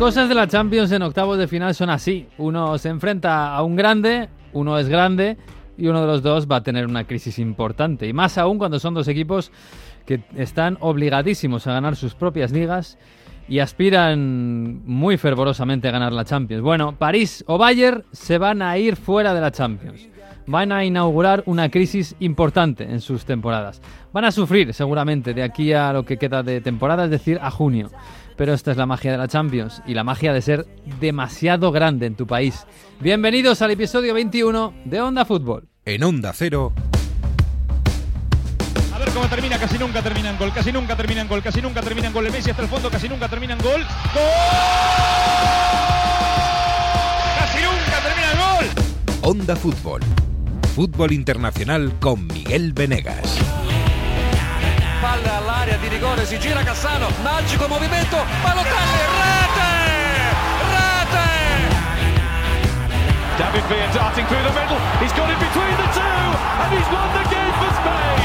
cosas 0.00 0.30
de 0.30 0.34
la 0.34 0.48
Champions 0.48 0.90
en 0.92 1.02
octavos 1.02 1.36
de 1.36 1.46
final 1.46 1.74
son 1.74 1.90
así. 1.90 2.26
Uno 2.38 2.78
se 2.78 2.88
enfrenta 2.88 3.54
a 3.54 3.62
un 3.62 3.76
grande, 3.76 4.30
uno 4.54 4.78
es 4.78 4.88
grande 4.88 5.36
y 5.76 5.88
uno 5.88 6.00
de 6.00 6.06
los 6.06 6.22
dos 6.22 6.50
va 6.50 6.56
a 6.56 6.62
tener 6.62 6.86
una 6.86 7.04
crisis 7.04 7.38
importante. 7.38 8.08
Y 8.08 8.14
más 8.14 8.38
aún 8.38 8.56
cuando 8.56 8.80
son 8.80 8.94
dos 8.94 9.08
equipos 9.08 9.52
que 10.06 10.22
están 10.36 10.78
obligadísimos 10.80 11.66
a 11.66 11.74
ganar 11.74 11.96
sus 11.96 12.14
propias 12.14 12.50
ligas 12.50 12.96
y 13.46 13.58
aspiran 13.58 14.80
muy 14.86 15.18
fervorosamente 15.18 15.88
a 15.88 15.90
ganar 15.90 16.14
la 16.14 16.24
Champions. 16.24 16.62
Bueno, 16.62 16.96
París 16.96 17.44
o 17.46 17.58
Bayern 17.58 18.02
se 18.10 18.38
van 18.38 18.62
a 18.62 18.78
ir 18.78 18.96
fuera 18.96 19.34
de 19.34 19.42
la 19.42 19.50
Champions. 19.50 20.08
Van 20.46 20.72
a 20.72 20.82
inaugurar 20.82 21.42
una 21.44 21.68
crisis 21.68 22.16
importante 22.20 22.84
en 22.84 23.02
sus 23.02 23.26
temporadas. 23.26 23.82
Van 24.14 24.24
a 24.24 24.32
sufrir 24.32 24.72
seguramente 24.72 25.34
de 25.34 25.42
aquí 25.42 25.74
a 25.74 25.92
lo 25.92 26.06
que 26.06 26.16
queda 26.16 26.42
de 26.42 26.62
temporada, 26.62 27.04
es 27.04 27.10
decir, 27.10 27.38
a 27.42 27.50
junio. 27.50 27.90
Pero 28.40 28.54
esta 28.54 28.70
es 28.70 28.78
la 28.78 28.86
magia 28.86 29.12
de 29.12 29.18
la 29.18 29.28
Champions 29.28 29.82
y 29.86 29.92
la 29.92 30.02
magia 30.02 30.32
de 30.32 30.40
ser 30.40 30.64
demasiado 30.98 31.72
grande 31.72 32.06
en 32.06 32.14
tu 32.14 32.26
país. 32.26 32.64
Bienvenidos 32.98 33.60
al 33.60 33.72
episodio 33.72 34.14
21 34.14 34.72
de 34.86 34.98
Onda 35.02 35.26
Fútbol. 35.26 35.68
En 35.84 36.02
Onda 36.02 36.32
Cero. 36.34 36.72
A 38.94 38.98
ver 38.98 39.10
cómo 39.10 39.26
termina, 39.26 39.58
casi 39.58 39.76
nunca 39.76 40.00
termina 40.00 40.30
en 40.30 40.38
gol, 40.38 40.54
casi 40.54 40.72
nunca 40.72 40.96
termina 40.96 41.20
en 41.20 41.28
gol, 41.28 41.42
casi 41.42 41.60
nunca 41.60 41.82
termina 41.82 42.06
en 42.06 42.14
gol. 42.14 42.24
El 42.28 42.32
Messi 42.32 42.48
hasta 42.48 42.62
el 42.62 42.68
fondo, 42.68 42.88
casi 42.88 43.10
nunca 43.10 43.28
termina 43.28 43.52
en 43.52 43.58
gol. 43.58 43.82
¡Gol! 44.14 44.22
¡Casi 47.40 47.58
nunca 47.62 48.00
termina 48.02 48.32
en 48.32 48.38
gol! 48.38 48.66
Onda 49.20 49.54
Fútbol. 49.54 50.00
Fútbol 50.74 51.12
internacional 51.12 51.92
con 52.00 52.26
Miguel 52.26 52.72
Venegas. 52.72 53.38
Palla 55.10 55.38
all'area 55.38 55.76
di 55.78 55.88
rigore, 55.88 56.24
si 56.24 56.38
gira 56.38 56.62
Cassano, 56.62 57.08
magico 57.22 57.66
movimento, 57.66 58.16
Balotelli, 58.44 59.02
rete! 59.18 59.70
Rete! 60.70 61.28
David 63.36 63.64
Villa 63.66 63.88
darting 63.92 64.26
through 64.28 64.44
the 64.44 64.52
middle. 64.52 64.78
He's 65.00 65.12
got 65.14 65.28
it 65.28 65.36
between 65.40 65.76
the 65.76 65.88
two, 65.90 66.30
and 66.62 66.72
he's 66.72 66.88
won 66.92 67.10
the 67.10 67.28
game 67.28 67.52
for 67.58 67.70
Spain. 67.74 68.20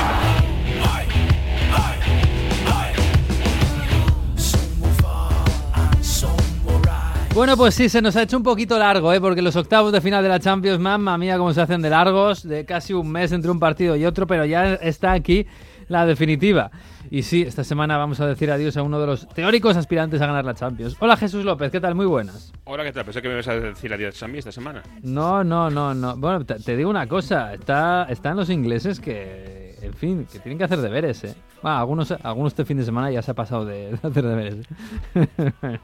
Bueno, 7.33 7.58
pues 7.58 7.73
sí, 7.73 7.89
se 7.89 8.02
nos 8.02 8.16
ha 8.16 8.22
hecho 8.22 8.38
un 8.38 8.44
poquito 8.44 8.77
largo, 8.77 9.11
¿eh? 9.11 9.20
porque 9.20 9.42
los 9.42 9.55
octavos 9.55 9.92
de 9.92 10.02
final 10.02 10.22
de 10.22 10.30
la 10.30 10.39
Champions, 10.39 10.80
mamma 10.80 11.17
mía, 11.17 11.38
cómo 11.38 11.52
se 11.52 11.61
hacen 11.61 11.81
de 11.81 11.89
largos, 11.89 12.47
de 12.47 12.64
casi 12.64 12.94
un 12.94 13.09
mes 13.09 13.31
entre 13.31 13.49
un 13.49 13.59
partido 13.59 13.95
y 13.95 14.05
otro, 14.05 14.27
pero 14.27 14.45
ya 14.45 14.75
está 14.75 15.14
aquí 15.14 15.47
la 15.88 16.05
definitiva. 16.05 16.72
Y 17.11 17.23
sí, 17.23 17.44
esta 17.44 17.64
semana 17.64 17.97
vamos 17.97 18.19
a 18.19 18.28
decir 18.28 18.52
adiós 18.52 18.75
a 18.78 18.83
uno 18.83 19.00
de 19.00 19.08
los 19.08 19.28
teóricos 19.30 19.78
aspirantes 19.78 20.22
a 20.22 20.27
ganar 20.27 20.45
la 20.45 20.53
Champions. 20.55 20.95
Hola 21.00 21.17
Jesús 21.17 21.45
López, 21.45 21.72
¿qué 21.72 21.80
tal? 21.80 21.95
Muy 21.95 22.05
buenas. 22.05 22.52
Hola, 22.64 22.83
¿qué 22.83 22.92
tal? 22.92 23.05
Pensé 23.05 23.22
que 23.22 23.27
me 23.27 23.36
ibas 23.36 23.47
a 23.47 23.59
decir 23.59 23.94
adiós 23.94 24.22
a 24.23 24.27
mí 24.27 24.39
esta 24.39 24.52
semana. 24.52 24.81
No, 25.03 25.44
no, 25.44 25.69
no, 25.69 25.94
no. 25.94 26.17
Bueno, 26.17 26.45
te, 26.45 26.55
te 26.55 26.75
digo 26.75 26.89
una 26.89 27.08
cosa, 27.08 27.53
está, 27.53 28.08
están 28.09 28.38
los 28.38 28.50
ingleses 28.50 29.00
que, 29.00 29.77
en 29.81 29.94
fin, 29.94 30.25
que 30.31 30.39
tienen 30.39 30.58
que 30.58 30.64
hacer 30.64 30.80
deberes, 30.80 31.23
¿eh? 31.23 31.36
Bueno, 31.61 31.77
algunos, 31.77 32.11
algunos 32.11 32.53
este 32.53 32.66
fin 32.66 32.77
de 32.77 32.86
semana 32.86 33.11
ya 33.11 33.22
se 33.22 33.31
ha 33.31 33.36
pasado 33.36 33.66
de, 33.66 33.92
de 34.02 34.08
hacer 34.08 34.23
deberes. 34.23 34.67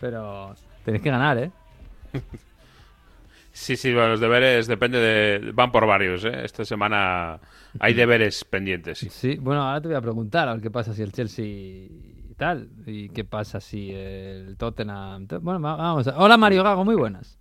pero 0.00 0.54
tenéis 0.84 1.02
que 1.02 1.10
ganar, 1.10 1.38
¿eh? 1.38 1.50
Sí, 3.60 3.76
sí, 3.76 3.92
bueno, 3.92 4.10
los 4.10 4.20
deberes 4.20 4.66
depende 4.68 4.98
de... 4.98 5.50
van 5.52 5.72
por 5.72 5.84
varios, 5.86 6.24
¿eh? 6.24 6.44
Esta 6.44 6.64
semana 6.64 7.40
hay 7.80 7.92
deberes 7.92 8.44
pendientes, 8.44 8.98
sí. 8.98 9.08
Sí, 9.10 9.36
bueno, 9.36 9.62
ahora 9.62 9.80
te 9.80 9.88
voy 9.88 9.96
a 9.96 10.00
preguntar 10.00 10.48
a 10.48 10.52
ver 10.52 10.62
qué 10.62 10.70
pasa 10.70 10.94
si 10.94 11.02
el 11.02 11.10
Chelsea 11.12 11.44
y 11.44 12.34
tal, 12.36 12.68
y 12.86 13.08
qué 13.08 13.24
pasa 13.24 13.60
si 13.60 13.90
el 13.90 14.56
Tottenham... 14.56 15.26
Bueno, 15.40 15.60
va- 15.60 15.74
vamos 15.74 16.06
a... 16.06 16.16
Hola 16.18 16.36
Mario 16.36 16.62
Gago, 16.62 16.84
muy 16.84 16.94
buenas. 16.94 17.36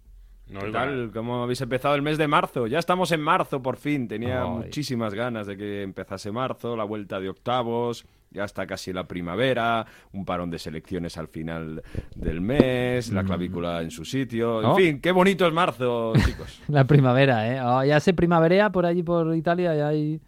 No 0.48 0.60
¿Qué 0.60 0.66
oigo 0.66 0.78
tal? 0.78 0.98
nada. 1.02 1.12
¿Cómo 1.14 1.44
habéis 1.44 1.62
empezado 1.62 1.94
el 1.94 2.02
mes 2.02 2.18
de 2.18 2.28
marzo? 2.28 2.66
Ya 2.68 2.80
estamos 2.80 3.12
en 3.12 3.22
marzo, 3.22 3.62
por 3.62 3.78
fin. 3.78 4.08
Tenía 4.08 4.42
Ay. 4.42 4.50
muchísimas 4.50 5.14
ganas 5.14 5.46
de 5.46 5.56
que 5.56 5.84
empezase 5.84 6.32
marzo, 6.32 6.76
la 6.76 6.84
vuelta 6.84 7.20
de 7.20 7.30
octavos, 7.30 8.06
ya 8.32 8.44
está 8.44 8.68
casi 8.68 8.94
la 8.94 9.08
primavera, 9.08 9.86
un 10.12 10.26
parón 10.26 10.50
de 10.52 10.60
selecciones 10.60 11.18
al 11.18 11.28
final 11.28 11.82
del 12.16 12.42
mes, 12.42 13.12
la 13.12 13.24
clavícula 13.24 13.82
en 13.82 13.92
su 13.92 14.06
sitio. 14.06 14.60
En 14.62 14.66
Oh. 14.68 14.76
fin, 14.76 15.00
qué 15.02 15.12
bonito 15.12 15.48
es 15.48 15.54
marzo, 15.54 16.14
chicos. 16.26 16.62
La 16.68 16.86
primavera, 16.86 17.48
¿eh? 17.48 17.62
Oh, 17.62 17.84
ya 17.84 18.00
se 18.00 18.14
primaverea 18.14 18.70
por 18.72 18.86
allí, 18.86 19.04
por 19.04 19.36
Italia, 19.36 19.76
ya 19.76 19.88
hay, 19.88 20.20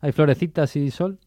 hay 0.00 0.12
florecitas 0.12 0.74
y 0.76 0.90
sol. 0.90 1.18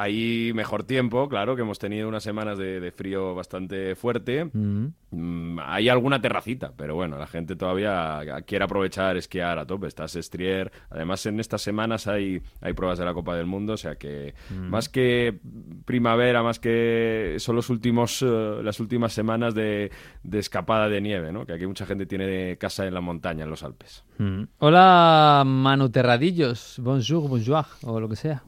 Hay 0.00 0.52
mejor 0.54 0.84
tiempo, 0.84 1.28
claro, 1.28 1.56
que 1.56 1.62
hemos 1.62 1.80
tenido 1.80 2.06
unas 2.06 2.22
semanas 2.22 2.56
de, 2.56 2.78
de 2.78 2.92
frío 2.92 3.34
bastante 3.34 3.96
fuerte. 3.96 4.44
Mm. 4.44 4.86
Mm, 5.10 5.58
hay 5.60 5.88
alguna 5.88 6.20
terracita, 6.20 6.72
pero 6.76 6.94
bueno, 6.94 7.18
la 7.18 7.26
gente 7.26 7.56
todavía 7.56 8.20
quiere 8.46 8.64
aprovechar 8.64 9.16
esquiar 9.16 9.58
a 9.58 9.66
tope. 9.66 9.88
Estás 9.88 10.14
Estrier. 10.14 10.70
Además, 10.90 11.26
en 11.26 11.40
estas 11.40 11.62
semanas 11.62 12.06
hay, 12.06 12.40
hay 12.60 12.74
pruebas 12.74 12.98
de 12.98 13.06
la 13.06 13.12
Copa 13.12 13.34
del 13.34 13.46
Mundo, 13.46 13.72
o 13.72 13.76
sea 13.76 13.96
que 13.96 14.34
más 14.50 14.88
que 14.88 15.40
primavera, 15.84 16.44
más 16.44 16.60
que 16.60 17.34
son 17.38 17.56
los 17.56 17.68
últimos, 17.68 18.22
eh, 18.22 18.60
las 18.62 18.78
últimas 18.78 19.12
semanas 19.12 19.54
de, 19.54 19.90
de 20.22 20.38
escapada 20.38 20.88
de 20.88 21.00
nieve, 21.00 21.32
¿no? 21.32 21.44
Que 21.44 21.54
aquí 21.54 21.66
mucha 21.66 21.86
gente 21.86 22.06
tiene 22.06 22.56
casa 22.58 22.86
en 22.86 22.94
la 22.94 23.00
montaña, 23.00 23.42
en 23.42 23.50
los 23.50 23.64
Alpes. 23.64 24.04
Mm. 24.18 24.44
Hola 24.58 25.42
Manu 25.44 25.90
Terradillos, 25.90 26.76
bonjour, 26.80 27.28
bonjour, 27.28 27.64
o 27.82 27.98
lo 27.98 28.08
que 28.08 28.16
sea. 28.16 28.44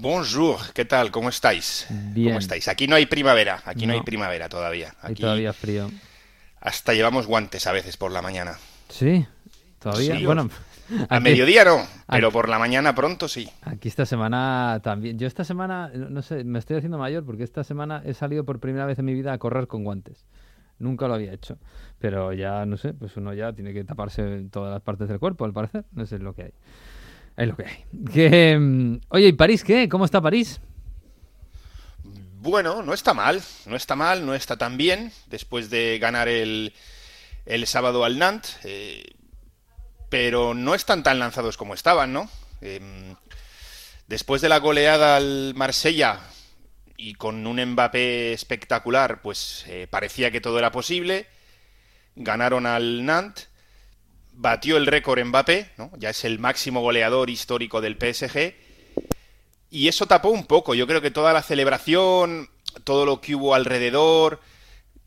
Bonjour, 0.00 0.58
¿qué 0.74 0.84
tal? 0.84 1.10
¿Cómo 1.10 1.28
estáis? 1.28 1.88
Bien. 2.12 2.28
¿Cómo 2.28 2.38
estáis? 2.38 2.68
Aquí 2.68 2.86
no 2.86 2.94
hay 2.94 3.06
primavera, 3.06 3.60
aquí 3.64 3.84
no, 3.84 3.92
No. 3.94 3.98
hay 3.98 4.04
primavera 4.04 4.48
todavía. 4.48 4.94
Hay 5.02 5.10
Aquí 5.12 5.22
todavía 5.22 5.52
frío. 5.52 5.90
hasta 6.60 6.94
llevamos 6.94 7.26
guantes 7.26 7.66
a 7.66 7.72
veces 7.72 7.96
por 7.96 8.12
la 8.12 8.22
mañana. 8.22 8.58
Sí, 8.88 9.26
todavía. 9.80 10.16
Sí, 10.16 10.24
bueno, 10.24 10.50
A 11.08 11.16
aquí- 11.16 11.24
mediodía 11.24 11.64
no, 11.64 11.84
pero 12.08 12.28
aquí- 12.28 12.32
por 12.32 12.48
la 12.48 12.60
mañana 12.60 12.94
pronto 12.94 13.26
sí. 13.26 13.50
Aquí 13.62 13.88
esta 13.88 14.06
semana 14.06 14.78
también. 14.84 15.18
Yo 15.18 15.26
esta 15.26 15.42
semana, 15.42 15.90
no 15.92 16.22
sé, 16.22 16.44
me 16.44 16.60
estoy 16.60 16.76
haciendo 16.76 16.96
mayor 16.98 17.24
porque 17.26 17.42
esta 17.42 17.64
semana 17.64 18.00
he 18.06 18.14
salido 18.14 18.44
por 18.44 18.60
primera 18.60 18.86
vez 18.86 19.00
en 19.00 19.04
mi 19.04 19.14
vida 19.14 19.32
a 19.32 19.38
correr 19.38 19.66
con 19.66 19.82
guantes. 19.82 20.24
Nunca 20.78 21.08
lo 21.08 21.14
había 21.14 21.32
hecho. 21.32 21.58
Pero 21.98 22.32
ya, 22.32 22.64
no 22.66 22.76
sé, 22.76 22.94
pues 22.94 23.16
uno 23.16 23.34
ya 23.34 23.52
tiene 23.52 23.72
que 23.74 23.82
taparse 23.82 24.22
en 24.22 24.48
todas 24.50 24.72
las 24.72 24.80
partes 24.80 25.08
del 25.08 25.18
cuerpo, 25.18 25.44
al 25.44 25.52
parecer. 25.52 25.86
No 25.90 26.06
sé, 26.06 26.20
lo 26.20 26.34
que 26.34 26.42
hay. 26.42 26.52
Es 27.38 27.46
lo 27.46 27.56
que 27.56 27.66
hay. 27.66 28.58
Mm, 28.58 29.00
oye, 29.10 29.28
¿y 29.28 29.32
París 29.32 29.62
qué? 29.62 29.88
¿Cómo 29.88 30.04
está 30.04 30.20
París? 30.20 30.60
Bueno, 32.02 32.82
no 32.82 32.92
está 32.92 33.14
mal, 33.14 33.40
no 33.66 33.76
está 33.76 33.94
mal, 33.94 34.26
no 34.26 34.34
está 34.34 34.56
tan 34.56 34.76
bien 34.76 35.12
después 35.26 35.70
de 35.70 36.00
ganar 36.00 36.26
el, 36.26 36.74
el 37.46 37.66
sábado 37.68 38.04
al 38.04 38.18
Nantes, 38.18 38.58
eh, 38.64 39.04
pero 40.08 40.52
no 40.52 40.74
están 40.74 41.04
tan 41.04 41.20
lanzados 41.20 41.56
como 41.56 41.74
estaban, 41.74 42.12
¿no? 42.12 42.28
Em, 42.60 43.14
después 44.08 44.42
de 44.42 44.48
la 44.48 44.58
goleada 44.58 45.16
al 45.16 45.52
Marsella 45.54 46.18
y 46.96 47.14
con 47.14 47.46
un 47.46 47.64
Mbappé 47.64 48.32
espectacular, 48.32 49.22
pues 49.22 49.64
eh, 49.68 49.86
parecía 49.88 50.32
que 50.32 50.40
todo 50.40 50.58
era 50.58 50.72
posible. 50.72 51.28
Ganaron 52.16 52.66
al 52.66 53.04
Nantes, 53.04 53.47
batió 54.38 54.76
el 54.76 54.86
récord 54.86 55.22
Mbappé, 55.24 55.72
¿no? 55.76 55.90
Ya 55.98 56.10
es 56.10 56.24
el 56.24 56.38
máximo 56.38 56.80
goleador 56.80 57.28
histórico 57.28 57.80
del 57.80 57.96
PSG. 57.96 58.54
Y 59.70 59.88
eso 59.88 60.06
tapó 60.06 60.30
un 60.30 60.46
poco. 60.46 60.74
Yo 60.74 60.86
creo 60.86 61.02
que 61.02 61.10
toda 61.10 61.32
la 61.32 61.42
celebración, 61.42 62.48
todo 62.84 63.04
lo 63.04 63.20
que 63.20 63.34
hubo 63.34 63.54
alrededor, 63.54 64.40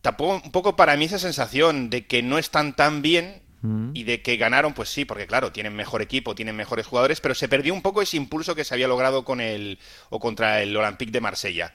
tapó 0.01 0.25
un 0.43 0.51
poco 0.51 0.75
para 0.75 0.97
mí 0.97 1.05
esa 1.05 1.17
sensación 1.17 1.89
de 1.89 2.05
que 2.05 2.21
no 2.21 2.37
están 2.37 2.75
tan 2.75 3.01
bien 3.01 3.41
Mm. 3.61 3.91
y 3.93 4.03
de 4.03 4.23
que 4.23 4.37
ganaron, 4.37 4.73
pues 4.73 4.89
sí, 4.89 5.05
porque 5.05 5.27
claro, 5.27 5.51
tienen 5.51 5.75
mejor 5.75 6.01
equipo, 6.01 6.33
tienen 6.33 6.55
mejores 6.55 6.87
jugadores, 6.87 7.21
pero 7.21 7.35
se 7.35 7.47
perdió 7.47 7.73
un 7.75 7.83
poco 7.83 8.01
ese 8.01 8.17
impulso 8.17 8.55
que 8.55 8.63
se 8.63 8.73
había 8.73 8.87
logrado 8.87 9.23
con 9.23 9.39
el 9.39 9.77
o 10.09 10.19
contra 10.19 10.63
el 10.63 10.75
Olympique 10.75 11.11
de 11.11 11.21
Marsella. 11.21 11.73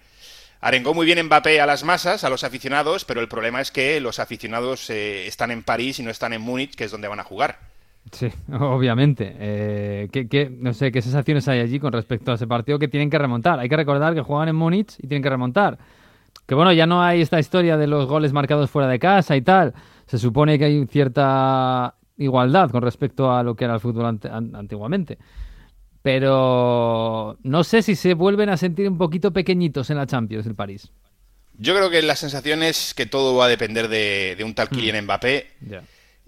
Arengó 0.61 0.95
muy 0.95 1.07
bien 1.07 1.25
Mbappé 1.27 1.61
a 1.61 1.67
las 1.67 1.85
masas, 1.85 2.25
a 2.25 2.31
los 2.31 2.43
aficionados, 2.45 3.05
pero 3.05 3.21
el 3.21 3.29
problema 3.29 3.61
es 3.61 3.71
que 3.71 4.01
los 4.01 4.19
aficionados 4.19 4.89
eh, 4.91 5.27
están 5.27 5.51
en 5.51 5.63
París 5.63 5.99
y 5.99 6.03
no 6.03 6.11
están 6.11 6.33
en 6.33 6.41
Múnich, 6.43 6.75
que 6.75 6.85
es 6.85 6.91
donde 6.91 7.09
van 7.09 7.21
a 7.21 7.25
jugar. 7.25 7.59
Sí, 8.13 8.29
obviamente. 8.53 9.35
Eh, 9.39 10.09
¿qué, 10.13 10.29
qué- 10.29 10.51
no 10.51 10.73
sé, 10.75 10.91
¿qué 10.93 11.03
sensaciones 11.03 11.47
hay 11.49 11.61
allí 11.61 11.79
con 11.79 11.93
respecto 11.93 12.33
a 12.33 12.35
ese 12.37 12.47
partido 12.47 12.79
que 12.79 12.89
tienen 12.89 13.11
que 13.11 13.19
remontar? 13.19 13.59
Hay 13.61 13.69
que 13.69 13.77
recordar 13.77 14.15
que 14.15 14.23
juegan 14.23 14.49
en 14.49 14.57
Múnich 14.57 14.95
y 14.99 15.07
tienen 15.07 15.23
que 15.23 15.31
remontar. 15.31 15.79
Que 16.47 16.55
bueno, 16.55 16.73
ya 16.73 16.87
no 16.87 17.03
hay 17.03 17.21
esta 17.21 17.41
historia 17.41 17.77
de 17.77 17.87
los 17.89 18.07
goles 18.07 18.33
marcados 18.33 18.71
fuera 18.71 18.89
de 18.89 18.99
casa 18.99 19.37
y 19.37 19.43
tal. 19.43 19.75
Se 20.07 20.19
supone 20.19 20.59
que 20.59 20.65
hay 20.67 20.87
cierta 20.87 21.95
igualdad 22.19 22.71
con 22.71 22.83
respecto 22.83 23.33
a 23.33 23.43
lo 23.43 23.55
que 23.57 23.65
era 23.65 23.75
el 23.75 23.81
fútbol 23.81 24.07
antiguamente. 24.55 25.19
Pero 26.07 27.37
no 27.43 27.65
sé 27.65 27.83
si 27.83 27.97
se 27.97 28.15
vuelven 28.15 28.49
a 28.49 28.57
sentir 28.57 28.89
un 28.89 28.97
poquito 28.97 29.33
pequeñitos 29.33 29.91
en 29.91 29.97
la 29.97 30.07
Champions 30.07 30.45
del 30.45 30.55
París. 30.55 30.93
Yo 31.59 31.75
creo 31.75 31.91
que 31.91 32.01
la 32.01 32.15
sensación 32.15 32.63
es 32.63 32.95
que 32.95 33.07
todo 33.07 33.35
va 33.35 33.47
a 33.47 33.49
depender 33.49 33.89
de, 33.89 34.37
de 34.39 34.45
un 34.45 34.55
tal 34.55 34.69
Kylian 34.69 35.03
Mbappé 35.03 35.49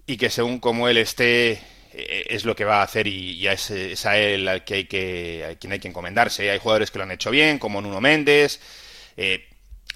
y 0.04 0.16
que 0.16 0.30
según 0.30 0.58
como 0.58 0.88
él 0.88 0.96
esté 0.96 1.60
eh, 1.92 2.26
es 2.28 2.44
lo 2.44 2.56
que 2.56 2.64
va 2.64 2.80
a 2.80 2.82
hacer 2.82 3.06
y 3.06 3.38
ya 3.38 3.52
es, 3.52 3.70
es 3.70 4.04
a 4.04 4.18
él 4.18 4.48
al 4.48 4.64
que 4.64 4.74
hay 4.74 4.84
que 4.86 5.46
a 5.48 5.54
quien 5.54 5.72
hay 5.72 5.78
que 5.78 5.86
encomendarse. 5.86 6.50
Hay 6.50 6.58
jugadores 6.58 6.90
que 6.90 6.98
lo 6.98 7.04
han 7.04 7.12
hecho 7.12 7.30
bien, 7.30 7.60
como 7.60 7.80
Nuno 7.80 8.00
Méndez. 8.00 8.60
eh, 9.16 9.44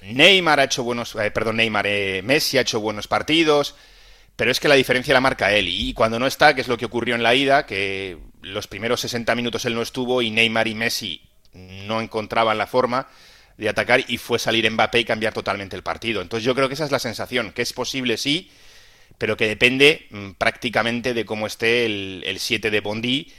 Neymar 0.03 0.61
ha 0.61 0.65
hecho 0.65 0.85
buenos, 0.85 1.17
eh, 1.17 1.33
perdón, 1.33 1.57
Neymar, 1.57 1.89
eh, 1.89 2.23
Messi 2.23 2.57
ha 2.57 2.61
hecho 2.61 2.79
buenos 2.79 3.09
partidos, 3.09 3.75
pero 4.37 4.53
es 4.53 4.61
que 4.61 4.69
la 4.69 4.77
diferencia 4.77 5.13
la 5.13 5.21
marca 5.21 5.53
él. 5.53 5.67
Y 5.69 5.93
cuando 5.93 6.21
no 6.21 6.29
está, 6.29 6.55
que 6.55 6.61
es 6.61 6.69
lo 6.69 6.77
que 6.77 6.87
ocurrió 6.87 7.17
en 7.17 7.25
la 7.25 7.35
ida, 7.35 7.67
que 7.67 8.31
los 8.43 8.67
primeros 8.67 9.01
60 9.01 9.35
minutos 9.35 9.65
él 9.65 9.75
no 9.75 9.83
estuvo 9.83 10.23
y 10.23 10.31
Neymar 10.31 10.69
y 10.69 10.75
Messi 10.75 11.23
no 11.55 12.01
encontraban 12.01 12.59
la 12.59 12.67
forma 12.67 13.09
de 13.57 13.69
atacar 13.69 14.01
y 14.09 14.19
fue 14.19 14.39
salir 14.39 14.71
Mbappé 14.71 15.01
y 15.01 15.05
cambiar 15.05 15.33
totalmente 15.33 15.77
el 15.77 15.83
partido. 15.83 16.23
Entonces 16.23 16.45
yo 16.45 16.55
creo 16.55 16.69
que 16.69 16.75
esa 16.75 16.85
es 16.85 16.91
la 16.91 16.99
sensación, 16.99 17.53
que 17.53 17.63
es 17.63 17.73
posible 17.73 18.17
sí, 18.17 18.51
pero 19.19 19.37
que 19.37 19.47
depende 19.47 20.07
mm, 20.11 20.31
prácticamente 20.33 21.15
de 21.15 21.25
cómo 21.25 21.47
esté 21.47 21.87
el 21.87 22.39
7 22.39 22.71
de 22.71 22.81
Bondi 22.81 23.33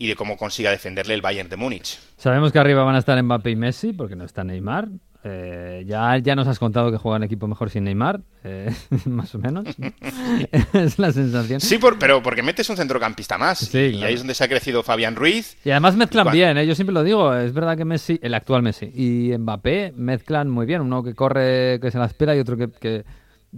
y 0.00 0.06
de 0.06 0.16
cómo 0.16 0.36
consiga 0.36 0.70
defenderle 0.70 1.12
el 1.12 1.20
Bayern 1.20 1.50
de 1.50 1.56
Múnich. 1.56 1.98
Sabemos 2.16 2.52
que 2.52 2.58
arriba 2.58 2.84
van 2.84 2.94
a 2.94 2.98
estar 2.98 3.22
Mbappé 3.22 3.50
y 3.50 3.56
Messi, 3.56 3.92
porque 3.92 4.16
no 4.16 4.24
está 4.24 4.44
Neymar. 4.44 4.88
Eh, 5.22 5.84
ya, 5.86 6.16
ya 6.16 6.34
nos 6.34 6.48
has 6.48 6.58
contado 6.58 6.90
que 6.90 6.96
juegan 6.96 7.22
equipo 7.22 7.46
mejor 7.46 7.68
sin 7.68 7.84
Neymar, 7.84 8.20
eh, 8.42 8.74
más 9.04 9.34
o 9.34 9.38
menos. 9.38 9.66
es 10.72 10.98
la 10.98 11.12
sensación. 11.12 11.60
Sí, 11.60 11.78
pero 11.98 12.22
porque 12.22 12.42
metes 12.42 12.70
un 12.70 12.76
centrocampista 12.76 13.36
más. 13.36 13.74
y 13.74 14.02
ahí 14.02 14.14
es 14.14 14.20
donde 14.20 14.34
se 14.34 14.44
ha 14.44 14.48
crecido 14.48 14.82
Fabián 14.82 15.16
Ruiz. 15.16 15.58
Y 15.64 15.70
además 15.70 15.96
mezclan 15.96 16.30
bien, 16.30 16.56
¿eh? 16.56 16.66
yo 16.66 16.74
siempre 16.74 16.94
lo 16.94 17.04
digo. 17.04 17.34
Es 17.34 17.52
verdad 17.52 17.76
que 17.76 17.84
Messi, 17.84 18.18
el 18.22 18.32
actual 18.32 18.62
Messi 18.62 18.90
y 18.94 19.36
Mbappé 19.36 19.92
mezclan 19.94 20.48
muy 20.48 20.64
bien. 20.64 20.80
Uno 20.80 21.02
que 21.02 21.14
corre, 21.14 21.78
que 21.80 21.90
se 21.90 21.98
la 21.98 22.06
espera 22.06 22.34
y 22.34 22.38
otro 22.38 22.56
que, 22.56 23.04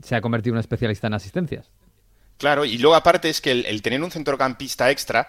se 0.03 0.17
ha 0.17 0.21
convertido 0.21 0.55
en 0.55 0.57
un 0.57 0.61
especialista 0.61 1.07
en 1.07 1.15
asistencias. 1.15 1.71
Claro, 2.39 2.65
y 2.65 2.79
luego 2.79 2.97
aparte 2.97 3.29
es 3.29 3.41
que 3.41 3.53
el 3.53 3.83
tener 3.83 4.03
un 4.03 4.11
centrocampista 4.11 4.91
extra 4.91 5.29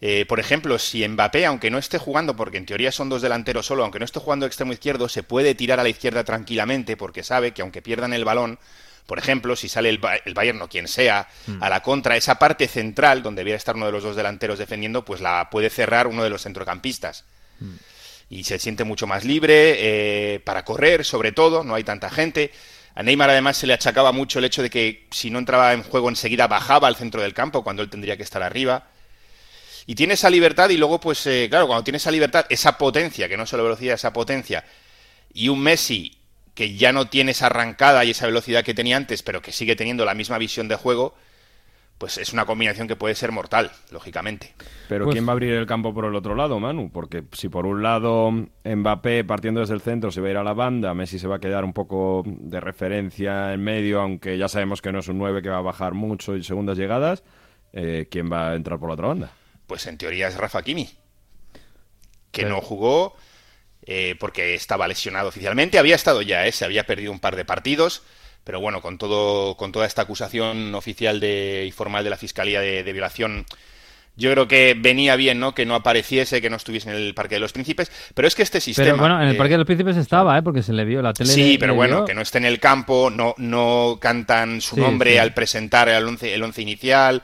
eh, 0.00 0.26
por 0.26 0.40
ejemplo, 0.40 0.78
si 0.78 1.06
Mbappé, 1.06 1.46
aunque 1.46 1.70
no 1.70 1.78
esté 1.78 1.98
jugando, 1.98 2.36
porque 2.36 2.58
en 2.58 2.66
teoría 2.66 2.92
son 2.92 3.08
dos 3.08 3.22
delanteros 3.22 3.66
solo, 3.66 3.82
aunque 3.82 3.98
no 3.98 4.04
esté 4.04 4.20
jugando 4.20 4.44
extremo 4.44 4.72
izquierdo, 4.72 5.08
se 5.08 5.22
puede 5.22 5.54
tirar 5.54 5.80
a 5.80 5.82
la 5.82 5.88
izquierda 5.88 6.22
tranquilamente 6.24 6.96
porque 6.96 7.22
sabe 7.22 7.52
que 7.52 7.62
aunque 7.62 7.80
pierdan 7.80 8.12
el 8.12 8.24
balón, 8.24 8.58
por 9.06 9.18
ejemplo, 9.18 9.56
si 9.56 9.68
sale 9.68 9.88
el, 9.88 9.98
Bayern 9.98 10.60
o 10.60 10.68
quien 10.68 10.88
sea 10.88 11.28
hmm. 11.46 11.62
a 11.62 11.70
la 11.70 11.82
contra, 11.82 12.16
esa 12.16 12.38
parte 12.38 12.68
central 12.68 13.22
donde 13.22 13.40
debiera 13.40 13.56
estar 13.56 13.76
uno 13.76 13.86
de 13.86 13.92
los 13.92 14.02
dos 14.02 14.16
delanteros 14.16 14.58
defendiendo, 14.58 15.04
pues 15.04 15.20
la 15.20 15.48
puede 15.48 15.70
cerrar 15.70 16.08
uno 16.08 16.24
de 16.24 16.30
los 16.30 16.42
centrocampistas. 16.42 17.24
Hmm. 17.60 17.76
Y 18.28 18.44
se 18.44 18.58
siente 18.58 18.82
mucho 18.84 19.06
más 19.06 19.24
libre 19.24 19.76
eh, 20.34 20.40
para 20.40 20.64
correr, 20.64 21.04
sobre 21.04 21.30
todo, 21.30 21.62
no 21.62 21.76
hay 21.76 21.84
tanta 21.84 22.10
gente. 22.10 22.50
A 22.96 23.02
Neymar 23.02 23.30
además 23.30 23.56
se 23.56 23.68
le 23.68 23.74
achacaba 23.74 24.10
mucho 24.10 24.40
el 24.40 24.46
hecho 24.46 24.62
de 24.62 24.70
que 24.70 25.06
si 25.12 25.30
no 25.30 25.38
entraba 25.38 25.72
en 25.72 25.84
juego 25.84 26.08
enseguida 26.08 26.48
bajaba 26.48 26.88
al 26.88 26.96
centro 26.96 27.22
del 27.22 27.34
campo 27.34 27.62
cuando 27.62 27.82
él 27.82 27.90
tendría 27.90 28.16
que 28.16 28.24
estar 28.24 28.42
arriba. 28.42 28.88
Y 29.86 29.94
tiene 29.94 30.14
esa 30.14 30.28
libertad 30.28 30.68
y 30.70 30.76
luego, 30.76 30.98
pues, 30.98 31.26
eh, 31.26 31.46
claro, 31.48 31.66
cuando 31.66 31.84
tiene 31.84 31.98
esa 31.98 32.10
libertad, 32.10 32.44
esa 32.48 32.76
potencia, 32.76 33.28
que 33.28 33.36
no 33.36 33.46
solo 33.46 33.62
velocidad, 33.62 33.94
esa 33.94 34.12
potencia, 34.12 34.64
y 35.32 35.48
un 35.48 35.60
Messi 35.60 36.18
que 36.54 36.74
ya 36.74 36.92
no 36.92 37.06
tiene 37.06 37.32
esa 37.32 37.46
arrancada 37.46 38.04
y 38.04 38.10
esa 38.10 38.26
velocidad 38.26 38.64
que 38.64 38.74
tenía 38.74 38.96
antes, 38.96 39.22
pero 39.22 39.42
que 39.42 39.52
sigue 39.52 39.76
teniendo 39.76 40.04
la 40.04 40.14
misma 40.14 40.38
visión 40.38 40.68
de 40.68 40.76
juego, 40.76 41.14
pues 41.98 42.18
es 42.18 42.32
una 42.32 42.44
combinación 42.46 42.88
que 42.88 42.96
puede 42.96 43.14
ser 43.14 43.30
mortal, 43.30 43.70
lógicamente. 43.90 44.54
Pero 44.88 45.04
pues 45.04 45.14
¿quién 45.14 45.26
va 45.26 45.30
a 45.30 45.32
abrir 45.32 45.52
el 45.52 45.66
campo 45.66 45.94
por 45.94 46.04
el 46.06 46.14
otro 46.14 46.34
lado, 46.34 46.58
Manu? 46.58 46.90
Porque 46.90 47.24
si 47.32 47.48
por 47.48 47.66
un 47.66 47.82
lado 47.82 48.30
Mbappé 48.64 49.24
partiendo 49.24 49.60
desde 49.60 49.74
el 49.74 49.80
centro 49.80 50.10
se 50.10 50.20
va 50.20 50.28
a 50.28 50.30
ir 50.30 50.36
a 50.36 50.44
la 50.44 50.54
banda, 50.54 50.94
Messi 50.94 51.18
se 51.18 51.28
va 51.28 51.36
a 51.36 51.40
quedar 51.40 51.64
un 51.64 51.72
poco 51.72 52.22
de 52.26 52.60
referencia 52.60 53.52
en 53.52 53.62
medio, 53.62 54.00
aunque 54.00 54.36
ya 54.36 54.48
sabemos 54.48 54.82
que 54.82 54.92
no 54.92 54.98
es 54.98 55.08
un 55.08 55.18
9 55.18 55.42
que 55.42 55.48
va 55.48 55.58
a 55.58 55.62
bajar 55.62 55.94
mucho 55.94 56.36
y 56.36 56.42
segundas 56.42 56.76
llegadas, 56.76 57.22
eh, 57.72 58.08
¿quién 58.10 58.30
va 58.30 58.50
a 58.50 58.54
entrar 58.54 58.78
por 58.78 58.88
la 58.88 58.94
otra 58.94 59.08
banda? 59.08 59.30
Pues 59.66 59.86
en 59.86 59.98
teoría 59.98 60.28
es 60.28 60.36
Rafa 60.36 60.62
Kimi, 60.62 60.88
que 62.30 62.44
no 62.44 62.60
jugó 62.60 63.16
eh, 63.88 64.16
porque 64.18 64.54
estaba 64.54 64.88
lesionado 64.88 65.28
oficialmente. 65.28 65.78
Había 65.78 65.94
estado 65.94 66.20
ya, 66.20 66.44
¿eh? 66.46 66.50
se 66.50 66.64
había 66.64 66.84
perdido 66.84 67.12
un 67.12 67.20
par 67.20 67.36
de 67.36 67.44
partidos, 67.44 68.02
pero 68.42 68.58
bueno, 68.58 68.82
con, 68.82 68.98
todo, 68.98 69.56
con 69.56 69.70
toda 69.70 69.86
esta 69.86 70.02
acusación 70.02 70.74
oficial 70.74 71.20
de, 71.20 71.64
y 71.68 71.70
formal 71.70 72.02
de 72.02 72.10
la 72.10 72.16
Fiscalía 72.16 72.60
de, 72.60 72.92
violación, 72.92 73.46
yo 74.16 74.32
creo 74.32 74.48
que 74.48 74.74
venía 74.76 75.14
bien, 75.14 75.38
¿no? 75.38 75.54
Que 75.54 75.66
no 75.66 75.76
apareciese, 75.76 76.42
que 76.42 76.50
no 76.50 76.56
estuviese 76.56 76.90
en 76.90 76.96
el 76.96 77.14
Parque 77.14 77.36
de 77.36 77.40
los 77.40 77.52
Príncipes. 77.52 77.92
Pero 78.12 78.26
es 78.26 78.34
que 78.34 78.42
este 78.42 78.60
sistema. 78.60 78.86
Pero 78.86 78.98
bueno, 78.98 79.22
en 79.22 79.28
el 79.28 79.36
Parque 79.36 79.52
de 79.52 79.58
los 79.58 79.66
Príncipes 79.66 79.96
estaba, 79.96 80.36
¿eh? 80.36 80.42
Porque 80.42 80.64
se 80.64 80.72
le 80.72 80.84
vio 80.84 81.00
la 81.02 81.12
tele. 81.12 81.32
Sí, 81.32 81.56
pero 81.56 81.76
bueno, 81.76 82.06
que 82.06 82.14
no 82.14 82.22
esté 82.22 82.38
en 82.38 82.46
el 82.46 82.58
campo, 82.58 83.08
no, 83.08 83.34
no 83.38 83.98
cantan 84.00 84.60
su 84.60 84.76
nombre 84.76 85.20
al 85.20 85.32
presentar 85.32 85.88
el 85.88 86.04
once, 86.04 86.34
el 86.34 86.42
once 86.42 86.60
inicial 86.60 87.22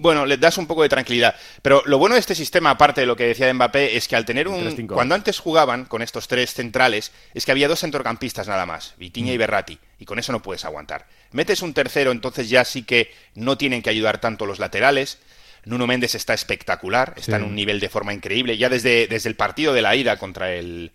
bueno, 0.00 0.24
le 0.24 0.36
das 0.38 0.58
un 0.58 0.66
poco 0.66 0.82
de 0.82 0.88
tranquilidad. 0.88 1.34
Pero 1.62 1.82
lo 1.84 1.98
bueno 1.98 2.14
de 2.14 2.20
este 2.20 2.34
sistema, 2.34 2.70
aparte 2.70 3.02
de 3.02 3.06
lo 3.06 3.16
que 3.16 3.26
decía 3.26 3.52
Mbappé, 3.52 3.96
es 3.96 4.08
que 4.08 4.16
al 4.16 4.24
tener 4.24 4.48
un... 4.48 4.86
Cuando 4.86 5.14
antes 5.14 5.38
jugaban 5.38 5.84
con 5.84 6.02
estos 6.02 6.26
tres 6.26 6.54
centrales, 6.54 7.12
es 7.34 7.44
que 7.44 7.52
había 7.52 7.68
dos 7.68 7.80
centrocampistas 7.80 8.48
nada 8.48 8.66
más, 8.66 8.94
Vitiña 8.98 9.32
y 9.32 9.36
mm. 9.36 9.40
Berrati, 9.40 9.78
y 9.98 10.04
con 10.06 10.18
eso 10.18 10.32
no 10.32 10.42
puedes 10.42 10.64
aguantar. 10.64 11.06
Metes 11.32 11.62
un 11.62 11.74
tercero, 11.74 12.12
entonces 12.12 12.48
ya 12.48 12.64
sí 12.64 12.82
que 12.82 13.12
no 13.34 13.58
tienen 13.58 13.82
que 13.82 13.90
ayudar 13.90 14.20
tanto 14.20 14.46
los 14.46 14.58
laterales. 14.58 15.18
Nuno 15.64 15.86
Méndez 15.86 16.14
está 16.14 16.32
espectacular, 16.32 17.14
está 17.18 17.36
en 17.36 17.44
un 17.44 17.54
nivel 17.54 17.80
de 17.80 17.90
forma 17.90 18.14
increíble. 18.14 18.56
Ya 18.56 18.70
desde, 18.70 19.06
desde 19.06 19.28
el 19.28 19.36
partido 19.36 19.74
de 19.74 19.82
la 19.82 19.94
ida 19.94 20.16
contra 20.16 20.54
el, 20.54 20.92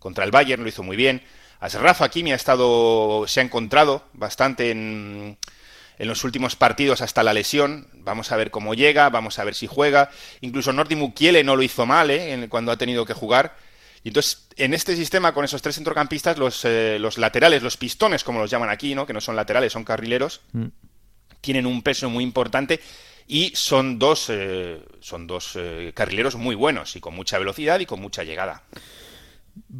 contra 0.00 0.24
el 0.24 0.32
Bayern 0.32 0.62
lo 0.62 0.68
hizo 0.68 0.82
muy 0.82 0.96
bien. 0.96 1.22
Rafa 1.60 2.08
Kimi 2.08 2.32
ha 2.32 2.36
estado, 2.36 3.26
se 3.28 3.38
ha 3.38 3.42
encontrado 3.44 4.08
bastante 4.14 4.70
en, 4.70 5.38
en 6.00 6.08
los 6.08 6.24
últimos 6.24 6.56
partidos 6.56 7.02
hasta 7.02 7.22
la 7.22 7.34
lesión. 7.34 7.86
Vamos 7.92 8.32
a 8.32 8.36
ver 8.36 8.50
cómo 8.50 8.72
llega, 8.72 9.10
vamos 9.10 9.38
a 9.38 9.44
ver 9.44 9.54
si 9.54 9.66
juega. 9.66 10.08
Incluso 10.40 10.72
Nordi 10.72 10.96
Mukiele 10.96 11.44
no 11.44 11.56
lo 11.56 11.62
hizo 11.62 11.84
mal 11.84 12.10
¿eh? 12.10 12.46
cuando 12.48 12.72
ha 12.72 12.78
tenido 12.78 13.04
que 13.04 13.12
jugar. 13.12 13.54
Y 14.02 14.08
entonces, 14.08 14.48
en 14.56 14.72
este 14.72 14.96
sistema, 14.96 15.34
con 15.34 15.44
esos 15.44 15.60
tres 15.60 15.74
centrocampistas, 15.74 16.38
los, 16.38 16.64
eh, 16.64 16.96
los, 16.98 17.18
laterales, 17.18 17.62
los 17.62 17.76
pistones, 17.76 18.24
como 18.24 18.40
los 18.40 18.50
llaman 18.50 18.70
aquí, 18.70 18.94
¿no? 18.94 19.06
que 19.06 19.12
no 19.12 19.20
son 19.20 19.36
laterales, 19.36 19.74
son 19.74 19.84
carrileros, 19.84 20.40
mm. 20.52 20.68
tienen 21.42 21.66
un 21.66 21.82
peso 21.82 22.08
muy 22.08 22.24
importante 22.24 22.80
y 23.26 23.52
son 23.54 23.98
dos, 23.98 24.28
eh, 24.30 24.82
son 25.00 25.26
dos 25.26 25.58
carrileros 25.92 26.34
muy 26.34 26.54
buenos 26.54 26.96
y 26.96 27.00
con 27.00 27.14
mucha 27.14 27.38
velocidad 27.38 27.78
y 27.78 27.84
con 27.84 28.00
mucha 28.00 28.24
llegada. 28.24 28.62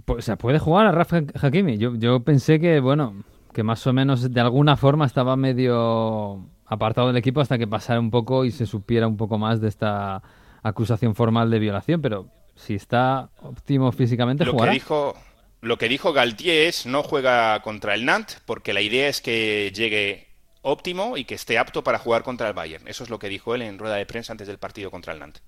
Pues 0.05 0.26
se 0.26 0.37
puede 0.37 0.58
jugar 0.58 0.87
a 0.87 0.93
Rafa 0.93 1.23
Hakimi. 1.40 1.78
Yo, 1.78 1.94
yo 1.96 2.20
pensé 2.20 2.61
que, 2.61 2.78
bueno, 2.81 3.25
que 3.52 3.62
más 3.62 3.87
o 3.87 3.93
menos 3.93 4.32
de 4.32 4.41
alguna 4.41 4.76
forma 4.76 5.06
estaba 5.06 5.37
medio 5.37 6.47
apartado 6.67 7.08
del 7.08 7.17
equipo 7.17 7.41
hasta 7.41 7.58
que 7.58 7.67
pasara 7.67 7.99
un 7.99 8.11
poco 8.11 8.44
y 8.44 8.52
se 8.52 8.67
supiera 8.67 9.08
un 9.08 9.17
poco 9.17 9.38
más 9.38 9.61
de 9.61 9.69
esta 9.69 10.23
acusación 10.62 11.14
formal 11.14 11.50
de 11.50 11.58
violación, 11.58 12.00
pero 12.00 12.29
si 12.54 12.75
está 12.75 13.30
óptimo 13.42 13.90
físicamente, 13.92 14.45
lo 14.45 14.57
Que 14.57 14.71
dijo, 14.71 15.14
lo 15.61 15.78
que 15.78 15.88
dijo 15.88 16.12
Galtier 16.12 16.69
es 16.69 16.87
no 16.87 17.02
juega 17.02 17.61
contra 17.62 17.95
el 17.95 18.04
Nantes 18.04 18.40
porque 18.45 18.73
la 18.73 18.83
idea 18.83 19.09
es 19.09 19.21
que 19.21 19.73
llegue 19.75 20.28
óptimo 20.62 21.16
y 21.16 21.25
que 21.25 21.35
esté 21.35 21.59
apto 21.59 21.83
para 21.83 21.99
jugar 21.99 22.23
contra 22.23 22.49
el 22.49 22.54
Bayern. 22.54 22.87
Eso 22.87 23.02
es 23.02 23.11
lo 23.11 23.19
que 23.19 23.28
dijo 23.28 23.54
él 23.54 23.62
en 23.62 23.78
rueda 23.78 23.97
de 23.97 24.07
prensa 24.07 24.33
antes 24.33 24.47
del 24.47 24.59
partido 24.59 24.90
contra 24.90 25.12
el 25.12 25.21
Nantes. 25.21 25.42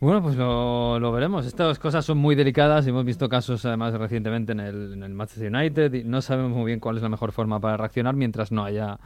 Bueno, 0.00 0.22
pues 0.22 0.36
lo, 0.36 1.10
veremos. 1.12 1.44
Estas 1.44 1.78
cosas 1.80 2.04
son 2.04 2.18
muy 2.18 2.36
delicadas 2.36 2.86
y 2.86 2.90
hemos 2.90 3.04
visto 3.04 3.28
casos 3.28 3.64
además 3.64 3.94
recientemente 3.94 4.52
en 4.52 4.60
el, 4.60 5.08
Manchester 5.10 5.52
United 5.52 5.92
y 5.92 6.04
no 6.04 6.22
sabemos 6.22 6.52
muy 6.52 6.66
bien 6.66 6.78
cuál 6.78 6.96
es 6.96 7.02
la 7.02 7.08
mejor 7.08 7.32
forma 7.32 7.58
para 7.58 7.76
reaccionar 7.76 8.14
mientras 8.14 8.52
no 8.52 8.64
haya, 8.64 9.00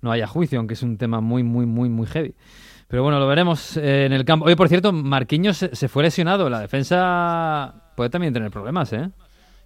no 0.00 0.10
haya 0.10 0.26
juicio, 0.26 0.58
aunque 0.58 0.74
es 0.74 0.82
un 0.82 0.96
tema 0.96 1.20
muy, 1.20 1.42
muy, 1.42 1.66
muy, 1.66 1.90
muy 1.90 2.06
heavy. 2.06 2.34
Pero 2.88 3.02
bueno, 3.02 3.20
lo 3.20 3.26
veremos 3.26 3.76
eh, 3.76 4.06
en 4.06 4.14
el 4.14 4.24
campo. 4.24 4.46
Oye, 4.46 4.56
por 4.56 4.68
cierto, 4.70 4.92
Marquinhos 4.92 5.58
se, 5.58 5.88
fue 5.88 6.02
lesionado. 6.02 6.48
La 6.48 6.60
defensa 6.60 7.92
puede 7.94 8.08
también 8.08 8.32
tener 8.32 8.50
problemas, 8.50 8.92
¿eh? 8.94 9.10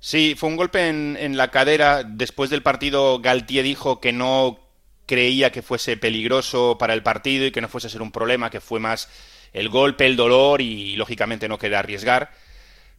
Sí, 0.00 0.34
fue 0.36 0.50
un 0.50 0.56
golpe 0.56 0.88
en, 0.88 1.16
en 1.18 1.36
la 1.36 1.48
cadera. 1.48 2.02
Después 2.02 2.50
del 2.50 2.62
partido, 2.62 3.20
Galtier 3.20 3.64
dijo 3.64 4.00
que 4.00 4.12
no 4.12 4.58
creía 5.06 5.52
que 5.52 5.62
fuese 5.62 5.96
peligroso 5.96 6.76
para 6.78 6.94
el 6.94 7.02
partido 7.02 7.46
y 7.46 7.52
que 7.52 7.60
no 7.60 7.68
fuese 7.68 7.86
a 7.86 7.90
ser 7.90 8.02
un 8.02 8.10
problema, 8.10 8.50
que 8.50 8.60
fue 8.60 8.80
más 8.80 9.08
el 9.54 9.68
golpe, 9.68 10.04
el 10.04 10.16
dolor 10.16 10.60
y, 10.60 10.96
lógicamente 10.96 11.48
no 11.48 11.58
queda 11.58 11.78
arriesgar. 11.78 12.30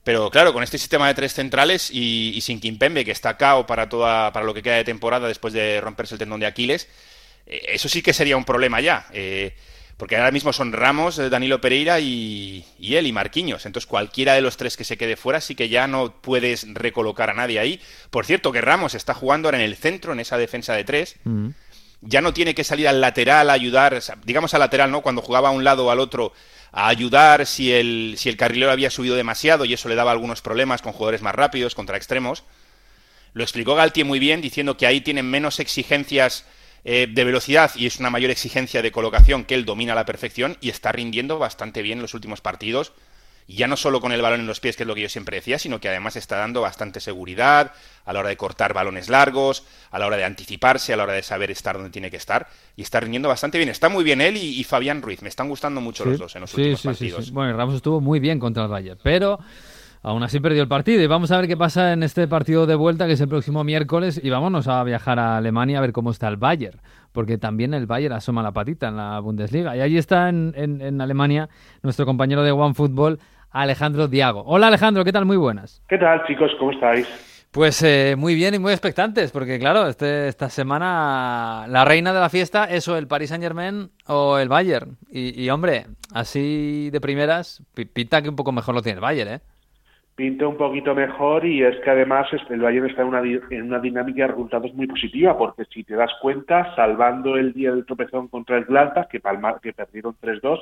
Pero 0.04 0.30
claro, 0.30 0.54
con 0.54 0.64
este 0.64 0.78
sistema 0.78 1.08
de 1.08 1.14
tres 1.14 1.34
centrales 1.34 1.92
y, 1.92 2.40
sin 2.42 2.60
Kimpembe, 2.60 3.06
que 3.06 3.12
está 3.12 3.38
cao 3.38 3.68
para, 3.68 3.90
toda, 3.90 4.32
para 4.32 4.46
lo 4.46 4.54
que 4.54 4.64
queda 4.64 4.76
de 4.76 4.84
temporada 4.84 5.28
después 5.28 5.54
de 5.54 5.82
romperse 5.82 6.16
el 6.16 6.20
tendón 6.20 6.40
de 6.40 6.46
Aquiles, 6.46 6.88
eh, 7.46 7.62
eso 7.70 7.90
sí 7.90 8.02
que 8.02 8.14
sería 8.14 8.38
un 8.38 8.46
problema 8.46 8.82
ya. 8.82 9.08
Eh, 9.14 9.54
porque 9.98 10.18
ahora 10.18 10.32
mismo 10.32 10.54
son 10.54 10.74
Ramos, 10.74 11.20
eh, 11.20 11.30
Danilo 11.30 11.60
Pereira 11.60 12.00
y, 12.00 12.66
él 12.80 13.08
y 13.08 13.12
Marquinhos. 13.12 13.66
Entonces 13.66 13.88
cualquiera 13.88 14.34
de 14.34 14.42
los 14.42 14.58
tres 14.58 14.78
que 14.78 14.84
se 14.84 14.98
quede 14.98 15.16
fuera 15.16 15.42
sí 15.42 15.56
que 15.56 15.70
ya 15.70 15.88
no 15.88 16.22
puedes 16.22 16.72
recolocar 16.74 17.30
a 17.30 17.34
nadie 17.34 17.60
ahí. 17.60 17.82
Por 18.12 18.26
cierto, 18.26 18.52
que 18.52 18.62
Ramos 18.62 18.94
está 18.94 19.14
jugando 19.14 19.48
ahora 19.48 19.58
en 19.58 19.64
el 19.64 19.76
centro, 19.76 20.14
en 20.14 20.20
esa 20.20 20.38
defensa 20.38 20.74
de 20.74 20.84
tres. 20.84 21.16
Mm 21.24 21.50
ya 22.06 22.22
no 22.22 22.34
tiene 22.34 22.56
que 22.56 22.64
salir 22.64 22.88
al 22.88 23.02
lateral 23.02 23.50
a 23.50 23.54
ayudar, 23.54 24.02
digamos 24.24 24.54
al 24.54 24.62
lateral, 24.62 24.92
¿no? 24.92 25.02
Cuando 25.02 25.22
jugaba 25.22 25.50
a 25.50 25.52
un 25.52 25.64
lado 25.64 25.86
o 25.86 25.92
al 25.92 26.00
otro 26.00 26.34
a 26.72 26.88
ayudar 26.88 27.46
si 27.46 27.72
el, 27.72 28.16
si 28.18 28.30
el 28.30 28.38
carrilero 28.38 28.72
había 28.72 28.90
subido 28.90 29.16
demasiado 29.16 29.66
y 29.66 29.74
eso 29.74 29.90
le 29.90 29.96
daba 29.96 30.12
algunos 30.12 30.42
problemas 30.42 30.82
con 30.82 30.94
jugadores 30.94 31.22
más 31.22 31.36
rápidos, 31.36 31.74
contra 31.76 31.98
extremos. 31.98 32.44
Lo 33.34 33.44
explicó 33.44 33.76
Galtier 33.76 34.06
muy 34.06 34.20
bien, 34.20 34.42
diciendo 34.42 34.78
que 34.78 34.86
ahí 34.86 35.02
tienen 35.02 35.30
menos 35.30 35.60
exigencias 35.60 36.46
eh, 36.84 37.08
de 37.10 37.24
velocidad 37.24 37.72
y 37.76 37.86
es 37.86 38.00
una 38.00 38.10
mayor 38.10 38.30
exigencia 38.30 38.82
de 38.82 38.92
colocación 38.92 39.44
que 39.44 39.56
él 39.56 39.66
domina 39.66 39.94
a 39.94 39.96
la 39.96 40.06
perfección 40.06 40.58
y 40.62 40.70
está 40.70 40.92
rindiendo 40.92 41.40
bastante 41.40 41.82
bien 41.82 41.98
en 41.98 42.04
los 42.04 42.14
últimos 42.14 42.42
partidos 42.42 42.94
Y 43.48 43.58
ya 43.58 43.68
no 43.68 43.78
solo 43.78 44.02
con 44.02 44.12
el 44.12 44.22
balón 44.22 44.40
en 44.40 44.48
los 44.48 44.60
pies, 44.60 44.76
que 44.76 44.84
es 44.84 44.88
lo 44.88 44.96
que 44.96 45.02
yo 45.02 45.10
siempre 45.10 45.38
decía, 45.38 45.60
sino 45.60 45.80
que 45.80 45.90
además 45.90 46.16
está 46.16 46.38
dando 46.38 46.62
bastante 46.62 47.00
seguridad 47.00 47.74
a 48.06 48.14
la 48.14 48.20
hora 48.20 48.30
de 48.30 48.38
cortar 48.38 48.74
balones 48.74 49.08
largos, 49.08 49.64
a 49.92 50.00
la 50.00 50.08
hora 50.08 50.18
de 50.18 50.24
anticiparse, 50.24 50.94
a 50.94 50.98
la 50.98 51.04
hora 51.04 51.14
de 51.14 51.22
saber 51.22 51.52
estar 51.52 51.76
donde 51.76 51.92
tiene 51.92 52.10
que 52.10 52.18
estar. 52.18 52.48
Y 52.76 52.82
está 52.82 53.00
rindiendo 53.00 53.30
bastante 53.30 53.58
bien. 53.58 53.70
Está 53.70 53.90
muy 53.90 54.04
bien 54.04 54.22
él 54.22 54.38
y, 54.38 54.64
Fabián 54.64 55.02
Ruiz. 55.02 55.22
Me 55.22 55.30
están 55.30 55.48
gustando 55.48 55.80
mucho 55.80 56.06
los 56.06 56.18
dos 56.18 56.36
en 56.36 56.42
los 56.42 56.50
sí, 56.50 56.58
últimos 56.58 56.82
sí, 56.82 56.88
partidos. 56.88 57.32
Bueno, 57.32 57.56
Ramos 57.56 57.76
estuvo 57.76 58.02
muy 58.02 58.20
bien 58.20 58.40
contra 58.40 58.64
el 58.64 58.70
Bayern, 58.70 59.00
pero 59.04 59.40
Aún 60.06 60.22
así 60.22 60.40
perdió 60.40 60.62
el 60.62 60.68
partido 60.68 61.02
y 61.02 61.08
vamos 61.08 61.32
a 61.32 61.38
ver 61.38 61.48
qué 61.48 61.58
pasa 61.58 61.92
en 61.92 62.04
este 62.04 62.28
partido 62.28 62.68
de 62.68 62.76
vuelta 62.76 63.08
que 63.08 63.14
es 63.14 63.22
el 63.22 63.28
próximo 63.28 63.64
miércoles 63.64 64.22
y 64.24 64.30
vámonos 64.30 64.68
a 64.68 64.84
viajar 64.84 65.18
a 65.18 65.38
Alemania 65.38 65.80
a 65.80 65.82
ver 65.82 65.94
cómo 65.94 66.12
está 66.12 66.28
el 66.28 66.38
Bayern, 66.38 66.80
porque 67.12 67.40
también 67.40 67.74
el 67.74 67.88
Bayern 67.88 68.14
asoma 68.14 68.44
la 68.44 68.52
patita 68.52 68.90
en 68.90 68.98
la 68.98 69.20
Bundesliga. 69.20 69.76
Y 69.76 69.82
allí 69.82 69.98
está 69.98 70.30
en, 70.30 70.54
en, 70.56 71.02
Alemania 71.02 71.50
nuestro 71.82 72.06
compañero 72.06 72.44
de 72.44 72.52
OneFootball, 72.52 73.18
Alejandro 73.56 74.10
Diago. 74.10 74.44
Hola 74.46 74.68
Alejandro, 74.68 75.06
¿qué 75.06 75.14
tal? 75.14 75.26
Muy 75.26 75.38
buenas. 75.38 75.82
¿Qué 75.88 75.98
tal 75.98 76.26
chicos? 76.28 76.52
¿Cómo 76.60 76.72
estáis? 76.72 77.08
Pues 77.52 77.82
eh, 77.84 78.16
muy 78.18 78.36
bien 78.36 78.54
y 78.54 78.60
muy 78.60 78.74
expectantes, 78.74 79.32
porque 79.32 79.58
claro, 79.58 79.88
este, 79.88 80.28
esta 80.28 80.50
semana 80.50 81.66
la 81.70 81.86
reina 81.86 82.12
de 82.12 82.20
la 82.20 82.30
fiesta 82.30 82.66
es 82.66 82.86
o 82.90 82.98
el 82.98 83.08
Paris 83.08 83.30
Saint 83.30 83.42
Germain 83.42 83.90
o 84.08 84.38
el 84.38 84.50
Bayern. 84.50 84.98
Y, 85.10 85.42
y 85.42 85.50
hombre, 85.50 85.86
así 86.14 86.90
de 86.92 87.00
primeras, 87.00 87.64
pinta 87.94 88.22
que 88.22 88.28
un 88.28 88.36
poco 88.36 88.52
mejor 88.52 88.76
lo 88.76 88.82
tiene 88.82 88.98
el 88.98 89.02
Bayern, 89.02 89.32
¿eh? 89.36 89.40
pinta 90.16 90.48
un 90.48 90.58
poquito 90.58 90.96
mejor 90.96 91.46
y 91.46 91.64
es 91.64 91.78
que 91.82 91.90
además 91.90 92.28
el 92.50 92.62
Bayern 92.62 92.90
está 92.90 93.02
en 93.02 93.08
una, 93.10 93.22
en 93.22 93.64
una 93.64 93.80
dinámica 93.80 94.24
de 94.24 94.28
resultados 94.28 94.74
muy 94.74 94.88
positiva 94.88 95.38
porque 95.38 95.66
si 95.66 95.84
te 95.84 95.96
das 95.96 96.12
cuenta, 96.22 96.74
salvando 96.76 97.36
el 97.36 97.54
día 97.54 97.72
del 97.72 97.86
tropezón 97.86 98.30
contra 98.30 98.58
el 98.58 98.66
Gladbach, 98.66 99.10
que, 99.10 99.22
que 99.62 99.74
perdieron 99.74 100.16
3-2, 100.22 100.60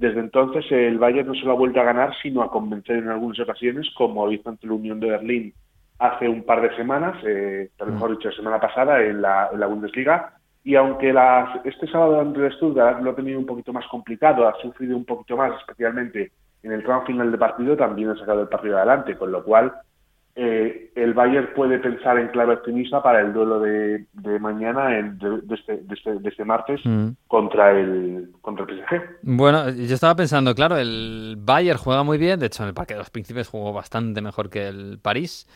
desde 0.00 0.20
entonces 0.20 0.64
el 0.70 0.98
Bayern 0.98 1.28
no 1.28 1.34
solo 1.34 1.52
ha 1.52 1.56
vuelto 1.56 1.78
a 1.78 1.84
ganar, 1.84 2.14
sino 2.22 2.40
a 2.42 2.50
convencer 2.50 2.96
en 2.96 3.10
algunas 3.10 3.38
ocasiones, 3.38 3.86
como 3.94 4.32
hizo 4.32 4.48
ante 4.48 4.66
la 4.66 4.72
Unión 4.72 4.98
de 4.98 5.10
Berlín 5.10 5.54
hace 5.98 6.26
un 6.26 6.42
par 6.44 6.62
de 6.62 6.74
semanas, 6.74 7.22
eh, 7.22 7.68
mejor 7.86 8.12
dicho, 8.12 8.30
la 8.30 8.36
semana 8.36 8.58
pasada 8.58 9.02
en 9.02 9.20
la, 9.20 9.50
en 9.52 9.60
la 9.60 9.66
Bundesliga. 9.66 10.32
Y 10.64 10.74
aunque 10.74 11.12
las, 11.12 11.66
este 11.66 11.86
sábado 11.86 12.18
ante 12.18 12.46
el 12.46 12.50
Stuttgart 12.54 13.02
lo 13.02 13.10
ha 13.10 13.14
tenido 13.14 13.38
un 13.38 13.44
poquito 13.44 13.74
más 13.74 13.86
complicado, 13.88 14.48
ha 14.48 14.54
sufrido 14.62 14.96
un 14.96 15.04
poquito 15.04 15.36
más, 15.36 15.52
especialmente 15.60 16.32
en 16.62 16.72
el 16.72 16.82
tramo 16.82 17.04
final 17.04 17.30
del 17.30 17.38
partido 17.38 17.76
también 17.76 18.08
ha 18.08 18.16
sacado 18.16 18.40
el 18.40 18.48
partido 18.48 18.78
adelante, 18.78 19.16
con 19.16 19.30
lo 19.30 19.44
cual 19.44 19.70
eh, 20.36 20.92
el 20.94 21.12
Bayern 21.12 21.50
puede 21.54 21.78
pensar 21.78 22.18
en 22.18 22.28
clave 22.28 22.54
optimista 22.54 23.02
para 23.02 23.20
el 23.20 23.32
duelo 23.32 23.60
de, 23.60 24.06
mañana, 24.40 24.98
en, 24.98 25.18
de, 25.18 25.54
este, 25.54 25.82
este, 25.90 26.14
de, 26.14 26.28
este, 26.28 26.44
martes, 26.44 26.80
mm. 26.84 27.08
contra, 27.26 27.72
el, 27.78 28.30
contra 28.40 28.64
el 28.64 28.78
PSG. 28.78 29.02
Bueno, 29.22 29.70
yo 29.70 29.94
estaba 29.94 30.14
pensando, 30.14 30.54
claro, 30.54 30.76
el 30.76 31.36
Bayern 31.38 31.78
juega 31.78 32.02
muy 32.02 32.18
bien, 32.18 32.38
de 32.38 32.46
hecho 32.46 32.62
en 32.62 32.68
el 32.68 32.74
Parque 32.74 32.94
de 32.94 32.98
los 32.98 33.10
Príncipes 33.10 33.48
jugó 33.48 33.72
bastante 33.72 34.20
mejor 34.20 34.50
que 34.50 34.68
el 34.68 34.98
París. 35.00 35.46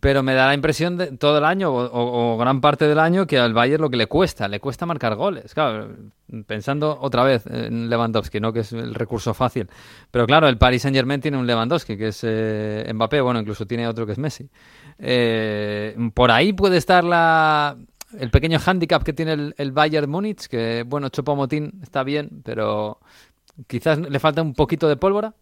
Pero 0.00 0.24
me 0.24 0.34
da 0.34 0.48
la 0.48 0.54
impresión 0.54 0.96
de 0.96 1.06
todo 1.18 1.38
el 1.38 1.44
año 1.44 1.72
o, 1.72 2.36
gran 2.36 2.60
parte 2.60 2.88
del 2.88 2.98
año 2.98 3.28
que 3.28 3.38
al 3.38 3.54
Bayern 3.54 3.80
lo 3.80 3.90
que 3.90 3.96
le 3.96 4.08
cuesta, 4.08 4.48
le 4.48 4.58
cuesta 4.58 4.86
marcar 4.86 5.14
goles. 5.14 5.54
Claro, 5.54 5.90
pensando 6.46 6.98
otra 7.00 7.22
vez 7.22 7.46
en 7.46 7.88
Lewandowski, 7.88 8.40
¿no? 8.40 8.52
que 8.52 8.60
es 8.60 8.72
el 8.72 8.92
recurso 8.92 9.34
fácil. 9.34 9.68
Pero 10.10 10.26
claro, 10.26 10.48
el 10.48 10.58
Paris 10.58 10.82
Saint 10.82 10.96
Germain 10.96 11.20
tiene 11.20 11.36
un 11.36 11.46
Lewandowski, 11.46 11.96
que 11.96 12.08
es 12.08 12.24
eh, 12.24 12.90
Mbappé, 12.92 13.20
bueno, 13.20 13.38
incluso 13.38 13.66
tiene 13.66 13.86
otro 13.86 14.04
que 14.04 14.12
es 14.12 14.18
Messi. 14.18 14.48
Eh, 14.98 15.96
por 16.12 16.32
ahí 16.32 16.52
puede 16.52 16.76
estar 16.76 17.04
la, 17.04 17.76
el 18.18 18.30
pequeño 18.32 18.58
hándicap 18.58 19.04
que 19.04 19.12
tiene 19.12 19.34
el, 19.34 19.54
el 19.58 19.70
Bayern 19.70 20.10
Múnich, 20.10 20.48
que 20.48 20.84
bueno, 20.88 21.08
Chopomotín 21.08 21.78
está 21.82 22.02
bien, 22.02 22.42
pero 22.42 22.98
quizás 23.68 23.98
le 23.98 24.18
falta 24.18 24.42
un 24.42 24.54
poquito 24.54 24.88
de 24.88 24.96
pólvora. 24.96 25.34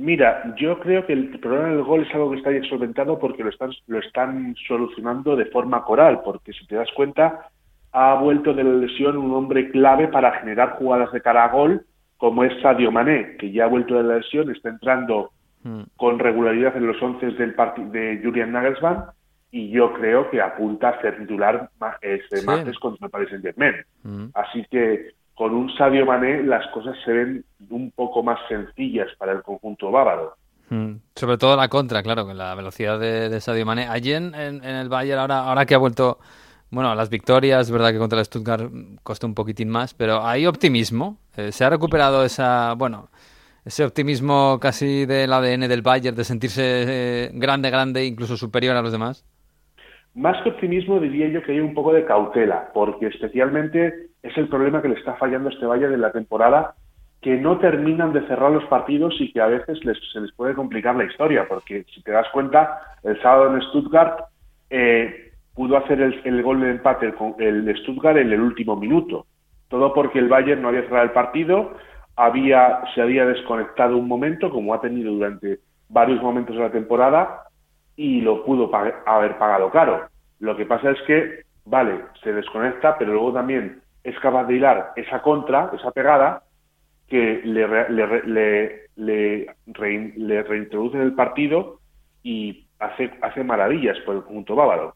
Mira, 0.00 0.54
yo 0.56 0.80
creo 0.80 1.04
que 1.04 1.12
el 1.12 1.28
problema 1.40 1.68
del 1.68 1.82
gol 1.82 2.06
es 2.06 2.14
algo 2.14 2.30
que 2.30 2.38
está 2.38 2.50
solventado 2.70 3.18
porque 3.18 3.44
lo 3.44 3.50
están, 3.50 3.70
lo 3.86 3.98
están 3.98 4.54
solucionando 4.66 5.36
de 5.36 5.44
forma 5.44 5.84
coral, 5.84 6.22
porque 6.24 6.54
si 6.54 6.66
te 6.66 6.76
das 6.76 6.88
cuenta, 6.96 7.50
ha 7.92 8.14
vuelto 8.14 8.54
de 8.54 8.64
la 8.64 8.72
lesión 8.76 9.18
un 9.18 9.34
hombre 9.34 9.70
clave 9.70 10.08
para 10.08 10.40
generar 10.40 10.78
jugadas 10.78 11.12
de 11.12 11.20
cara 11.20 11.44
a 11.44 11.52
gol, 11.52 11.84
como 12.16 12.44
es 12.44 12.62
Sadio 12.62 12.90
Mané, 12.90 13.36
que 13.36 13.52
ya 13.52 13.64
ha 13.64 13.68
vuelto 13.68 13.94
de 13.94 14.04
la 14.04 14.16
lesión, 14.16 14.50
está 14.50 14.70
entrando 14.70 15.32
hmm. 15.64 15.82
con 15.98 16.18
regularidad 16.18 16.74
en 16.78 16.86
los 16.86 17.02
once 17.02 17.26
del 17.32 17.54
de 17.92 18.20
Julian 18.24 18.52
Nagelsmann, 18.52 19.04
y 19.50 19.68
yo 19.68 19.92
creo 19.92 20.30
que 20.30 20.40
apunta 20.40 20.88
a 20.88 21.00
ser 21.02 21.18
titular 21.18 21.68
este 22.00 22.40
martes 22.46 22.78
contra 22.78 23.04
el 23.04 23.10
Paris 23.10 23.28
Saint-Germain. 23.28 23.74
Hmm. 24.02 24.28
Así 24.32 24.64
que 24.70 25.10
con 25.40 25.54
un 25.54 25.74
Sadio 25.74 26.04
Mané 26.04 26.42
las 26.42 26.66
cosas 26.66 26.94
se 27.02 27.10
ven 27.10 27.44
un 27.70 27.90
poco 27.92 28.22
más 28.22 28.38
sencillas 28.46 29.08
para 29.16 29.32
el 29.32 29.42
conjunto 29.42 29.90
bávaro. 29.90 30.34
Hmm. 30.68 30.96
Sobre 31.14 31.38
todo 31.38 31.56
la 31.56 31.68
contra, 31.68 32.02
claro, 32.02 32.26
con 32.26 32.36
la 32.36 32.54
velocidad 32.54 33.00
de, 33.00 33.40
Sadio 33.40 33.64
Mané. 33.64 33.88
Allí 33.88 34.12
en, 34.12 34.34
el 34.34 34.90
Bayern, 34.90 35.18
ahora, 35.18 35.38
ahora 35.38 35.64
que 35.64 35.74
ha 35.74 35.78
vuelto, 35.78 36.18
bueno, 36.70 36.94
las 36.94 37.08
victorias, 37.08 37.68
es 37.68 37.72
verdad 37.72 37.90
que 37.90 37.96
contra 37.96 38.18
el 38.18 38.26
Stuttgart 38.26 38.70
costó 39.02 39.26
un 39.26 39.34
poquitín 39.34 39.70
más, 39.70 39.94
pero 39.94 40.26
hay 40.26 40.44
optimismo. 40.44 41.16
Eh, 41.34 41.52
se 41.52 41.64
ha 41.64 41.70
recuperado 41.70 42.22
esa, 42.22 42.74
bueno, 42.74 43.08
ese 43.64 43.86
optimismo 43.86 44.58
casi 44.60 45.06
del 45.06 45.32
ADN 45.32 45.68
del 45.68 45.80
Bayern 45.80 46.18
de 46.18 46.24
sentirse 46.24 46.62
eh, 46.64 47.30
grande, 47.32 47.70
grande, 47.70 48.04
incluso 48.04 48.36
superior 48.36 48.76
a 48.76 48.82
los 48.82 48.92
demás. 48.92 49.24
Más 50.14 50.36
que 50.42 50.50
optimismo, 50.50 51.00
diría 51.00 51.28
yo 51.28 51.42
que 51.42 51.52
hay 51.52 51.60
un 51.60 51.72
poco 51.72 51.94
de 51.94 52.04
cautela, 52.04 52.70
porque 52.74 53.06
especialmente 53.06 54.09
es 54.22 54.36
el 54.36 54.48
problema 54.48 54.82
que 54.82 54.88
le 54.88 54.94
está 54.94 55.14
fallando 55.14 55.48
a 55.48 55.52
este 55.52 55.66
Valle 55.66 55.88
de 55.88 55.98
la 55.98 56.12
temporada, 56.12 56.74
que 57.20 57.36
no 57.36 57.58
terminan 57.58 58.12
de 58.12 58.26
cerrar 58.26 58.50
los 58.50 58.64
partidos 58.64 59.14
y 59.20 59.32
que 59.32 59.40
a 59.40 59.46
veces 59.46 59.78
se 60.12 60.20
les 60.20 60.32
puede 60.32 60.54
complicar 60.54 60.96
la 60.96 61.04
historia, 61.04 61.46
porque 61.48 61.84
si 61.94 62.02
te 62.02 62.12
das 62.12 62.26
cuenta, 62.32 62.80
el 63.02 63.20
sábado 63.20 63.54
en 63.54 63.62
Stuttgart 63.62 64.24
eh, 64.70 65.32
pudo 65.54 65.76
hacer 65.76 66.00
el, 66.00 66.42
gol 66.42 66.60
de 66.60 66.70
empate 66.70 67.12
el, 67.38 67.68
el 67.68 67.76
Stuttgart 67.82 68.16
en 68.16 68.32
el 68.32 68.40
último 68.40 68.76
minuto, 68.76 69.26
todo 69.68 69.92
porque 69.92 70.18
el 70.18 70.28
Bayern 70.28 70.62
no 70.62 70.68
había 70.68 70.82
cerrado 70.82 71.04
el 71.04 71.12
partido, 71.12 71.74
había, 72.16 72.82
se 72.94 73.02
había 73.02 73.26
desconectado 73.26 73.96
un 73.96 74.08
momento, 74.08 74.50
como 74.50 74.72
ha 74.72 74.80
tenido 74.80 75.12
durante 75.12 75.60
varios 75.88 76.22
momentos 76.22 76.56
de 76.56 76.62
la 76.62 76.72
temporada, 76.72 77.44
y 77.96 78.22
lo 78.22 78.44
pudo 78.44 78.70
haber 78.74 79.36
pagado 79.36 79.70
caro. 79.70 80.08
Lo 80.38 80.56
que 80.56 80.64
pasa 80.64 80.90
es 80.90 81.02
que, 81.02 81.42
vale, 81.66 82.00
se 82.22 82.32
desconecta, 82.32 82.96
pero 82.96 83.12
luego 83.12 83.34
también 83.34 83.82
es 84.04 84.14
de 84.48 84.54
hilar 84.54 84.92
esa 84.96 85.22
contra, 85.22 85.70
esa 85.74 85.90
pegada, 85.90 86.42
que 87.08 87.42
le, 87.44 87.66
le, 87.88 88.86
le, 88.96 90.42
reintroduce 90.44 90.96
en 90.96 91.02
el 91.02 91.14
partido 91.14 91.80
y 92.22 92.66
hace, 92.78 93.10
maravillas 93.44 93.98
por 94.06 94.16
el 94.16 94.22
conjunto 94.22 94.54
bávaro. 94.54 94.94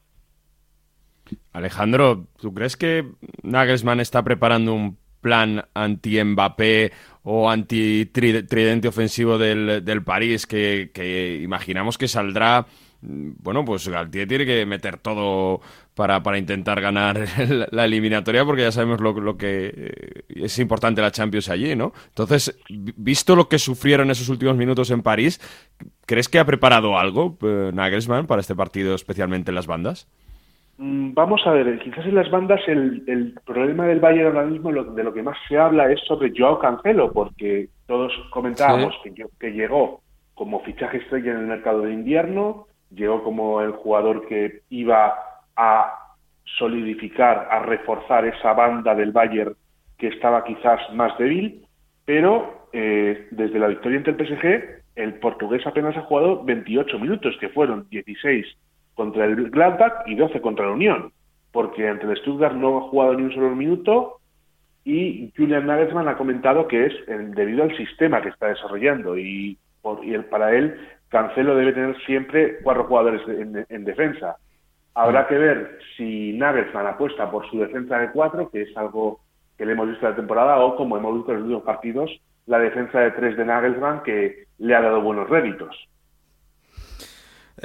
Alejandro, 1.51 2.27
¿tú 2.39 2.53
crees 2.53 2.77
que 2.77 3.05
Nagelsmann 3.43 3.99
está 3.99 4.23
preparando 4.23 4.73
un 4.73 4.97
plan 5.21 5.65
anti-Mbappé 5.73 6.91
o 7.23 7.49
anti-tridente 7.49 8.87
ofensivo 8.87 9.37
del, 9.37 10.03
París 10.05 10.45
que 10.45 11.39
imaginamos 11.41 11.97
que 11.97 12.07
saldrá 12.07 12.67
bueno, 13.07 13.63
pues 13.63 13.87
Galtier 13.87 14.27
tiene 14.27 14.45
que 14.45 14.65
meter 14.65 14.97
todo 14.97 15.61
para, 15.93 16.21
para 16.23 16.37
intentar 16.37 16.81
ganar 16.81 17.25
la 17.71 17.85
eliminatoria 17.85 18.43
porque 18.45 18.63
ya 18.63 18.71
sabemos 18.71 18.99
lo, 18.99 19.13
lo, 19.13 19.37
que 19.37 19.71
eh, 19.75 20.23
es 20.29 20.59
importante 20.59 21.01
la 21.01 21.11
Champions 21.11 21.49
allí, 21.49 21.75
¿no? 21.75 21.93
Entonces, 22.07 22.59
visto 22.69 23.35
lo 23.35 23.47
que 23.47 23.59
sufrieron 23.59 24.11
esos 24.11 24.29
últimos 24.29 24.57
minutos 24.57 24.91
en 24.91 25.01
París, 25.01 25.39
¿crees 26.05 26.29
que 26.29 26.39
ha 26.39 26.45
preparado 26.45 26.97
algo 26.97 27.37
eh, 27.41 27.71
Nagelsmann 27.73 28.27
para 28.27 28.41
este 28.41 28.55
partido, 28.55 28.95
especialmente 28.95 29.51
en 29.51 29.55
las 29.55 29.67
bandas? 29.67 30.07
Mm, 30.77 31.13
vamos 31.13 31.41
a 31.45 31.51
ver, 31.51 31.79
quizás 31.79 32.05
en 32.05 32.15
las 32.15 32.29
bandas 32.29 32.59
el, 32.67 33.03
el 33.07 33.39
problema 33.45 33.85
del 33.85 33.99
Bayern 33.99 34.35
ahora 34.35 34.45
mismo 34.45 34.71
de 34.71 35.03
lo 35.03 35.13
que 35.13 35.23
más 35.23 35.37
se 35.47 35.57
habla 35.57 35.91
es 35.91 36.01
sobre 36.01 36.33
Joao 36.35 36.59
Cancelo, 36.59 37.11
porque 37.13 37.69
todos 37.87 38.11
comentábamos 38.31 38.93
que, 39.03 39.13
que 39.39 39.51
llegó 39.51 40.01
como 40.33 40.61
fichaje 40.63 40.97
estrella 40.97 41.31
en 41.31 41.39
el 41.39 41.47
mercado 41.47 41.81
de 41.81 41.93
invierno, 41.93 42.67
llegó 42.91 43.23
como 43.23 43.61
el 43.61 43.71
jugador 43.71 44.27
que 44.27 44.61
iba 44.69 45.15
a 45.55 46.05
solidificar, 46.57 47.47
a 47.49 47.59
reforzar 47.59 48.25
esa 48.25 48.53
banda 48.53 48.95
del 48.95 49.11
Bayern 49.11 49.55
que 49.97 50.07
estaba 50.07 50.43
quizás 50.43 50.79
más 50.93 51.17
débil, 51.17 51.65
pero 52.05 52.67
eh, 52.73 53.27
desde 53.31 53.59
la 53.59 53.67
victoria 53.67 53.97
ante 53.97 54.11
el 54.11 54.17
PSG, 54.17 54.83
el 54.95 55.13
portugués 55.15 55.65
apenas 55.65 55.95
ha 55.97 56.01
jugado 56.01 56.43
28 56.43 56.99
minutos, 56.99 57.35
que 57.39 57.49
fueron 57.49 57.87
16 57.89 58.45
contra 58.93 59.25
el 59.25 59.49
Gladbach 59.49 60.07
y 60.07 60.15
12 60.15 60.41
contra 60.41 60.65
la 60.65 60.73
Unión, 60.73 61.11
porque 61.51 61.87
ante 61.87 62.05
el 62.05 62.17
Stuttgart 62.17 62.55
no 62.55 62.77
ha 62.77 62.81
jugado 62.89 63.13
ni 63.13 63.23
un 63.23 63.33
solo 63.33 63.55
minuto 63.55 64.19
y 64.83 65.33
Julian 65.35 65.65
Nagelsmann 65.65 66.07
ha 66.07 66.17
comentado 66.17 66.67
que 66.67 66.85
es 66.85 66.93
debido 67.07 67.63
al 67.63 67.75
sistema 67.75 68.21
que 68.21 68.29
está 68.29 68.47
desarrollando 68.47 69.17
y, 69.17 69.57
y 70.03 70.13
el, 70.13 70.25
para 70.25 70.55
él 70.55 70.77
Cancelo 71.09 71.55
debe 71.55 71.73
tener 71.73 71.97
siempre 72.05 72.59
cuatro 72.63 72.85
jugadores 72.85 73.21
en, 73.27 73.85
defensa. 73.85 74.37
Habrá 74.93 75.23
mm. 75.23 75.27
que 75.27 75.37
ver 75.37 75.79
si 75.95 76.33
Nagelsmann 76.33 76.87
apuesta 76.87 77.29
por 77.29 77.49
su 77.49 77.59
defensa 77.59 77.99
de 77.99 78.11
cuatro, 78.11 78.49
que 78.49 78.63
es 78.63 78.77
algo 78.77 79.19
que 79.57 79.65
le 79.65 79.73
hemos 79.73 79.87
visto 79.87 80.05
en 80.05 80.11
la 80.11 80.17
temporada, 80.17 80.57
o 80.59 80.75
como 80.75 80.97
hemos 80.97 81.15
visto 81.15 81.31
en 81.31 81.37
los 81.37 81.43
últimos 81.43 81.63
partidos, 81.63 82.11
la 82.45 82.59
defensa 82.59 82.99
de 82.99 83.11
tres 83.11 83.37
de 83.37 83.45
Nagelsmann 83.45 84.03
que 84.03 84.45
le 84.57 84.75
ha 84.75 84.81
dado 84.81 85.01
buenos 85.01 85.29
réditos. 85.29 85.87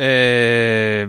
Eh, 0.03 1.07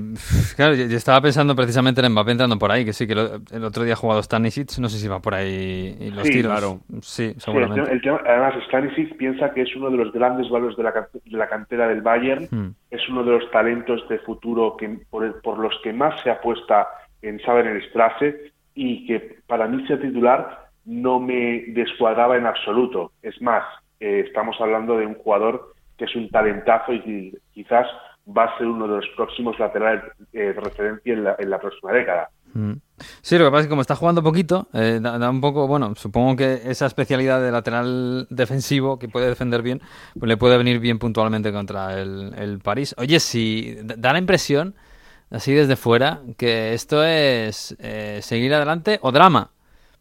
claro, 0.58 0.76
yo 0.76 0.98
estaba 0.98 1.22
pensando 1.22 1.56
precisamente 1.56 2.02
en 2.02 2.12
Mbappé 2.12 2.32
entrando 2.32 2.60
por 2.60 2.74
ahí, 2.74 2.84
que 2.84 2.92
sí, 2.92 3.08
que 3.08 3.14
el 3.14 3.64
otro 3.64 3.86
día 3.86 3.94
ha 3.94 3.96
jugado 3.96 4.22
Stanisic, 4.22 4.78
no 4.80 4.90
sé 4.90 4.98
si 4.98 5.08
va 5.08 5.22
por 5.22 5.34
ahí 5.34 6.12
los 6.14 6.24
tiros. 6.24 6.52
Claro. 6.52 6.80
Sí, 7.02 7.34
seguramente. 7.38 8.10
además, 8.28 8.54
Stanisic 8.68 9.16
piensa 9.16 9.54
que 9.54 9.62
es 9.62 9.74
uno 9.78 9.90
de 9.90 9.98
los 9.98 10.12
grandes 10.12 10.50
valores 10.50 10.76
de 10.76 10.84
la, 10.84 10.92
de 10.92 11.38
la 11.38 11.48
cantera 11.48 11.88
del 11.88 12.02
Bayern, 12.02 12.50
hmm. 12.52 12.76
es 12.90 13.08
uno 13.08 13.24
de 13.24 13.32
los 13.32 13.50
talentos 13.52 14.06
de 14.10 14.20
futuro 14.20 14.76
que, 14.76 14.90
por, 15.10 15.58
los 15.58 15.80
que 15.82 15.94
más 15.94 16.22
se 16.22 16.30
apuesta 16.30 16.90
en 17.22 17.40
Strasse 17.40 18.52
y 18.76 19.06
que 19.06 19.38
para 19.48 19.68
mí 19.68 19.88
ser 19.88 20.02
titular 20.02 20.68
no 20.84 21.22
me 21.22 21.64
descuadraba 21.68 22.36
en 22.36 22.46
absoluto. 22.46 23.14
Es 23.22 23.42
más, 23.42 23.64
eh, 24.02 24.26
estamos 24.28 24.60
hablando 24.60 24.98
de 24.98 25.06
un 25.06 25.16
jugador 25.16 25.74
que 25.98 26.06
es 26.06 26.16
un 26.16 26.30
talentazo 26.30 26.94
y 26.94 27.38
quizás 27.54 27.88
va 28.36 28.46
a 28.46 28.58
ser 28.58 28.68
uno 28.68 28.88
de 28.88 28.98
los 28.98 29.08
próximos 29.16 29.58
laterales 29.60 30.04
eh, 30.34 30.40
de 30.40 30.54
referencia 30.54 31.14
en 31.14 31.24
la, 31.24 31.36
en 31.38 31.50
la 31.50 31.60
próxima 31.60 31.92
década. 31.92 32.30
Mm. 32.54 32.74
Sí, 33.22 33.38
lo 33.38 33.46
que 33.46 33.52
pasa 33.52 33.62
es 33.62 33.66
que 33.68 33.70
como 33.70 33.82
está 33.82 33.96
jugando 33.96 34.22
poquito, 34.22 34.68
eh, 34.74 35.00
da, 35.02 35.30
un 35.30 35.42
poco, 35.42 35.68
bueno, 35.68 35.94
supongo 35.96 36.36
que 36.36 36.62
esa 36.66 36.86
especialidad 36.86 37.42
de 37.42 37.52
lateral 37.52 38.28
defensivo 38.30 39.00
que 39.00 39.08
puede 39.10 39.28
defender 39.28 39.62
bien, 39.62 39.82
pues 40.18 40.28
le 40.28 40.38
puede 40.38 40.58
venir 40.58 40.80
bien 40.80 41.00
puntualmente 41.00 41.52
contra 41.52 42.00
el, 42.00 42.60
París. 42.64 42.94
Oye, 42.98 43.20
si 43.20 43.78
da 43.84 44.14
la 44.14 44.20
impresión, 44.20 44.76
así 45.30 45.54
desde 45.54 45.76
fuera, 45.76 46.22
que 46.38 46.74
esto 46.74 47.04
es 47.04 47.76
eh, 47.80 48.20
seguir 48.22 48.54
adelante 48.54 49.00
o 49.02 49.12
drama. 49.12 49.52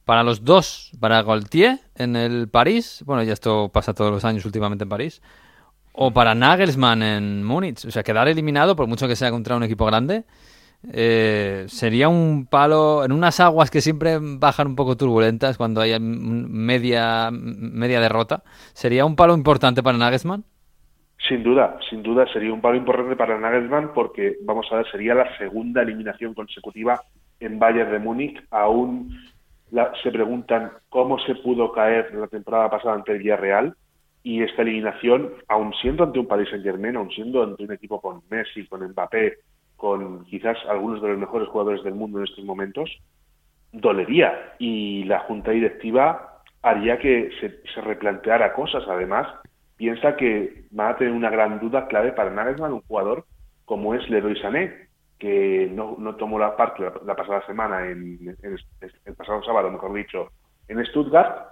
Para 0.04 0.22
los 0.25 0.44
dos, 0.44 0.90
para 0.99 1.22
Gaultier 1.22 1.78
en 1.94 2.16
el 2.16 2.49
París, 2.49 3.02
bueno, 3.06 3.22
ya 3.22 3.32
esto 3.32 3.68
pasa 3.68 3.94
todos 3.94 4.10
los 4.10 4.25
años 4.25 4.44
últimamente 4.44 4.82
en 4.82 4.88
París, 4.88 5.22
o 5.92 6.12
para 6.12 6.35
Nagelsmann 6.35 7.02
en 7.02 7.44
Múnich. 7.44 7.85
O 7.85 7.90
sea, 7.90 8.02
quedar 8.02 8.28
eliminado, 8.28 8.76
por 8.76 8.87
mucho 8.87 9.09
que 9.09 9.16
sea 9.16 9.30
contra 9.30 9.56
un 9.56 9.62
equipo 9.62 9.87
grande, 9.87 10.25
eh, 10.92 11.64
sería 11.68 12.09
un 12.09 12.47
palo 12.47 13.04
en 13.04 13.12
unas 13.12 13.38
aguas 13.40 13.70
que 13.70 13.80
siempre 13.80 14.18
bajan 14.20 14.68
un 14.68 14.76
poco 14.76 14.97
turbulentas 14.97 15.59
cuando 15.59 15.80
hay 15.80 15.99
media, 16.00 17.30
media 17.30 18.00
derrota. 18.00 18.42
¿Sería 18.73 19.04
un 19.04 19.16
palo 19.16 19.35
importante 19.35 19.82
para 19.82 19.99
Nagelsmann? 19.99 20.44
Sin 21.28 21.42
duda, 21.42 21.78
sin 21.90 22.02
duda 22.02 22.26
sería 22.32 22.52
un 22.52 22.62
palo 22.62 22.76
importante 22.76 23.14
para 23.14 23.38
Nagelsmann 23.38 23.92
porque, 23.92 24.37
vamos 24.42 24.66
a 24.73 24.76
ver, 24.76 24.90
sería 24.90 25.14
la 25.14 25.37
segunda 25.37 25.82
eliminación 25.82 26.32
consecutiva 26.32 26.99
en 27.40 27.59
Bayern 27.59 27.92
de 27.92 27.99
Múnich. 27.99 28.42
Aún 28.50 29.11
se 30.02 30.11
preguntan 30.11 30.73
cómo 30.88 31.18
se 31.20 31.35
pudo 31.37 31.70
caer 31.73 32.14
la 32.14 32.26
temporada 32.26 32.70
pasada 32.70 32.94
ante 32.94 33.12
el 33.12 33.18
Villarreal 33.18 33.76
y 34.22 34.42
esta 34.42 34.62
eliminación, 34.62 35.32
aun 35.48 35.72
siendo 35.80 36.04
ante 36.04 36.18
un 36.18 36.26
Paris 36.26 36.48
Saint 36.50 36.64
Germain, 36.64 36.96
aun 36.96 37.10
siendo 37.10 37.42
ante 37.42 37.64
un 37.64 37.72
equipo 37.72 38.00
con 38.00 38.22
Messi, 38.30 38.66
con 38.66 38.86
Mbappé, 38.86 39.38
con 39.76 40.24
quizás 40.26 40.58
algunos 40.68 41.00
de 41.00 41.08
los 41.08 41.18
mejores 41.18 41.48
jugadores 41.48 41.82
del 41.82 41.94
mundo 41.94 42.18
en 42.18 42.24
estos 42.24 42.44
momentos, 42.44 42.90
dolería 43.72 44.54
y 44.58 45.04
la 45.04 45.20
junta 45.20 45.52
directiva 45.52 46.42
haría 46.62 46.98
que 46.98 47.30
se, 47.40 47.80
replanteara 47.80 48.52
cosas. 48.52 48.84
Además, 48.88 49.26
piensa 49.76 50.16
que 50.16 50.64
va 50.78 50.90
a 50.90 50.96
tener 50.96 51.14
una 51.14 51.30
gran 51.30 51.58
duda 51.58 51.86
clave 51.86 52.12
para 52.12 52.30
Nagelsmann 52.30 52.74
un 52.74 52.82
jugador 52.82 53.24
como 53.64 53.94
es 53.94 54.06
Leroy 54.10 54.36
Sané, 54.40 54.88
que 55.18 55.70
no, 55.72 55.96
no 55.98 56.16
tomó 56.16 56.38
la 56.38 56.56
parte 56.56 56.82
la, 56.82 57.14
pasada 57.14 57.46
semana, 57.46 57.86
el 57.86 58.36
pasado 59.16 59.42
sábado, 59.44 59.70
mejor 59.70 59.94
dicho, 59.94 60.30
en 60.68 60.84
Stuttgart, 60.86 61.50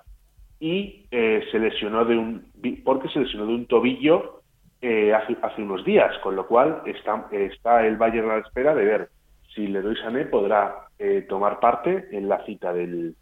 y 0.61 1.07
eh, 1.11 1.45
se 1.50 1.59
lesionó 1.59 2.05
de 2.05 2.17
un 2.17 2.53
porque 2.85 3.09
se 3.09 3.21
lesionó 3.21 3.47
de 3.47 3.55
un 3.55 3.67
tobillo 3.67 4.43
eh, 4.81 5.12
hace, 5.12 5.62
unos 5.62 5.85
días, 5.85 6.17
con 6.23 6.37
lo 6.37 6.47
cual 6.47 6.83
está, 6.87 7.27
está 7.33 7.87
el 7.87 7.97
Bayern 7.97 8.31
a 8.31 8.37
la 8.37 8.47
espera 8.47 8.75
de 8.75 8.85
ver 8.85 9.11
si 9.55 9.66
Leroy 9.66 9.97
Sané 9.97 10.27
podrá 10.27 10.88
eh, 10.99 11.27
tomar 11.29 11.59
parte 11.59 12.09
en 12.12 12.29
la 12.29 12.44
cita 12.44 12.73
del, 12.73 13.16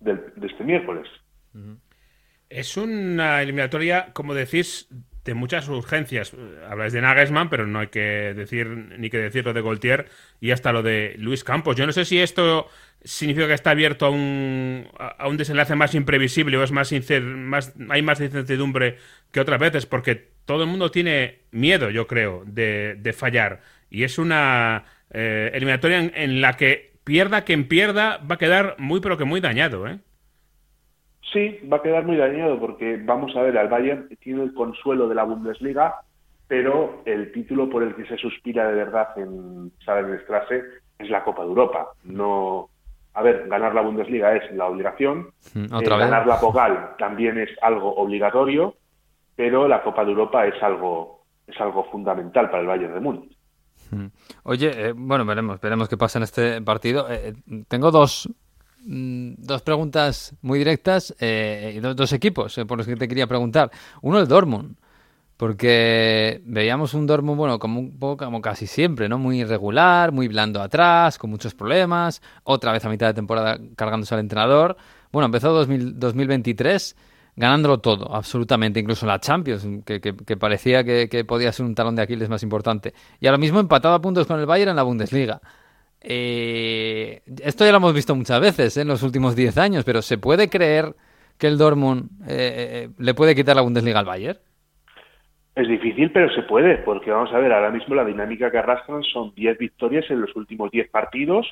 del 0.00 0.32
de 0.36 0.46
este 0.46 0.64
miércoles. 0.64 1.08
Es 2.48 2.76
una 2.76 3.42
eliminatoria, 3.42 4.12
como 4.12 4.34
decís, 4.34 4.88
de 5.24 5.34
muchas 5.34 5.68
urgencias. 5.68 6.32
Habláis 6.68 6.92
de 6.92 7.00
Nagelsmann, 7.00 7.50
pero 7.50 7.66
no 7.66 7.80
hay 7.80 7.88
que 7.88 8.32
decir 8.34 8.68
ni 8.68 9.10
que 9.10 9.18
decir 9.18 9.44
lo 9.44 9.52
de 9.52 9.60
Goltier 9.60 10.08
y 10.40 10.50
hasta 10.52 10.72
lo 10.72 10.82
de 10.82 11.14
Luis 11.18 11.44
Campos. 11.44 11.76
Yo 11.76 11.86
no 11.86 11.92
sé 11.92 12.04
si 12.04 12.18
esto 12.18 12.68
significa 13.04 13.46
que 13.46 13.54
está 13.54 13.70
abierto 13.70 14.06
a 14.06 14.10
un, 14.10 14.88
a 14.98 15.28
un 15.28 15.36
desenlace 15.36 15.74
más 15.74 15.94
imprevisible 15.94 16.56
o 16.56 16.62
es 16.62 16.72
más, 16.72 16.92
más 17.22 17.74
hay 17.90 18.02
más 18.02 18.20
incertidumbre 18.20 18.96
que 19.30 19.40
otras 19.40 19.60
veces, 19.60 19.86
porque 19.86 20.30
todo 20.44 20.62
el 20.62 20.68
mundo 20.68 20.90
tiene 20.90 21.40
miedo, 21.50 21.90
yo 21.90 22.06
creo, 22.06 22.42
de, 22.46 22.96
de 22.98 23.12
fallar. 23.12 23.60
Y 23.90 24.04
es 24.04 24.18
una 24.18 24.84
eh, 25.10 25.50
eliminatoria 25.54 25.98
en, 25.98 26.12
en, 26.14 26.40
la 26.40 26.56
que 26.56 26.94
pierda 27.04 27.44
quien 27.44 27.68
pierda 27.68 28.18
va 28.18 28.36
a 28.36 28.38
quedar 28.38 28.76
muy 28.78 29.00
pero 29.00 29.18
que 29.18 29.24
muy 29.24 29.40
dañado, 29.40 29.86
¿eh? 29.86 29.98
Sí, 31.32 31.58
va 31.70 31.78
a 31.78 31.82
quedar 31.82 32.04
muy 32.04 32.16
dañado 32.16 32.58
porque 32.58 32.96
vamos 33.04 33.36
a 33.36 33.42
ver, 33.42 33.58
al 33.58 33.68
Bayern 33.68 34.08
tiene 34.20 34.42
el 34.44 34.54
consuelo 34.54 35.08
de 35.08 35.14
la 35.14 35.24
Bundesliga, 35.24 35.96
pero 36.46 37.02
el 37.04 37.32
título 37.32 37.68
por 37.68 37.82
el 37.82 37.94
que 37.94 38.06
se 38.06 38.16
suspira 38.16 38.66
de 38.68 38.74
verdad 38.74 39.08
en 39.16 39.70
Strasse 39.80 40.62
es 40.98 41.10
la 41.10 41.22
Copa 41.24 41.42
de 41.42 41.48
Europa. 41.48 41.88
No, 42.04 42.70
a 43.12 43.22
ver, 43.22 43.46
ganar 43.48 43.74
la 43.74 43.82
Bundesliga 43.82 44.34
es 44.36 44.50
la 44.52 44.66
obligación, 44.66 45.30
mm, 45.54 45.64
eh, 45.64 45.84
ganar 45.84 46.26
la 46.26 46.40
Pokal 46.40 46.96
también 46.98 47.38
es 47.38 47.50
algo 47.60 47.94
obligatorio, 47.96 48.74
pero 49.36 49.68
la 49.68 49.82
Copa 49.82 50.04
de 50.04 50.12
Europa 50.12 50.46
es 50.46 50.62
algo 50.62 51.18
es 51.46 51.58
algo 51.60 51.84
fundamental 51.90 52.50
para 52.50 52.60
el 52.60 52.68
Bayern 52.68 52.94
de 52.94 53.00
Múnich. 53.00 53.38
Mm. 53.90 54.06
Oye, 54.44 54.88
eh, 54.88 54.92
bueno, 54.94 55.24
veremos, 55.24 55.60
veremos 55.60 55.88
qué 55.88 55.96
pasa 55.96 56.18
en 56.18 56.24
este 56.24 56.60
partido. 56.62 57.06
Eh, 57.10 57.34
tengo 57.68 57.90
dos 57.90 58.28
dos 58.84 59.62
preguntas 59.62 60.34
muy 60.42 60.58
directas 60.58 61.14
eh, 61.20 61.74
y 61.76 61.80
dos, 61.80 62.12
equipos 62.12 62.56
eh, 62.58 62.64
por 62.64 62.78
los 62.78 62.86
que 62.86 62.96
te 62.96 63.08
quería 63.08 63.26
preguntar. 63.26 63.70
Uno 64.02 64.18
el 64.18 64.28
Dortmund, 64.28 64.76
porque 65.36 66.40
veíamos 66.44 66.94
un 66.94 67.06
Dortmund, 67.06 67.38
bueno, 67.38 67.58
como 67.58 67.80
un 67.80 67.98
poco 67.98 68.40
casi 68.40 68.66
siempre, 68.66 69.08
¿no? 69.08 69.18
Muy 69.18 69.40
irregular, 69.40 70.12
muy 70.12 70.28
blando 70.28 70.60
atrás, 70.60 71.18
con 71.18 71.30
muchos 71.30 71.54
problemas, 71.54 72.22
otra 72.44 72.72
vez 72.72 72.84
a 72.84 72.88
mitad 72.88 73.06
de 73.06 73.14
temporada 73.14 73.58
cargándose 73.76 74.14
al 74.14 74.20
entrenador. 74.20 74.76
Bueno, 75.12 75.26
empezó 75.26 75.52
2023 75.52 76.96
ganándolo 77.36 77.78
todo, 77.78 78.12
absolutamente, 78.12 78.80
incluso 78.80 79.06
la 79.06 79.20
Champions, 79.20 79.64
que, 79.84 80.36
parecía 80.36 80.82
que, 80.82 81.08
que, 81.08 81.24
podía 81.24 81.52
ser 81.52 81.66
un 81.66 81.74
talón 81.76 81.94
de 81.94 82.02
Aquiles 82.02 82.28
más 82.28 82.42
importante. 82.42 82.94
Y 83.20 83.28
ahora 83.28 83.38
mismo 83.38 83.60
empatado 83.60 83.94
a 83.94 84.00
puntos 84.00 84.26
con 84.26 84.40
el 84.40 84.46
Bayern 84.46 84.70
en 84.70 84.76
la 84.76 84.82
Bundesliga. 84.82 85.40
Eh, 86.00 87.22
esto 87.42 87.64
ya 87.64 87.72
lo 87.72 87.78
hemos 87.78 87.94
visto 87.94 88.14
muchas 88.14 88.40
veces 88.40 88.76
¿eh? 88.76 88.82
en 88.82 88.88
los 88.88 89.02
últimos 89.02 89.34
10 89.34 89.58
años, 89.58 89.84
pero 89.84 90.02
¿se 90.02 90.18
puede 90.18 90.48
creer 90.48 90.94
que 91.38 91.46
el 91.46 91.58
Dortmund 91.58 92.10
eh, 92.28 92.88
le 92.98 93.14
puede 93.14 93.34
quitar 93.34 93.56
la 93.56 93.62
Bundesliga 93.62 94.00
al 94.00 94.06
Bayern? 94.06 94.38
Es 95.54 95.66
difícil, 95.66 96.12
pero 96.12 96.32
se 96.32 96.42
puede, 96.42 96.78
porque 96.78 97.10
vamos 97.10 97.32
a 97.32 97.38
ver, 97.38 97.52
ahora 97.52 97.70
mismo 97.70 97.96
la 97.96 98.04
dinámica 98.04 98.48
que 98.48 98.58
arrastran 98.58 99.02
son 99.02 99.34
10 99.34 99.58
victorias 99.58 100.04
en 100.08 100.20
los 100.20 100.34
últimos 100.36 100.70
10 100.70 100.88
partidos, 100.90 101.50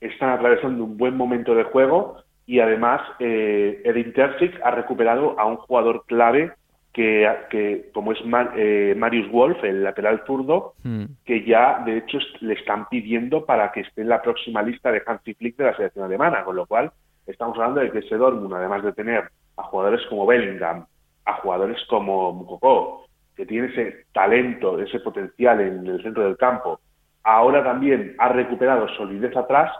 están 0.00 0.30
atravesando 0.30 0.84
un 0.84 0.96
buen 0.96 1.16
momento 1.16 1.56
de 1.56 1.64
juego 1.64 2.18
y 2.46 2.60
además 2.60 3.00
eh, 3.18 3.82
Edin 3.84 4.12
Terzic 4.12 4.60
ha 4.62 4.70
recuperado 4.70 5.38
a 5.40 5.46
un 5.46 5.56
jugador 5.56 6.04
clave 6.06 6.52
que, 6.98 7.90
como 7.92 8.12
es 8.12 8.18
eh, 8.56 8.94
Marius 8.96 9.30
Wolf, 9.30 9.62
el 9.62 9.84
lateral 9.84 10.22
zurdo, 10.26 10.74
hmm. 10.82 11.04
que 11.24 11.44
ya 11.44 11.82
de 11.84 11.98
hecho 11.98 12.18
le 12.40 12.54
están 12.54 12.88
pidiendo 12.88 13.44
para 13.44 13.70
que 13.70 13.80
esté 13.80 14.02
en 14.02 14.08
la 14.08 14.20
próxima 14.20 14.62
lista 14.62 14.90
de 14.90 15.02
Hansi 15.06 15.34
Flick 15.34 15.56
de 15.56 15.64
la 15.64 15.76
selección 15.76 16.04
alemana, 16.04 16.44
con 16.44 16.56
lo 16.56 16.66
cual 16.66 16.90
estamos 17.26 17.56
hablando 17.56 17.80
de 17.80 17.92
que 17.92 18.00
ese 18.00 18.16
Dortmund, 18.16 18.54
además 18.54 18.82
de 18.82 18.92
tener 18.92 19.30
a 19.56 19.62
jugadores 19.64 20.00
como 20.08 20.26
Bellingham, 20.26 20.86
a 21.24 21.34
jugadores 21.34 21.78
como 21.88 22.32
Mukoko, 22.32 23.06
que 23.36 23.46
tiene 23.46 23.68
ese 23.68 24.06
talento, 24.12 24.80
ese 24.80 24.98
potencial 25.00 25.60
en 25.60 25.86
el 25.86 26.02
centro 26.02 26.24
del 26.24 26.36
campo, 26.36 26.80
ahora 27.22 27.62
también 27.62 28.16
ha 28.18 28.30
recuperado 28.30 28.88
solidez 28.96 29.36
atrás 29.36 29.70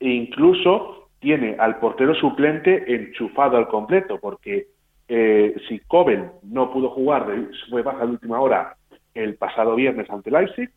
e 0.00 0.08
incluso 0.08 1.08
tiene 1.20 1.56
al 1.58 1.78
portero 1.78 2.14
suplente 2.14 2.92
enchufado 2.92 3.56
al 3.56 3.68
completo, 3.68 4.18
porque 4.20 4.66
eh, 5.08 5.54
si 5.68 5.80
Kobel 5.80 6.30
no 6.42 6.72
pudo 6.72 6.90
jugar, 6.90 7.26
fue 7.70 7.82
baja 7.82 8.04
de 8.04 8.12
última 8.12 8.40
hora 8.40 8.76
el 9.14 9.36
pasado 9.36 9.74
viernes 9.74 10.08
ante 10.10 10.30
Leipzig, 10.30 10.70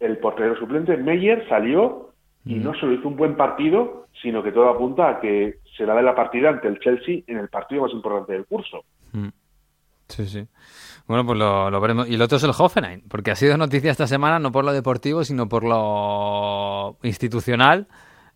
el 0.00 0.18
portero 0.18 0.56
suplente 0.58 0.96
Meyer 0.96 1.46
salió 1.48 2.10
y 2.44 2.56
no 2.56 2.74
solo 2.74 2.92
hizo 2.92 3.08
un 3.08 3.16
buen 3.16 3.36
partido, 3.36 4.08
sino 4.20 4.42
que 4.42 4.52
todo 4.52 4.68
apunta 4.68 5.08
a 5.08 5.20
que 5.20 5.60
será 5.76 5.94
de 5.94 6.02
la 6.02 6.14
partida 6.14 6.50
ante 6.50 6.68
el 6.68 6.78
Chelsea 6.78 7.20
en 7.26 7.38
el 7.38 7.48
partido 7.48 7.82
más 7.82 7.92
importante 7.92 8.32
del 8.34 8.44
curso. 8.44 8.84
Sí, 10.08 10.26
sí. 10.26 10.46
Bueno, 11.06 11.24
pues 11.24 11.38
lo, 11.38 11.80
veremos. 11.80 12.08
Y 12.08 12.14
el 12.14 12.22
otro 12.22 12.36
es 12.36 12.44
el 12.44 12.52
Hoffenheim, 12.56 13.02
porque 13.08 13.30
ha 13.30 13.36
sido 13.36 13.56
noticia 13.56 13.90
esta 13.90 14.06
semana 14.06 14.38
no 14.38 14.52
por 14.52 14.64
lo 14.64 14.72
deportivo, 14.72 15.24
sino 15.24 15.48
por 15.48 15.64
lo 15.64 16.98
institucional. 17.02 17.86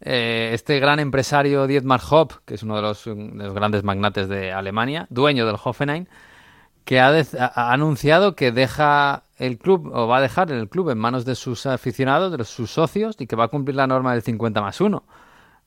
Eh, 0.00 0.50
este 0.52 0.78
gran 0.78 1.00
empresario 1.00 1.66
Dietmar 1.66 2.00
Hopp, 2.08 2.32
que 2.44 2.54
es 2.54 2.62
uno 2.62 2.76
de 2.76 2.82
los, 2.82 3.04
de 3.04 3.14
los, 3.14 3.54
grandes 3.54 3.82
magnates 3.82 4.28
de 4.28 4.52
Alemania, 4.52 5.06
dueño 5.10 5.46
del 5.46 5.56
Hoffenheim, 5.62 6.06
que 6.84 7.00
ha, 7.00 7.12
anunciado 7.72 8.34
que 8.34 8.52
deja 8.52 9.24
el 9.36 9.58
club 9.58 9.90
o 9.92 10.06
va 10.06 10.18
a 10.18 10.20
dejar 10.20 10.50
el 10.52 10.68
club 10.68 10.90
en 10.90 10.98
manos 10.98 11.24
de 11.24 11.34
sus 11.34 11.66
aficionados, 11.66 12.36
de 12.36 12.44
sus 12.44 12.70
socios, 12.70 13.16
y 13.18 13.26
que 13.26 13.36
va 13.36 13.44
a 13.44 13.48
cumplir 13.48 13.76
la 13.76 13.86
norma 13.86 14.12
del 14.12 14.22
50 14.22 14.60
más 14.60 14.80
1. 14.80 15.02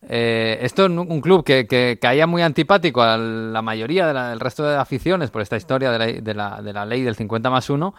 Eh, 0.10 0.58
esto 0.62 0.86
es 0.86 0.90
un 0.90 1.22
club 1.22 1.44
que, 1.44 1.68
que, 1.68 2.00
caía 2.02 2.26
muy 2.26 2.42
antipático 2.42 3.04
a 3.04 3.18
la 3.18 3.62
mayoría 3.62 4.12
del 4.12 4.40
resto 4.40 4.64
de 4.64 4.76
aficiones 4.76 5.30
por 5.30 5.44
esta 5.44 5.58
historia 5.58 5.92
de 5.92 6.00
la, 6.00 6.06
de 6.08 6.34
la, 6.34 6.62
de 6.62 6.74
la 6.74 6.86
ley 6.86 7.04
del 7.04 7.16
50 7.16 7.50
más 7.50 7.70
1. 7.70 7.94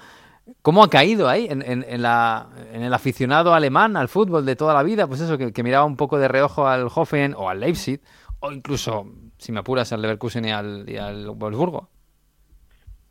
¿Cómo 0.63 0.83
ha 0.83 0.91
caído 0.91 1.29
ahí 1.29 1.47
en, 1.49 1.63
en, 1.63 1.85
en, 1.89 2.03
la, 2.03 2.49
en, 2.73 2.83
el 2.83 2.93
aficionado 2.93 3.55
alemán 3.55 3.97
al 3.97 4.09
fútbol 4.09 4.45
de 4.45 4.57
toda 4.57 4.75
la 4.75 4.83
vida? 4.83 5.07
Pues 5.07 5.21
eso, 5.21 5.39
que, 5.39 5.53
que, 5.53 5.63
miraba 5.63 5.85
un 5.85 5.97
poco 5.97 6.19
de 6.19 6.29
reojo 6.29 6.67
al 6.67 6.89
Hoffen 6.93 7.35
o 7.37 7.49
al 7.49 7.61
Leipzig, 7.61 8.01
o 8.41 8.51
incluso, 8.51 9.07
si 9.39 9.53
me 9.53 9.61
apuras, 9.61 9.93
al 9.93 10.03
Leverkusen 10.03 10.45
y 10.45 10.51
al, 10.51 10.85
y 10.89 10.97
al 10.97 11.31
Wolfsburgo. 11.31 11.89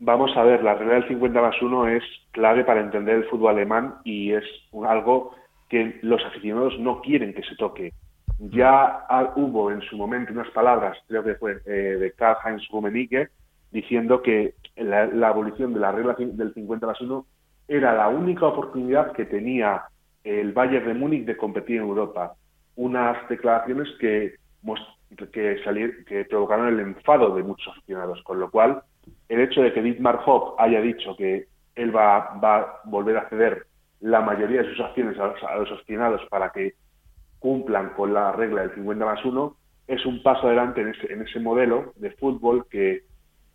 Vamos 0.04 0.36
a 0.36 0.42
ver, 0.42 0.62
la 0.62 0.74
regla 0.74 0.94
del 0.94 1.08
50 1.08 1.40
más 1.40 1.62
1 1.62 1.88
es 1.88 2.02
clave 2.32 2.64
para 2.64 2.80
entender 2.80 3.16
el 3.16 3.24
fútbol 3.26 3.54
alemán 3.54 3.94
y 4.04 4.32
es 4.32 4.44
algo 4.86 5.34
que 5.68 6.00
los 6.02 6.22
aficionados 6.24 6.78
no 6.80 7.00
quieren 7.00 7.32
que 7.32 7.42
se 7.44 7.56
toque. 7.56 7.92
Ya 8.38 9.06
hubo 9.36 9.70
en 9.70 9.80
su 9.82 9.96
momento 9.96 10.32
unas 10.32 10.50
palabras, 10.50 10.98
creo 11.06 11.22
que 11.22 11.36
fue 11.36 11.62
eh, 11.66 11.70
de 11.70 12.12
Karl-Heinz 12.12 12.68
Rummenigge, 12.70 13.28
diciendo 13.72 14.22
que 14.22 14.54
la, 14.76 15.06
la, 15.06 15.28
abolición 15.28 15.74
de 15.74 15.80
la 15.80 15.92
regla 15.92 16.14
del 16.18 16.54
50 16.54 16.86
más 16.86 17.00
1 17.00 17.26
era 17.68 17.94
la 17.94 18.08
única 18.08 18.46
oportunidad 18.46 19.12
que 19.12 19.24
tenía 19.24 19.84
el 20.24 20.52
Bayern 20.52 20.86
de 20.86 20.94
Múnich 20.94 21.24
de 21.24 21.36
competir 21.36 21.76
en 21.76 21.82
Europa. 21.82 22.34
Unas 22.76 23.28
declaraciones 23.28 23.88
que, 23.98 24.36
que, 25.32 26.26
provocaron 26.28 26.68
el 26.68 26.80
enfado 26.80 27.34
de 27.34 27.42
muchos 27.42 27.72
aficionados, 27.72 28.22
con 28.22 28.38
lo 28.40 28.50
cual 28.50 28.82
el 29.28 29.40
hecho 29.40 29.62
de 29.62 29.72
que 29.72 29.82
Dietmar 29.82 30.20
Hopp 30.24 30.60
haya 30.60 30.80
dicho 30.80 31.16
que 31.16 31.46
él 31.74 31.94
va, 31.94 32.38
va 32.42 32.58
a 32.58 32.80
volver 32.84 33.16
a 33.16 33.28
ceder 33.28 33.66
la 34.00 34.20
mayoría 34.20 34.62
de 34.62 34.70
sus 34.70 34.80
acciones 34.80 35.18
a 35.18 35.28
los, 35.28 35.42
a 35.42 35.56
los 35.56 35.72
aficionados 35.72 36.20
para 36.28 36.50
que 36.50 36.74
cumplan 37.38 37.90
con 37.90 38.12
la 38.14 38.32
regla 38.32 38.62
del 38.62 38.74
50 38.74 39.04
más 39.04 39.24
1, 39.24 39.56
es 39.88 40.06
un 40.06 40.22
paso 40.22 40.46
adelante 40.46 40.80
en 40.80 40.88
ese, 40.88 41.12
en 41.12 41.22
ese 41.22 41.40
modelo 41.40 41.92
de 41.96 42.10
fútbol 42.12 42.66
que 42.70 43.02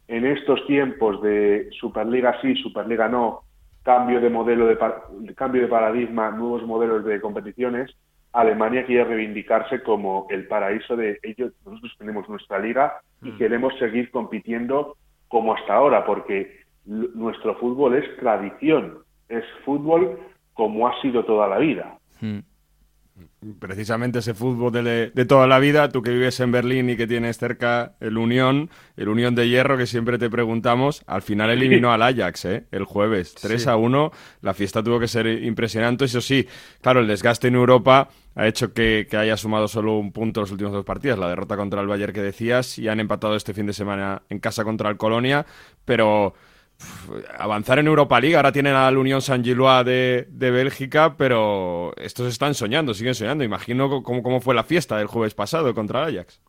en 0.08 0.26
estos 0.26 0.66
tiempos 0.68 1.22
de 1.22 1.70
Superliga 1.80 2.40
sí, 2.42 2.56
Superliga 2.56 3.08
no, 3.08 3.42
cambio 3.84 4.20
de 4.22 4.30
modelo 4.30 4.68
de 4.68 4.78
cambio 5.36 5.62
de 5.62 5.68
paradigma, 5.68 6.32
nuevos 6.32 6.64
modelos 6.66 7.04
de 7.06 7.20
competiciones, 7.22 7.96
Alemania 8.34 8.86
quiere 8.86 9.06
reivindicarse 9.06 9.82
como 9.82 10.28
el 10.30 10.48
paraíso 10.48 10.96
de 10.96 11.20
ellos. 11.24 11.54
Nosotros 11.66 11.96
tenemos 11.98 12.28
nuestra 12.30 12.60
liga 12.60 13.02
y 13.22 13.32
mm. 13.32 13.38
queremos 13.38 13.74
seguir 13.80 14.12
compitiendo 14.12 14.98
como 15.28 15.54
hasta 15.54 15.74
ahora, 15.74 16.06
porque 16.06 16.62
nuestro 16.86 17.56
fútbol 17.56 17.96
es 17.96 18.18
tradición, 18.18 19.00
es 19.28 19.44
fútbol 19.66 20.20
como 20.54 20.88
ha 20.88 21.02
sido 21.02 21.26
toda 21.26 21.48
la 21.48 21.58
vida. 21.58 21.98
Mm 22.22 22.40
precisamente 23.60 24.20
ese 24.20 24.34
fútbol 24.34 24.72
de, 24.72 25.12
de, 25.14 25.26
toda 25.26 25.48
la 25.48 25.60
vida, 25.60 25.90
tú 25.90 26.02
que 26.02 26.12
vives 26.12 26.40
en 26.40 26.52
Berlín 26.52 26.90
y 26.90 26.98
que 26.98 27.08
tienes 27.08 27.38
cerca 27.38 27.94
el 28.00 28.18
Unión, 28.18 28.70
el 28.96 29.10
Unión 29.10 29.36
de 29.36 29.48
Hierro, 29.48 29.78
que 29.78 29.86
siempre 29.86 30.18
te 30.18 30.30
preguntamos, 30.30 31.04
al 31.08 31.22
final 31.22 31.50
eliminó 31.50 31.92
al 31.92 32.02
Ajax, 32.02 32.46
¿eh? 32.46 32.66
El 32.72 32.84
jueves, 32.84 33.36
3 33.36 33.62
sí. 33.62 33.70
a 33.70 33.76
1, 33.76 34.12
la 34.42 34.54
fiesta 34.54 34.84
tuvo 34.84 35.00
que 35.00 35.08
ser 35.08 35.28
impresionante, 35.28 36.06
eso 36.06 36.22
sí, 36.22 36.48
claro, 36.82 37.00
el 37.00 37.08
desgaste 37.08 37.48
en 37.48 37.56
Europa 37.56 38.10
ha 38.36 38.48
hecho 38.48 38.74
que, 38.74 39.08
que 39.10 39.18
haya 39.18 39.36
sumado 39.36 39.68
solo 39.68 39.98
un 39.98 40.12
punto 40.12 40.42
los 40.42 40.52
últimos 40.52 40.74
dos 40.74 40.86
partidos, 40.86 41.18
la 41.18 41.30
derrota 41.30 41.58
contra 41.58 41.82
el 41.82 41.88
Bayern 41.88 42.14
que 42.14 42.22
decías, 42.22 42.78
y 42.78 42.88
han 42.88 43.00
empatado 43.00 43.36
este 43.36 43.54
fin 43.54 43.66
de 43.66 43.74
semana 43.74 44.22
en 44.30 44.40
casa 44.40 44.64
contra 44.64 44.90
el 44.90 44.98
Colonia, 44.98 45.46
pero 45.86 46.36
avanzar 47.38 47.80
en 47.80 47.88
Europa 47.88 48.20
League. 48.20 48.36
Ahora 48.36 48.52
tienen 48.52 48.76
al 48.76 48.98
Unión 48.98 49.22
San 49.22 49.44
Gilois 49.44 49.86
de, 49.86 50.28
de, 50.30 50.52
Bélgica, 50.52 51.16
pero 51.18 51.94
estos 51.98 52.28
están 52.28 52.54
soñando, 52.54 52.94
siguen 52.94 53.16
soñando. 53.16 53.44
Imagino 53.44 54.04
cómo, 54.04 54.22
cómo 54.24 54.42
fue 54.42 54.56
la 54.56 54.64
fiesta 54.64 54.98
del 54.98 55.08
jueves 55.08 55.34
pasado 55.34 55.74
contra 55.74 56.04
el 56.04 56.16
Ajax. 56.16 56.42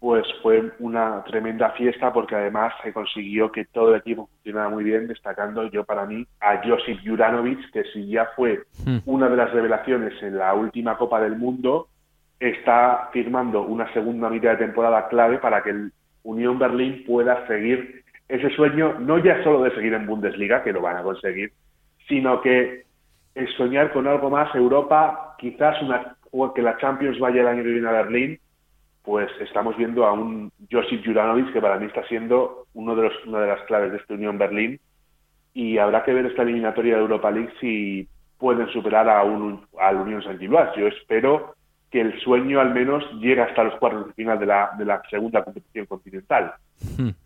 Pues 0.00 0.26
fue 0.42 0.70
una 0.80 1.24
tremenda 1.24 1.70
fiesta 1.70 2.12
porque 2.12 2.34
además 2.34 2.74
se 2.82 2.92
consiguió 2.92 3.50
que 3.50 3.64
todo 3.64 3.94
el 3.94 4.00
equipo 4.00 4.26
funcionara 4.26 4.68
muy 4.68 4.84
bien, 4.84 5.06
destacando 5.06 5.66
yo 5.70 5.84
para 5.84 6.04
mí 6.04 6.26
a 6.40 6.60
Josip 6.62 6.98
Juranovic, 7.02 7.70
que 7.72 7.84
si 7.84 8.08
ya 8.08 8.28
fue 8.36 8.64
Hmm. 8.84 8.98
una 9.06 9.28
de 9.28 9.36
las 9.36 9.50
revelaciones 9.52 10.22
en 10.22 10.36
la 10.36 10.52
última 10.52 10.98
Copa 10.98 11.20
del 11.20 11.36
Mundo, 11.36 11.88
está 12.38 13.08
firmando 13.12 13.62
una 13.62 13.90
segunda 13.94 14.28
mitad 14.28 14.50
de 14.50 14.66
temporada 14.66 15.08
clave 15.08 15.38
para 15.38 15.62
que 15.62 15.70
el 15.70 15.92
Unión 16.22 16.58
Berlín 16.58 17.04
pueda 17.06 17.46
seguir 17.46 18.03
ese 18.28 18.50
sueño, 18.50 18.96
no 18.98 19.18
ya 19.18 19.42
solo 19.42 19.62
de 19.62 19.74
seguir 19.74 19.94
en 19.94 20.06
Bundesliga, 20.06 20.62
que 20.62 20.72
lo 20.72 20.80
van 20.80 20.96
a 20.96 21.02
conseguir, 21.02 21.52
sino 22.08 22.40
que 22.40 22.84
es 23.34 23.50
soñar 23.56 23.92
con 23.92 24.06
algo 24.06 24.30
más 24.30 24.54
Europa, 24.54 25.36
quizás 25.38 25.80
una, 25.82 26.16
que 26.54 26.62
la 26.62 26.76
Champions 26.78 27.18
vaya 27.18 27.42
el 27.42 27.48
año 27.48 27.62
que 27.62 27.70
viene 27.70 27.88
a 27.88 27.92
Berlín, 27.92 28.38
pues 29.02 29.30
estamos 29.40 29.76
viendo 29.76 30.06
a 30.06 30.12
un 30.12 30.50
Josip 30.70 31.04
Juranovic 31.04 31.52
que 31.52 31.60
para 31.60 31.78
mí 31.78 31.86
está 31.86 32.02
siendo 32.06 32.66
uno 32.72 32.96
de 32.96 33.02
los, 33.02 33.26
una 33.26 33.40
de 33.40 33.48
las 33.48 33.60
claves 33.62 33.92
de 33.92 33.98
esta 33.98 34.14
Unión 34.14 34.38
Berlín 34.38 34.80
y 35.52 35.78
habrá 35.78 36.02
que 36.02 36.14
ver 36.14 36.26
esta 36.26 36.42
eliminatoria 36.42 36.96
de 36.96 37.02
Europa 37.02 37.30
League 37.30 37.52
si 37.60 38.08
pueden 38.38 38.66
superar 38.68 39.08
a 39.08 39.22
un, 39.22 39.66
al 39.78 39.96
Unión 39.96 40.22
San 40.22 40.38
Gilois. 40.38 40.70
Yo 40.76 40.86
espero 40.86 41.54
que 41.94 42.00
el 42.00 42.20
sueño 42.22 42.58
al 42.60 42.74
menos 42.74 43.04
llegue 43.20 43.40
hasta 43.40 43.62
los 43.62 43.78
cuartos 43.78 44.08
de 44.08 44.12
final 44.14 44.36
de 44.36 44.46
la, 44.46 44.70
de 44.76 44.84
la 44.84 45.00
segunda 45.08 45.44
competición 45.44 45.86
continental. 45.86 46.54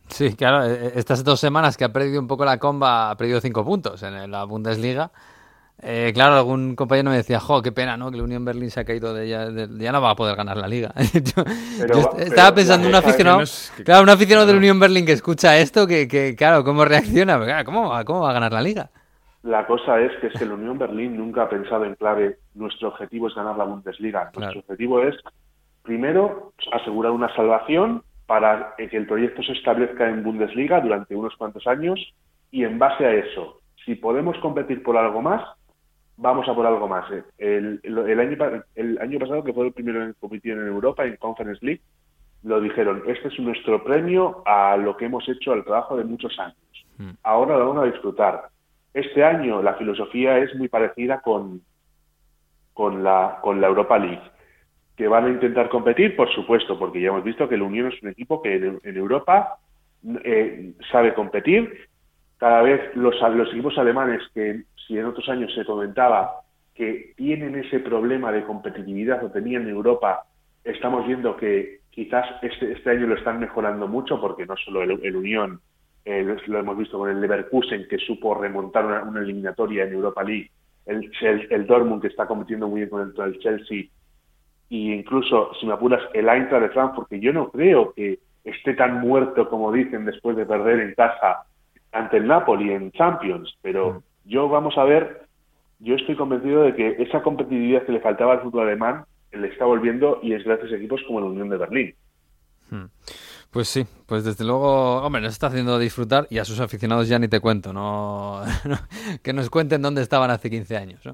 Sí, 0.08 0.34
claro, 0.34 0.62
estas 0.66 1.24
dos 1.24 1.40
semanas 1.40 1.78
que 1.78 1.84
ha 1.84 1.88
perdido 1.90 2.20
un 2.20 2.26
poco 2.26 2.44
la 2.44 2.58
comba, 2.58 3.08
ha 3.10 3.16
perdido 3.16 3.40
cinco 3.40 3.64
puntos 3.64 4.02
en 4.02 4.30
la 4.30 4.44
Bundesliga. 4.44 5.10
Eh, 5.80 6.10
claro, 6.12 6.34
algún 6.34 6.76
compañero 6.76 7.08
me 7.08 7.16
decía, 7.16 7.40
jo, 7.40 7.62
qué 7.62 7.72
pena, 7.72 7.96
¿no? 7.96 8.10
Que 8.10 8.18
la 8.18 8.24
Unión 8.24 8.44
Berlín 8.44 8.70
se 8.70 8.80
ha 8.80 8.84
caído 8.84 9.14
de 9.14 9.26
ya, 9.26 9.46
de, 9.46 9.68
ya 9.82 9.90
no 9.90 10.02
va 10.02 10.10
a 10.10 10.16
poder 10.16 10.36
ganar 10.36 10.58
la 10.58 10.68
liga. 10.68 10.92
yo, 11.14 11.44
Pero, 11.78 12.00
yo 12.02 12.10
pero, 12.12 12.24
estaba 12.26 12.54
pensando, 12.54 12.88
un 12.88 12.94
aficionado, 12.94 13.40
que- 13.74 13.84
claro, 13.84 14.02
un 14.02 14.10
aficionado 14.10 14.46
de 14.46 14.52
la 14.52 14.58
Unión 14.58 14.78
Berlín 14.78 15.06
que 15.06 15.12
escucha 15.12 15.56
esto, 15.56 15.86
que, 15.86 16.06
que 16.06 16.36
claro, 16.36 16.62
¿cómo 16.62 16.84
reacciona? 16.84 17.38
Porque, 17.38 17.52
claro, 17.52 17.64
¿Cómo, 17.64 18.04
¿Cómo 18.04 18.20
va 18.20 18.30
a 18.30 18.34
ganar 18.34 18.52
la 18.52 18.60
liga? 18.60 18.90
La 19.48 19.66
cosa 19.66 19.98
es 20.00 20.14
que 20.20 20.26
es 20.26 20.34
que 20.38 20.44
la 20.44 20.54
Unión 20.54 20.76
Berlín 20.78 21.16
nunca 21.16 21.44
ha 21.44 21.48
pensado 21.48 21.86
en 21.86 21.94
clave 21.94 22.36
nuestro 22.54 22.88
objetivo 22.88 23.28
es 23.28 23.34
ganar 23.34 23.56
la 23.56 23.64
Bundesliga. 23.64 24.24
Nuestro 24.24 24.40
Claro. 24.42 24.60
objetivo 24.60 25.02
es, 25.02 25.16
primero, 25.82 26.52
asegurar 26.72 27.12
una 27.12 27.34
salvación 27.34 28.02
para 28.26 28.74
que 28.76 28.94
el 28.94 29.06
proyecto 29.06 29.42
se 29.42 29.52
establezca 29.52 30.06
en 30.06 30.22
Bundesliga 30.22 30.80
durante 30.82 31.14
unos 31.16 31.34
cuantos 31.36 31.66
años 31.66 31.98
y 32.50 32.64
en 32.64 32.78
base 32.78 33.06
a 33.06 33.14
eso, 33.14 33.60
si 33.86 33.94
podemos 33.94 34.36
competir 34.38 34.82
por 34.82 34.98
algo 34.98 35.22
más, 35.22 35.42
vamos 36.18 36.46
a 36.46 36.54
por 36.54 36.66
algo 36.66 36.86
más. 36.86 37.10
¿eh? 37.10 37.22
El, 37.38 37.80
el- 37.84 37.98
el 38.10 38.20
año, 38.20 38.62
el 38.74 38.98
año 39.00 39.18
pasado, 39.18 39.42
que 39.44 39.54
fue 39.54 39.66
el 39.66 39.72
primero 39.72 40.02
en 40.04 40.12
competir 40.20 40.52
en 40.52 40.66
Europa, 40.66 41.06
en 41.06 41.16
Conference 41.16 41.64
League, 41.64 41.80
lo 42.42 42.60
dijeron, 42.60 43.02
este 43.06 43.28
es 43.28 43.38
nuestro 43.40 43.82
premio 43.82 44.42
a 44.44 44.76
lo 44.76 44.94
que 44.96 45.06
hemos 45.06 45.26
hecho, 45.26 45.52
al 45.52 45.64
trabajo 45.64 45.96
de 45.96 46.04
muchos 46.04 46.38
años. 46.38 46.56
Mm. 46.98 47.10
Ahora 47.22 47.56
lo 47.56 47.68
vamos 47.68 47.84
a 47.84 47.90
disfrutar. 47.90 48.42
Este 48.98 49.22
año 49.22 49.62
la 49.62 49.74
filosofía 49.74 50.38
es 50.38 50.52
muy 50.56 50.66
parecida 50.66 51.20
con, 51.20 51.62
con, 52.74 53.04
la, 53.04 53.38
con 53.42 53.60
la 53.60 53.68
Europa 53.68 53.96
League. 53.96 54.28
Que 54.96 55.06
van 55.06 55.26
a 55.26 55.28
intentar 55.28 55.68
competir, 55.68 56.16
por 56.16 56.28
supuesto, 56.34 56.76
porque 56.76 57.00
ya 57.00 57.10
hemos 57.10 57.22
visto 57.22 57.48
que 57.48 57.54
el 57.54 57.62
Unión 57.62 57.92
es 57.92 58.02
un 58.02 58.08
equipo 58.08 58.42
que 58.42 58.56
en, 58.56 58.96
Europa 58.96 59.58
eh, 60.24 60.72
sabe 60.90 61.14
competir. 61.14 61.88
Cada 62.38 62.62
vez 62.62 62.96
los, 62.96 63.14
los 63.20 63.52
equipos 63.52 63.78
alemanes, 63.78 64.20
que 64.34 64.64
si 64.84 64.98
en 64.98 65.04
otros 65.04 65.28
años 65.28 65.54
se 65.54 65.64
comentaba 65.64 66.40
que 66.74 67.12
tienen 67.16 67.54
ese 67.54 67.78
problema 67.78 68.32
de 68.32 68.42
competitividad 68.42 69.22
o 69.24 69.30
tenían 69.30 69.62
en 69.62 69.68
Europa, 69.68 70.24
estamos 70.64 71.06
viendo 71.06 71.36
que 71.36 71.82
quizás 71.90 72.26
este, 72.42 72.72
este 72.72 72.90
año 72.90 73.06
lo 73.06 73.14
están 73.14 73.38
mejorando 73.38 73.86
mucho, 73.86 74.20
porque 74.20 74.44
no 74.44 74.56
solo 74.56 74.82
el 74.82 75.16
Unión, 75.16 75.60
eh, 76.10 76.36
lo, 76.46 76.58
hemos 76.58 76.78
visto 76.78 76.98
con 76.98 77.10
el 77.10 77.20
Leverkusen, 77.20 77.86
que 77.86 77.98
supo 77.98 78.34
remontar 78.34 78.86
una, 78.86 79.02
una 79.02 79.20
eliminatoria 79.20 79.84
en 79.84 79.92
Europa 79.92 80.24
League, 80.24 80.50
el, 80.86 81.12
el, 81.20 81.46
el 81.50 81.66
Dortmund, 81.66 82.00
que 82.00 82.08
está 82.08 82.26
compitiendo 82.26 82.66
muy 82.66 82.80
bien 82.80 82.88
con 82.88 83.12
el, 83.14 83.38
Chelsea, 83.40 83.84
y 84.70 84.92
incluso, 84.94 85.50
si 85.60 85.66
me 85.66 85.74
apuras, 85.74 86.00
el 86.14 86.26
Eintracht 86.30 86.62
de 86.62 86.70
Frankfurt, 86.70 87.10
que 87.10 87.20
yo 87.20 87.30
no 87.34 87.50
creo 87.50 87.92
que 87.92 88.20
esté 88.42 88.72
tan 88.72 89.02
muerto 89.02 89.50
como 89.50 89.70
dicen 89.70 90.06
después 90.06 90.34
de 90.34 90.46
perder 90.46 90.80
en 90.80 90.94
casa 90.94 91.44
ante 91.92 92.16
el 92.16 92.26
Napoli 92.26 92.72
en 92.72 92.90
Champions, 92.92 93.54
pero 93.60 94.02
yo 94.24 94.48
vamos 94.48 94.78
a 94.78 94.84
ver, 94.84 95.26
yo 95.78 95.94
estoy 95.94 96.16
convencido 96.16 96.62
de 96.62 96.74
que 96.74 97.02
esa 97.02 97.22
competitividad 97.22 97.84
que 97.84 97.92
le 97.92 98.00
faltaba 98.00 98.32
al 98.32 98.40
fútbol 98.40 98.66
alemán 98.66 99.04
le 99.32 99.48
está 99.48 99.66
volviendo 99.66 100.20
y 100.22 100.32
es 100.32 100.42
gracias 100.42 100.72
a 100.72 100.76
equipos 100.76 101.02
como 101.06 101.20
la 101.20 101.26
Unión 101.26 101.50
de 101.50 101.58
Berlín. 101.58 101.94
Pues 103.50 103.68
sí, 103.68 103.86
pues 104.06 104.24
desde 104.24 104.44
luego, 104.44 105.02
hombre, 105.02 105.22
nos 105.22 105.32
está 105.32 105.46
haciendo 105.46 105.78
disfrutar 105.78 106.26
y 106.28 106.38
a 106.38 106.44
sus 106.44 106.60
aficionados 106.60 107.08
ya 107.08 107.18
ni 107.18 107.28
te 107.28 107.40
cuento, 107.40 107.72
no, 107.72 108.42
que 109.22 109.32
nos 109.32 109.48
cuenten 109.48 109.80
dónde 109.80 110.02
estaban 110.02 110.30
hace 110.30 110.50
15 110.50 110.76
años. 110.76 111.06
¿no? 111.06 111.12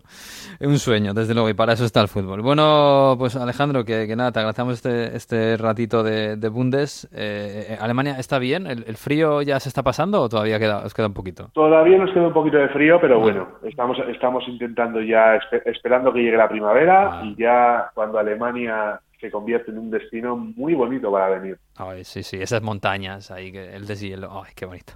Un 0.61 0.79
sueño, 0.79 1.15
desde 1.15 1.33
luego, 1.33 1.49
y 1.49 1.55
para 1.55 1.75
eso 1.75 1.85
está 1.85 2.01
el 2.01 2.09
fútbol. 2.09 2.43
Bueno, 2.43 3.15
pues 3.19 3.37
Alejandro, 3.37 3.85
que, 3.85 4.13
nada, 4.17 4.33
te 4.33 4.41
agradecemos 4.41 4.75
este, 4.75 5.17
este 5.17 5.57
ratito 5.57 6.03
de, 6.03 6.49
Bundes. 6.49 7.09
Eh, 7.15 7.79
¿Alemania 7.81 8.19
está 8.19 8.41
bien? 8.41 8.67
¿El, 8.67 8.97
frío 8.97 9.43
ya 9.43 9.61
se 9.61 9.69
está 9.69 9.85
pasando 9.85 10.21
o 10.21 10.29
todavía 10.29 10.59
queda, 10.59 10.79
os 10.79 10.93
queda 10.93 11.07
un 11.07 11.15
poquito? 11.15 11.51
Todavía 11.53 11.99
nos 11.99 12.13
queda 12.13 12.27
un 12.27 12.33
poquito 12.33 12.57
de 12.57 12.69
frío, 12.69 12.99
pero 13.01 13.21
bueno, 13.21 13.47
estamos, 13.63 13.97
estamos 14.09 14.43
intentando 14.49 15.01
ya, 15.01 15.39
esperando 15.67 16.13
que 16.13 16.21
llegue 16.21 16.37
la 16.37 16.49
primavera 16.49 17.21
y 17.23 17.37
ya 17.37 17.91
cuando 17.95 18.19
Alemania 18.19 19.01
se 19.25 19.31
convierte 19.31 19.71
en 19.71 19.79
un 19.79 19.91
destino 19.91 20.37
muy 20.37 20.75
bonito 20.75 21.11
para 21.11 21.39
venir. 21.39 21.59
Ay, 21.77 22.05
sí, 22.05 22.23
sí, 22.23 22.37
esas 22.37 22.61
montañas 22.61 23.31
ahí, 23.31 23.51
que 23.51 23.75
el 23.75 23.87
deshielo, 23.87 24.43
ay, 24.45 24.53
qué 24.55 24.67
bonito. 24.67 24.93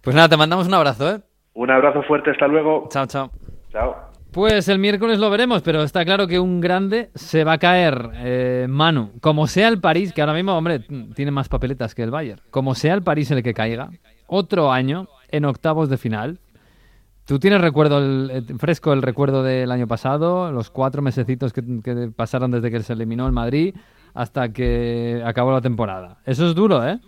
Pues 0.00 0.14
nada, 0.14 0.28
te 0.28 0.36
mandamos 0.36 0.68
un 0.68 0.74
abrazo, 0.74 1.16
¿eh? 1.16 1.20
Un 1.54 1.68
abrazo 1.68 2.02
fuerte, 2.04 2.30
hasta 2.30 2.46
luego. 2.46 2.88
Chao, 2.88 3.06
chao. 3.06 3.32
Chao. 3.72 3.96
Pues 4.30 4.68
el 4.68 4.78
miércoles 4.78 5.18
lo 5.18 5.28
veremos, 5.28 5.62
pero 5.62 5.82
está 5.82 6.04
claro 6.04 6.28
que 6.28 6.38
un 6.38 6.60
grande 6.60 7.10
se 7.16 7.42
va 7.42 7.54
a 7.54 7.58
caer, 7.58 8.10
eh, 8.14 8.66
Manu. 8.68 9.10
Como 9.20 9.48
sea 9.48 9.66
el 9.66 9.80
París, 9.80 10.12
que 10.12 10.20
ahora 10.20 10.34
mismo, 10.34 10.56
hombre, 10.56 10.80
tiene 11.16 11.32
más 11.32 11.48
papeletas 11.48 11.96
que 11.96 12.04
el 12.04 12.12
Bayern. 12.12 12.40
Como 12.50 12.76
sea 12.76 12.94
el 12.94 13.02
París 13.02 13.32
el 13.32 13.42
que 13.42 13.54
caiga, 13.54 13.90
otro 14.28 14.70
año 14.70 15.08
en 15.30 15.46
octavos 15.46 15.88
de 15.88 15.96
final, 15.96 16.38
¿Tú 17.28 17.38
tienes 17.38 17.60
recuerdo 17.60 17.98
el, 17.98 18.56
fresco 18.58 18.94
el 18.94 19.02
recuerdo 19.02 19.42
del 19.42 19.70
año 19.70 19.86
pasado, 19.86 20.50
los 20.50 20.70
cuatro 20.70 21.02
mesecitos 21.02 21.52
que, 21.52 21.62
pasaron 22.16 22.50
desde 22.50 22.70
que 22.70 22.82
se 22.82 22.94
eliminó 22.94 23.26
el 23.26 23.32
Madrid 23.32 23.74
hasta 24.14 24.50
que 24.50 25.22
acabó 25.26 25.52
la 25.52 25.60
temporada? 25.60 26.22
Eso 26.24 26.48
es 26.48 26.54
duro, 26.54 26.88
¿eh? 26.88 26.98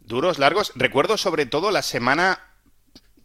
Duros, 0.00 0.40
largos. 0.40 0.72
Recuerdo 0.74 1.16
sobre 1.16 1.46
todo 1.46 1.70
la 1.70 1.82
semana 1.82 2.40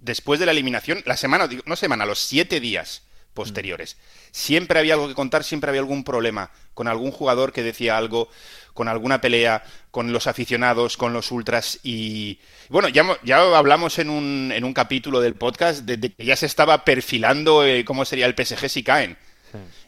después 0.01 0.39
de 0.39 0.45
la 0.45 0.51
eliminación, 0.51 1.01
la 1.07 1.17
semana, 1.17 1.49
no 1.65 1.75
semana, 1.75 2.05
los 2.05 2.19
siete 2.19 2.59
días 2.59 3.07
posteriores. 3.33 3.97
Siempre 4.29 4.77
había 4.77 4.93
algo 4.93 5.07
que 5.07 5.15
contar, 5.15 5.43
siempre 5.43 5.69
había 5.69 5.81
algún 5.81 6.03
problema 6.03 6.51
con 6.75 6.87
algún 6.87 7.09
jugador 7.09 7.53
que 7.53 7.63
decía 7.63 7.97
algo, 7.97 8.29
con 8.75 8.87
alguna 8.87 9.21
pelea, 9.21 9.63
con 9.89 10.13
los 10.13 10.27
aficionados, 10.27 10.97
con 10.97 11.13
los 11.13 11.31
ultras 11.31 11.79
y 11.81 12.39
bueno, 12.69 12.89
ya, 12.89 13.03
ya 13.23 13.57
hablamos 13.57 13.97
en 13.97 14.11
un, 14.11 14.51
en 14.53 14.63
un 14.63 14.73
capítulo 14.73 15.21
del 15.21 15.33
podcast 15.33 15.85
de, 15.85 16.11
que 16.11 16.25
ya 16.25 16.35
se 16.35 16.45
estaba 16.45 16.85
perfilando 16.85 17.65
eh, 17.65 17.83
cómo 17.85 18.05
sería 18.05 18.27
el 18.27 18.35
PSG 18.35 18.69
si 18.69 18.83
caen 18.83 19.17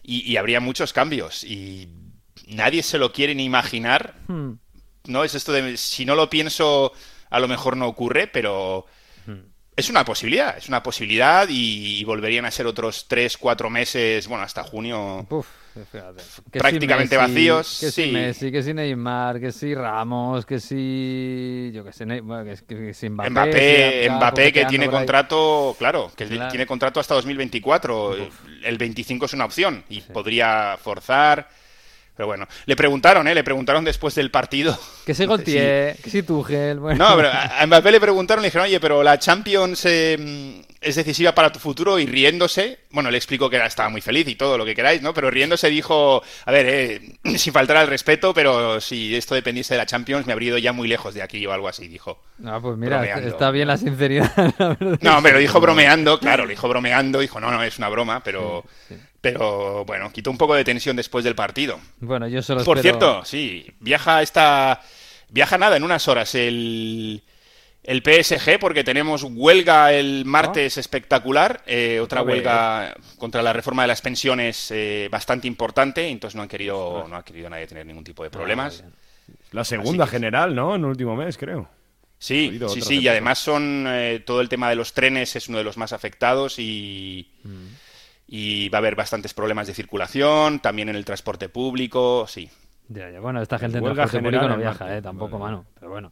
y, 0.03 0.37
habría 0.37 0.61
muchos 0.61 0.93
cambios 0.93 1.43
y 1.43 1.89
nadie 2.47 2.81
se 2.81 2.97
lo 2.97 3.11
quiere 3.11 3.35
ni 3.35 3.43
imaginar. 3.43 4.15
Hmm. 4.27 4.53
No 5.05 5.25
es 5.25 5.35
esto 5.35 5.51
de 5.51 5.75
si 5.75 6.05
no 6.05 6.15
lo 6.15 6.29
pienso 6.29 6.93
a 7.29 7.39
lo 7.39 7.47
mejor 7.49 7.75
no 7.75 7.87
ocurre, 7.87 8.27
pero 8.27 8.85
es 9.77 9.91
una 9.91 10.03
posibilidad, 10.03 10.57
es 10.57 10.67
una 10.67 10.81
posibilidad 10.81 11.47
y, 11.47 12.03
volverían 12.03 12.45
a 12.45 12.51
ser 12.51 12.65
otros 12.65 13.07
3, 13.07 13.37
4 13.37 13.69
meses, 13.69 14.27
bueno, 14.27 14.43
hasta 14.43 14.63
junio. 14.63 15.27
prácticamente 16.51 17.15
vacíos. 17.15 17.77
Que 17.79 17.91
sí. 17.91 18.11
Messi, 18.11 18.51
que 18.51 18.63
si 18.63 18.73
Neymar, 18.73 19.39
que 19.39 19.51
si 19.51 19.75
Ramos, 19.75 20.47
que 20.47 20.59
si. 20.59 21.69
Yo 21.71 21.85
que 21.85 21.93
sé, 21.93 22.07
que, 22.67 22.93
si 22.95 23.09
Mbappé. 23.09 24.09
Mbappé, 24.09 24.51
que 24.51 24.65
tiene 24.65 24.89
contrato, 24.89 25.75
claro, 25.77 26.11
que 26.15 26.25
tiene 26.25 26.65
contrato 26.65 26.99
hasta 26.99 27.13
2024. 27.13 28.15
El 28.63 28.77
25 28.79 29.27
es 29.27 29.33
una 29.33 29.45
opción 29.45 29.83
y 29.89 30.01
podría 30.01 30.75
forzar. 30.81 31.47
Pero 32.17 32.27
bueno, 32.27 32.47
le 32.65 32.75
preguntaron, 32.75 33.27
¿eh? 33.27 33.35
Le 33.35 33.43
preguntaron 33.43 33.85
después 33.85 34.15
del 34.15 34.31
partido. 34.31 34.77
Que 35.07 35.13
se 35.13 35.25
Gautier, 35.25 35.95
que 36.03 36.09
si 36.09 36.21
Tuchel, 36.21 36.79
bueno. 36.79 37.07
No, 37.07 37.15
pero 37.15 37.29
a 37.31 37.65
Mbappé 37.65 37.93
le 37.93 38.01
preguntaron, 38.01 38.41
le 38.41 38.49
dijeron, 38.49 38.65
oye, 38.65 38.77
pero 38.81 39.01
la 39.03 39.17
Champions 39.17 39.85
eh, 39.85 40.65
es 40.81 40.95
decisiva 40.95 41.33
para 41.33 41.51
tu 41.51 41.59
futuro 41.59 41.97
y 41.97 42.05
riéndose, 42.05 42.79
bueno, 42.91 43.09
le 43.09 43.17
explico 43.17 43.49
que 43.49 43.55
era, 43.55 43.65
estaba 43.65 43.87
muy 43.87 44.01
feliz 44.01 44.27
y 44.27 44.35
todo 44.35 44.57
lo 44.57 44.65
que 44.65 44.75
queráis, 44.75 45.01
¿no? 45.01 45.13
Pero 45.13 45.31
riéndose 45.31 45.69
dijo, 45.69 46.21
a 46.45 46.51
ver, 46.51 46.65
eh, 46.67 47.01
sin 47.37 47.53
faltar 47.53 47.77
al 47.77 47.87
respeto, 47.87 48.33
pero 48.33 48.81
si 48.81 49.15
esto 49.15 49.33
dependiese 49.33 49.73
de 49.73 49.77
la 49.77 49.85
Champions 49.85 50.27
me 50.27 50.33
habría 50.33 50.49
ido 50.49 50.57
ya 50.57 50.73
muy 50.73 50.87
lejos 50.87 51.13
de 51.13 51.21
aquí 51.21 51.45
o 51.45 51.53
algo 51.53 51.67
así, 51.69 51.87
dijo. 51.87 52.21
Ah, 52.45 52.59
pues 52.61 52.77
mira, 52.77 53.03
está 53.19 53.49
bien 53.51 53.67
la 53.67 53.77
sinceridad. 53.77 54.31
No, 55.01 55.21
pero 55.21 55.39
dijo 55.39 55.59
bromeando, 55.59 56.19
claro, 56.19 56.43
lo 56.43 56.49
dijo 56.49 56.67
bromeando, 56.67 57.19
dijo, 57.19 57.39
no, 57.39 57.51
no, 57.51 57.63
es 57.63 57.77
una 57.77 57.89
broma, 57.89 58.21
pero... 58.23 58.63
Pero 59.31 59.85
bueno, 59.85 60.11
quitó 60.11 60.31
un 60.31 60.37
poco 60.37 60.55
de 60.55 60.63
tensión 60.63 60.95
después 60.95 61.23
del 61.23 61.35
partido. 61.35 61.79
Bueno, 61.99 62.27
yo 62.27 62.41
solo 62.41 62.63
Por 62.63 62.79
cierto, 62.79 63.23
sí, 63.25 63.65
viaja 63.79 64.21
esta. 64.21 64.81
Viaja 65.29 65.57
nada 65.57 65.75
en 65.75 65.83
unas 65.83 66.07
horas 66.07 66.35
el, 66.35 67.21
el 67.83 68.01
PSG 68.01 68.59
porque 68.59 68.85
tenemos 68.85 69.23
huelga 69.23 69.91
el 69.91 70.23
martes 70.23 70.77
espectacular, 70.77 71.63
eh, 71.65 71.99
otra 72.01 72.21
huelga 72.21 72.95
contra 73.17 73.41
la 73.41 73.51
reforma 73.51 73.81
de 73.81 73.89
las 73.89 74.01
pensiones 74.01 74.71
eh, 74.71 75.09
bastante 75.11 75.47
importante, 75.47 76.07
entonces 76.07 76.35
no 76.35 76.43
han 76.43 76.47
querido, 76.47 77.05
no 77.09 77.17
ha 77.17 77.25
querido 77.25 77.49
nadie 77.49 77.67
tener 77.67 77.85
ningún 77.85 78.05
tipo 78.05 78.23
de 78.23 78.29
problemas. 78.29 78.85
La 79.51 79.65
segunda 79.65 80.07
general, 80.07 80.55
¿no? 80.55 80.75
En 80.75 80.81
el 80.81 80.87
último 80.87 81.17
mes, 81.17 81.37
creo. 81.37 81.67
Sí, 82.17 82.57
sí, 82.69 82.81
sí, 82.81 82.99
y 83.01 83.07
además 83.09 83.39
son 83.39 83.85
eh, 83.87 84.23
todo 84.25 84.39
el 84.39 84.47
tema 84.47 84.69
de 84.69 84.75
los 84.75 84.93
trenes 84.93 85.35
es 85.35 85.49
uno 85.49 85.57
de 85.57 85.65
los 85.65 85.75
más 85.75 85.91
afectados 85.91 86.57
y, 86.57 87.29
mm 87.43 87.86
y 88.27 88.69
va 88.69 88.77
a 88.77 88.79
haber 88.79 88.95
bastantes 88.95 89.33
problemas 89.33 89.67
de 89.67 89.73
circulación, 89.73 90.59
también 90.59 90.89
en 90.89 90.95
el 90.95 91.05
transporte 91.05 91.49
público, 91.49 92.25
sí. 92.27 92.49
Bueno, 93.21 93.41
esta 93.41 93.59
gente 93.59 93.79
en 93.79 93.83
transporte 93.83 94.19
público 94.19 94.47
no 94.47 94.57
viaja, 94.57 94.97
eh, 94.97 95.01
tampoco, 95.01 95.37
mano, 95.37 95.65
pero 95.73 95.91
bueno. 95.91 96.11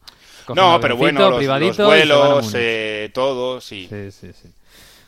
No, 0.55 0.79
pero 0.81 0.97
bueno, 0.97 1.29
los, 1.29 1.77
vuelos, 1.77 2.51
eh, 2.55 3.11
todo, 3.13 3.61
sí. 3.61 3.87
Sí, 3.89 4.11
sí, 4.11 4.33
sí. 4.33 4.49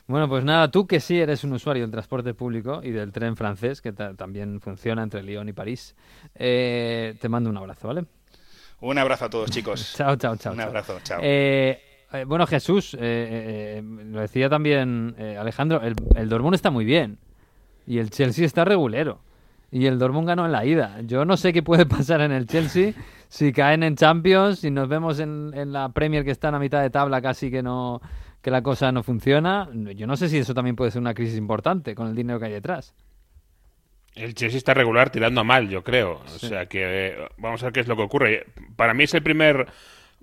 Bueno, 0.08 0.30
pues 0.30 0.46
nada, 0.46 0.72
tú 0.72 0.88
que 0.88 1.02
sí 1.02 1.20
eres 1.20 1.44
un 1.44 1.52
usuario 1.52 1.84
del 1.84 1.92
transporte 1.92 2.34
público 2.34 2.80
y 2.82 2.92
del 2.92 3.12
tren 3.12 3.36
francés, 3.36 3.82
que 3.82 3.92
también 3.92 4.62
funciona 4.62 5.04
entre 5.04 5.22
Lyon 5.22 5.50
y 5.50 5.54
París, 5.54 5.96
eh, 6.36 7.16
te 7.20 7.28
mando 7.28 7.50
un 7.50 7.58
abrazo, 7.58 7.90
¿vale? 7.90 8.06
Un 8.80 8.98
abrazo 8.98 9.26
a 9.26 9.30
todos, 9.30 9.52
chicos. 9.52 9.94
chao, 9.98 10.16
chao, 10.16 10.38
chao. 10.38 10.54
Un 10.54 10.62
abrazo, 10.62 11.00
chao. 11.04 11.20
Eh, 11.22 11.87
eh, 12.14 12.24
bueno, 12.26 12.48
Jesús, 12.48 12.94
eh, 12.94 13.00
eh, 13.02 13.84
lo 13.84 14.22
decía 14.22 14.50
también 14.50 15.16
Alejandro, 15.40 15.82
el, 15.82 15.96
el 16.16 16.30
Dortmund 16.30 16.56
está 16.56 16.72
muy 16.72 16.86
bien 16.86 17.18
y 17.86 18.00
el 18.00 18.10
Chelsea 18.10 18.46
está 18.46 18.66
regulero. 18.66 19.20
Y 19.70 19.86
el 19.86 20.00
Dortmund 20.00 20.28
ganó 20.28 20.46
en 20.46 20.54
la 20.54 20.66
ida. 20.66 21.02
Yo 21.02 21.26
no 21.26 21.36
sé 21.36 21.52
qué 21.52 21.62
puede 21.62 21.86
pasar 21.88 22.22
en 22.22 22.32
el 22.32 22.48
Chelsea 22.48 22.94
si 23.28 23.52
caen 23.52 23.84
en 23.84 23.96
Champions, 23.96 24.60
si 24.60 24.72
nos 24.72 24.88
vemos 24.88 25.20
en, 25.20 25.52
en 25.54 25.74
la 25.74 25.90
Premier 25.90 26.24
que 26.24 26.32
está 26.32 26.48
a 26.50 26.60
mitad 26.60 26.82
de 26.82 26.90
tabla 26.90 27.22
casi 27.22 27.52
que 27.52 27.62
no 27.62 28.02
que 28.42 28.52
la 28.52 28.62
cosa 28.62 28.92
no 28.94 29.04
funciona. 29.04 29.68
Yo 29.74 30.08
no 30.08 30.16
sé 30.16 30.30
si 30.30 30.38
eso 30.38 30.54
también 30.54 30.78
puede 30.78 30.92
ser 30.92 31.02
una 31.02 31.14
crisis 31.14 31.38
importante 31.38 31.96
con 31.96 32.08
el 32.08 32.16
dinero 32.16 32.40
que 32.40 32.46
hay 32.46 32.54
detrás. 32.54 32.94
El 34.16 34.34
Chelsea 34.34 34.58
está 34.58 34.74
regular 34.74 35.10
tirando 35.10 35.42
a 35.42 35.44
mal, 35.44 35.68
yo 35.68 35.84
creo. 35.84 36.22
O 36.26 36.40
sea 36.40 36.66
que 36.68 37.28
vamos 37.38 37.62
a 37.62 37.66
ver 37.66 37.74
qué 37.74 37.80
es 37.82 37.88
lo 37.88 37.98
que 37.98 38.04
ocurre. 38.04 38.46
Para 38.78 38.94
mí 38.94 39.04
es 39.04 39.14
el 39.14 39.22
primer 39.22 39.68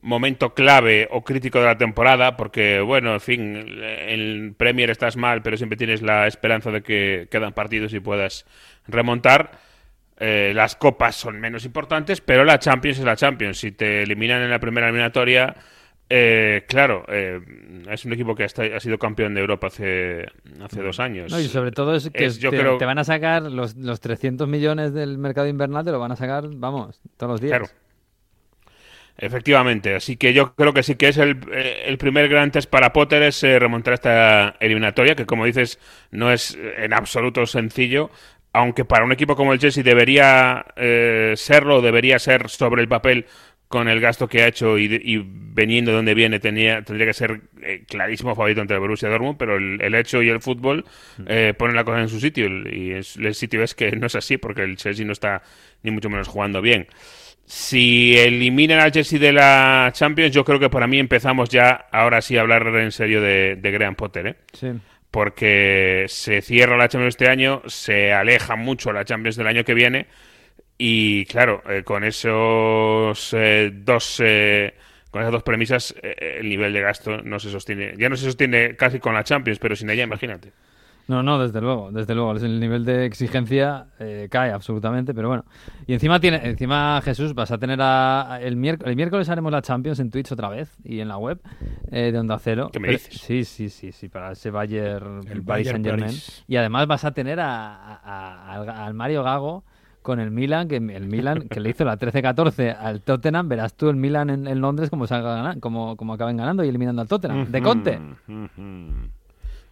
momento 0.04 0.54
clave 0.54 1.08
o 1.10 1.24
crítico 1.24 1.58
de 1.58 1.64
la 1.64 1.78
temporada, 1.78 2.36
porque, 2.36 2.80
bueno, 2.80 3.14
en 3.14 3.20
fin, 3.20 3.56
en 3.82 4.54
Premier 4.54 4.90
estás 4.90 5.16
mal, 5.16 5.42
pero 5.42 5.56
siempre 5.56 5.78
tienes 5.78 6.02
la 6.02 6.26
esperanza 6.26 6.70
de 6.70 6.82
que 6.82 7.26
quedan 7.30 7.54
partidos 7.54 7.92
y 7.94 8.00
puedas 8.00 8.44
remontar. 8.86 9.58
Eh, 10.18 10.52
las 10.54 10.76
copas 10.76 11.16
son 11.16 11.40
menos 11.40 11.64
importantes, 11.64 12.20
pero 12.20 12.44
la 12.44 12.58
Champions 12.58 12.98
es 12.98 13.04
la 13.04 13.16
Champions. 13.16 13.58
Si 13.58 13.72
te 13.72 14.02
eliminan 14.02 14.42
en 14.42 14.50
la 14.50 14.60
primera 14.60 14.88
eliminatoria, 14.88 15.56
eh, 16.10 16.64
claro, 16.68 17.04
eh, 17.08 17.40
es 17.90 18.04
un 18.04 18.12
equipo 18.12 18.34
que 18.34 18.44
ha 18.44 18.80
sido 18.80 18.98
campeón 18.98 19.34
de 19.34 19.40
Europa 19.40 19.68
hace, 19.68 20.26
hace 20.62 20.82
dos 20.82 21.00
años. 21.00 21.32
y 21.32 21.48
sobre 21.48 21.72
todo 21.72 21.94
es 21.94 22.10
que 22.10 22.28
te, 22.28 22.48
creo... 22.50 22.76
te, 22.76 22.84
van 22.84 22.98
a 22.98 23.04
sacar 23.04 23.42
los, 23.42 23.74
los 23.76 24.00
300 24.00 24.46
millones 24.46 24.92
del 24.92 25.16
mercado 25.16 25.48
invernal, 25.48 25.84
te 25.84 25.92
lo 25.92 25.98
van 25.98 26.12
a 26.12 26.16
sacar, 26.16 26.44
vamos, 26.48 27.00
todos 27.16 27.32
los 27.32 27.40
días. 27.40 27.58
Claro. 27.58 27.83
Efectivamente, 29.16 29.94
así 29.94 30.16
que 30.16 30.32
yo 30.32 30.56
creo 30.56 30.72
que 30.72 30.82
sí 30.82 30.96
que 30.96 31.08
es 31.08 31.18
el, 31.18 31.38
eh, 31.52 31.96
primer 31.98 32.28
gran 32.28 32.50
test 32.50 32.68
para 32.68 32.92
Potter 32.92 33.22
es 33.22 33.44
eh, 33.44 33.60
remontar 33.60 33.94
esta 33.94 34.56
eliminatoria, 34.58 35.14
que 35.14 35.24
como 35.24 35.44
dices 35.44 35.78
no 36.10 36.32
es 36.32 36.58
en 36.78 36.92
absoluto 36.92 37.46
sencillo, 37.46 38.10
aunque 38.52 38.84
para 38.84 39.04
un 39.04 39.12
equipo 39.12 39.36
como 39.36 39.52
el 39.52 39.60
Chelsea 39.60 39.84
debería 39.84 40.66
eh, 40.74 41.34
serlo, 41.36 41.80
debería 41.80 42.18
ser 42.18 42.48
sobre 42.48 42.82
el 42.82 42.88
papel 42.88 43.26
con 43.68 43.88
el 43.88 44.00
gasto 44.00 44.28
que 44.28 44.42
ha 44.42 44.48
hecho 44.48 44.78
y, 44.78 45.22
veniendo 45.24 45.92
de 45.92 45.96
donde 45.96 46.14
viene 46.14 46.38
tenía, 46.38 46.82
tendría 46.82 47.06
que 47.06 47.14
ser 47.14 47.40
clarísimo 47.88 48.34
favorito 48.34 48.60
entre 48.60 48.78
Borussia 48.78 49.08
y 49.08 49.10
Dortmund, 49.12 49.36
pero 49.38 49.56
el, 49.56 49.94
hecho 49.94 50.22
y 50.22 50.28
el 50.28 50.40
fútbol 50.40 50.84
mm. 51.18 51.56
ponen 51.56 51.74
la 51.74 51.84
cosa 51.84 52.00
en 52.00 52.08
su 52.08 52.20
sitio 52.20 52.46
y 52.46 52.92
el 52.92 53.34
sitio 53.34 53.62
es 53.62 53.74
que 53.74 53.90
no 53.92 54.06
es 54.06 54.14
así 54.14 54.36
porque 54.36 54.62
el 54.62 54.76
Chelsea 54.76 55.04
no 55.04 55.12
está 55.12 55.42
ni 55.82 55.90
mucho 55.90 56.08
menos 56.10 56.28
jugando 56.28 56.60
bien 56.60 56.86
si 57.46 58.16
eliminan 58.18 58.80
al 58.80 58.92
Chelsea 58.92 59.18
de 59.18 59.32
la 59.32 59.90
Champions, 59.92 60.34
yo 60.34 60.44
creo 60.44 60.58
que 60.58 60.70
para 60.70 60.86
mí 60.86 60.98
empezamos 60.98 61.48
ya, 61.50 61.86
ahora 61.92 62.22
sí, 62.22 62.36
a 62.36 62.40
hablar 62.40 62.66
en 62.76 62.92
serio 62.92 63.20
de, 63.20 63.56
de 63.56 63.70
Graham 63.70 63.94
Potter, 63.96 64.26
¿eh? 64.26 64.36
Sí. 64.52 64.68
Porque 65.10 66.06
se 66.08 66.42
cierra 66.42 66.76
la 66.76 66.88
Champions 66.88 67.14
este 67.14 67.28
año, 67.28 67.62
se 67.66 68.12
aleja 68.12 68.56
mucho 68.56 68.92
la 68.92 69.04
Champions 69.04 69.36
del 69.36 69.46
año 69.46 69.64
que 69.64 69.74
viene 69.74 70.06
Y 70.78 71.24
claro, 71.26 71.62
eh, 71.68 71.84
con 71.84 72.04
esos 72.04 73.32
eh, 73.34 73.70
dos 73.72 74.20
eh, 74.24 74.74
con 75.10 75.22
esas 75.22 75.32
dos 75.32 75.44
premisas 75.44 75.94
eh, 76.02 76.38
el 76.40 76.48
nivel 76.48 76.72
de 76.72 76.80
gasto 76.80 77.22
no 77.22 77.38
se 77.38 77.50
sostiene. 77.50 77.94
Ya 77.96 78.08
no 78.08 78.16
se 78.16 78.24
sostiene 78.24 78.74
casi 78.76 78.98
con 78.98 79.14
la 79.14 79.22
Champions, 79.24 79.60
pero 79.60 79.76
sin 79.76 79.88
ella, 79.90 80.02
imagínate. 80.02 80.52
No, 81.06 81.22
no, 81.22 81.38
desde 81.38 81.60
luego, 81.60 81.90
desde 81.92 82.14
luego. 82.14 82.32
El 82.32 82.58
nivel 82.60 82.84
de 82.84 83.04
exigencia 83.04 83.86
eh, 83.98 84.28
cae 84.30 84.52
absolutamente, 84.52 85.12
pero 85.12 85.28
bueno. 85.28 85.44
Y 85.86 85.92
encima 85.92 86.18
tiene, 86.18 86.40
encima 86.44 87.00
Jesús, 87.02 87.34
vas 87.34 87.50
a 87.50 87.58
tener 87.58 87.78
a, 87.82 88.38
el, 88.40 88.56
miércoles, 88.56 88.90
el 88.90 88.96
miércoles 88.96 89.28
haremos 89.28 89.52
la 89.52 89.60
Champions 89.60 90.00
en 90.00 90.10
Twitch 90.10 90.32
otra 90.32 90.48
vez 90.48 90.74
y 90.82 91.00
en 91.00 91.08
la 91.08 91.18
web 91.18 91.40
eh, 91.90 92.10
de 92.10 92.18
Onda 92.18 92.38
Cero. 92.38 92.70
¿Qué 92.72 92.80
me 92.80 92.88
Pero- 92.88 92.98
dices? 92.98 93.20
Sí, 93.20 93.44
sí, 93.44 93.68
sí, 93.68 93.92
sí, 93.92 94.08
para 94.08 94.32
ese 94.32 94.50
Bayern, 94.50 95.20
El 95.28 95.42
Paris 95.42 95.44
Bayern 95.44 95.84
Saint 95.84 95.86
Germain. 95.86 96.18
Y 96.48 96.56
además 96.56 96.86
vas 96.86 97.04
a 97.04 97.12
tener 97.12 97.38
a, 97.38 98.54
al, 98.86 98.94
Mario 98.94 99.22
Gago 99.22 99.64
con 100.00 100.20
el 100.20 100.30
Milan, 100.30 100.68
que 100.68 100.76
el 100.76 101.06
Milan 101.06 101.48
que 101.48 101.60
le 101.60 101.70
hizo 101.70 101.84
la 101.84 101.98
13-14 101.98 102.76
al 102.78 103.02
Tottenham, 103.02 103.48
verás 103.48 103.74
tú 103.74 103.88
el 103.88 103.96
Milan 103.96 104.30
en, 104.30 104.46
en 104.46 104.60
Londres 104.60 104.90
como, 104.90 105.06
salga 105.06 105.56
como, 105.60 105.96
como 105.96 106.14
acaben 106.14 106.36
ganando 106.36 106.64
y 106.64 106.68
eliminando 106.68 107.02
al 107.02 107.08
Tottenham. 107.08 107.50
De 107.50 107.62
Conte. 107.62 108.00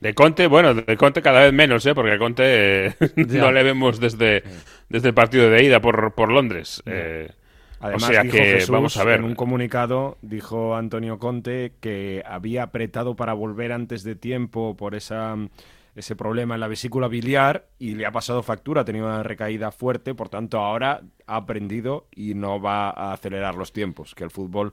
De 0.02 0.14
Conte, 0.14 0.48
bueno, 0.48 0.74
de 0.74 0.96
Conte 0.96 1.22
cada 1.22 1.42
vez 1.42 1.52
menos, 1.52 1.86
¿eh? 1.86 1.94
Porque 1.94 2.10
a 2.10 2.18
Conte 2.18 2.86
eh, 2.86 2.94
no 3.14 3.52
le 3.52 3.62
vemos 3.62 4.00
desde, 4.00 4.42
desde 4.88 5.08
el 5.08 5.14
partido 5.14 5.48
de 5.48 5.62
ida 5.62 5.80
por, 5.80 6.12
por 6.14 6.32
Londres. 6.32 6.82
Eh, 6.86 7.30
Además, 7.78 8.02
o 8.02 8.06
sea 8.12 8.22
dijo 8.24 8.36
que 8.36 8.42
Jesús, 8.42 8.70
vamos 8.70 8.96
a 8.96 9.04
ver. 9.04 9.20
en 9.20 9.26
un 9.26 9.36
comunicado, 9.36 10.18
dijo 10.20 10.74
Antonio 10.74 11.20
Conte 11.20 11.74
que 11.78 12.20
había 12.26 12.64
apretado 12.64 13.14
para 13.14 13.32
volver 13.32 13.70
antes 13.70 14.02
de 14.02 14.16
tiempo 14.16 14.76
por 14.76 14.96
esa, 14.96 15.36
ese 15.94 16.16
problema 16.16 16.54
en 16.54 16.60
la 16.60 16.66
vesícula 16.66 17.06
biliar 17.06 17.68
y 17.78 17.94
le 17.94 18.04
ha 18.04 18.10
pasado 18.10 18.42
factura, 18.42 18.80
ha 18.80 18.84
tenido 18.84 19.06
una 19.06 19.22
recaída 19.22 19.70
fuerte, 19.70 20.16
por 20.16 20.28
tanto 20.28 20.58
ahora 20.58 21.02
ha 21.28 21.36
aprendido 21.36 22.08
y 22.10 22.34
no 22.34 22.60
va 22.60 22.90
a 22.90 23.12
acelerar 23.12 23.54
los 23.54 23.72
tiempos, 23.72 24.16
que 24.16 24.24
el 24.24 24.32
fútbol, 24.32 24.72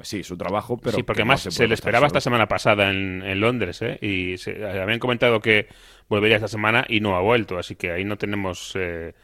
sí, 0.00 0.22
su 0.22 0.36
trabajo, 0.36 0.78
pero... 0.78 0.96
sí, 0.96 1.02
porque 1.02 1.22
no 1.22 1.26
más 1.26 1.42
se, 1.42 1.68
le 1.68 1.74
esperaba 1.74 2.06
solo. 2.06 2.06
esta 2.08 2.20
semana 2.20 2.48
pasada 2.48 2.90
en, 2.90 3.22
en 3.22 3.40
Londres, 3.40 3.82
¿eh? 3.82 3.98
Y 4.00 4.38
se, 4.38 4.66
habían 4.66 4.98
comentado 4.98 5.40
que 5.40 5.68
volvería 6.08 6.36
esta 6.36 6.48
semana 6.48 6.84
y 6.88 7.00
no 7.00 7.16
ha 7.16 7.20
vuelto, 7.20 7.58
así 7.58 7.76
que 7.76 7.92
ahí 7.92 8.04
no 8.04 8.16
tenemos 8.16 8.72
eh, 8.74 9.14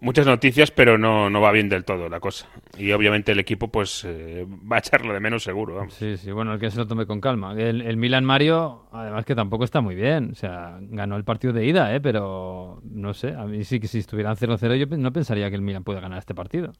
muchas 0.00 0.26
noticias, 0.26 0.70
pero 0.70 0.98
no, 0.98 1.30
no 1.30 1.40
va 1.40 1.52
bien 1.52 1.68
del 1.68 1.84
todo 1.84 2.08
la 2.08 2.20
cosa. 2.20 2.48
Y 2.78 2.92
obviamente 2.92 3.32
el 3.32 3.38
equipo 3.38 3.68
pues 3.68 4.04
eh, 4.04 4.46
va 4.70 4.76
a 4.76 4.78
echarlo 4.80 5.12
de 5.12 5.20
menos 5.20 5.42
seguro, 5.42 5.76
vamos. 5.76 5.94
Sí, 5.94 6.16
sí, 6.16 6.32
bueno, 6.32 6.54
el 6.54 6.60
que 6.60 6.70
se 6.70 6.78
lo 6.78 6.86
tome 6.86 7.06
con 7.06 7.20
calma. 7.20 7.52
El, 7.52 7.82
el 7.82 7.96
Milan 7.96 8.24
Mario, 8.24 8.86
además 8.92 9.24
que 9.24 9.34
tampoco 9.34 9.64
está 9.64 9.80
muy 9.80 9.94
bien. 9.94 10.30
O 10.32 10.34
sea, 10.34 10.78
ganó 10.80 11.16
el 11.16 11.24
partido 11.24 11.52
de 11.52 11.66
ida, 11.66 11.94
¿eh? 11.94 12.00
pero 12.00 12.80
no 12.84 13.14
sé. 13.14 13.34
A 13.34 13.44
mí 13.44 13.64
sí 13.64 13.80
que 13.80 13.88
si 13.88 13.98
estuvieran 13.98 14.36
0-0 14.36 14.76
yo 14.76 14.96
no 14.96 15.12
pensaría 15.12 15.48
que 15.50 15.56
el 15.56 15.62
Milan 15.62 15.84
pueda 15.84 16.00
ganar 16.00 16.18
este 16.18 16.34
partido. 16.34 16.72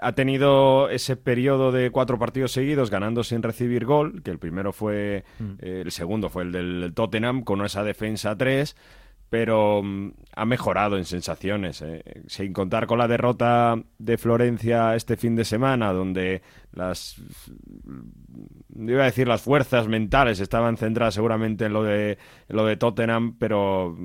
Ha 0.00 0.12
tenido 0.12 0.88
ese 0.90 1.16
periodo 1.16 1.72
de 1.72 1.90
cuatro 1.90 2.18
partidos 2.18 2.52
seguidos 2.52 2.90
ganando 2.90 3.24
sin 3.24 3.42
recibir 3.42 3.84
gol, 3.84 4.22
que 4.22 4.30
el 4.30 4.38
primero 4.38 4.72
fue, 4.72 5.24
eh, 5.60 5.82
el 5.84 5.90
segundo 5.90 6.28
fue 6.28 6.44
el 6.44 6.52
del 6.52 6.92
Tottenham 6.94 7.42
con 7.42 7.64
esa 7.64 7.82
defensa 7.82 8.36
3, 8.36 8.76
pero 9.28 9.82
mm, 9.82 10.12
ha 10.34 10.44
mejorado 10.44 10.98
en 10.98 11.04
sensaciones, 11.04 11.82
eh, 11.82 12.02
sin 12.26 12.52
contar 12.52 12.86
con 12.86 12.98
la 12.98 13.08
derrota 13.08 13.80
de 13.98 14.18
Florencia 14.18 14.94
este 14.94 15.16
fin 15.16 15.36
de 15.36 15.44
semana, 15.44 15.92
donde 15.92 16.42
las 16.72 17.16
iba 18.76 19.02
a 19.02 19.06
decir 19.06 19.28
las 19.28 19.42
fuerzas 19.42 19.88
mentales 19.88 20.40
estaban 20.40 20.76
centradas 20.76 21.14
seguramente 21.14 21.66
en 21.66 21.72
lo 21.72 21.82
de 21.82 22.18
lo 22.48 22.64
de 22.64 22.76
Tottenham, 22.76 23.36
pero 23.38 23.96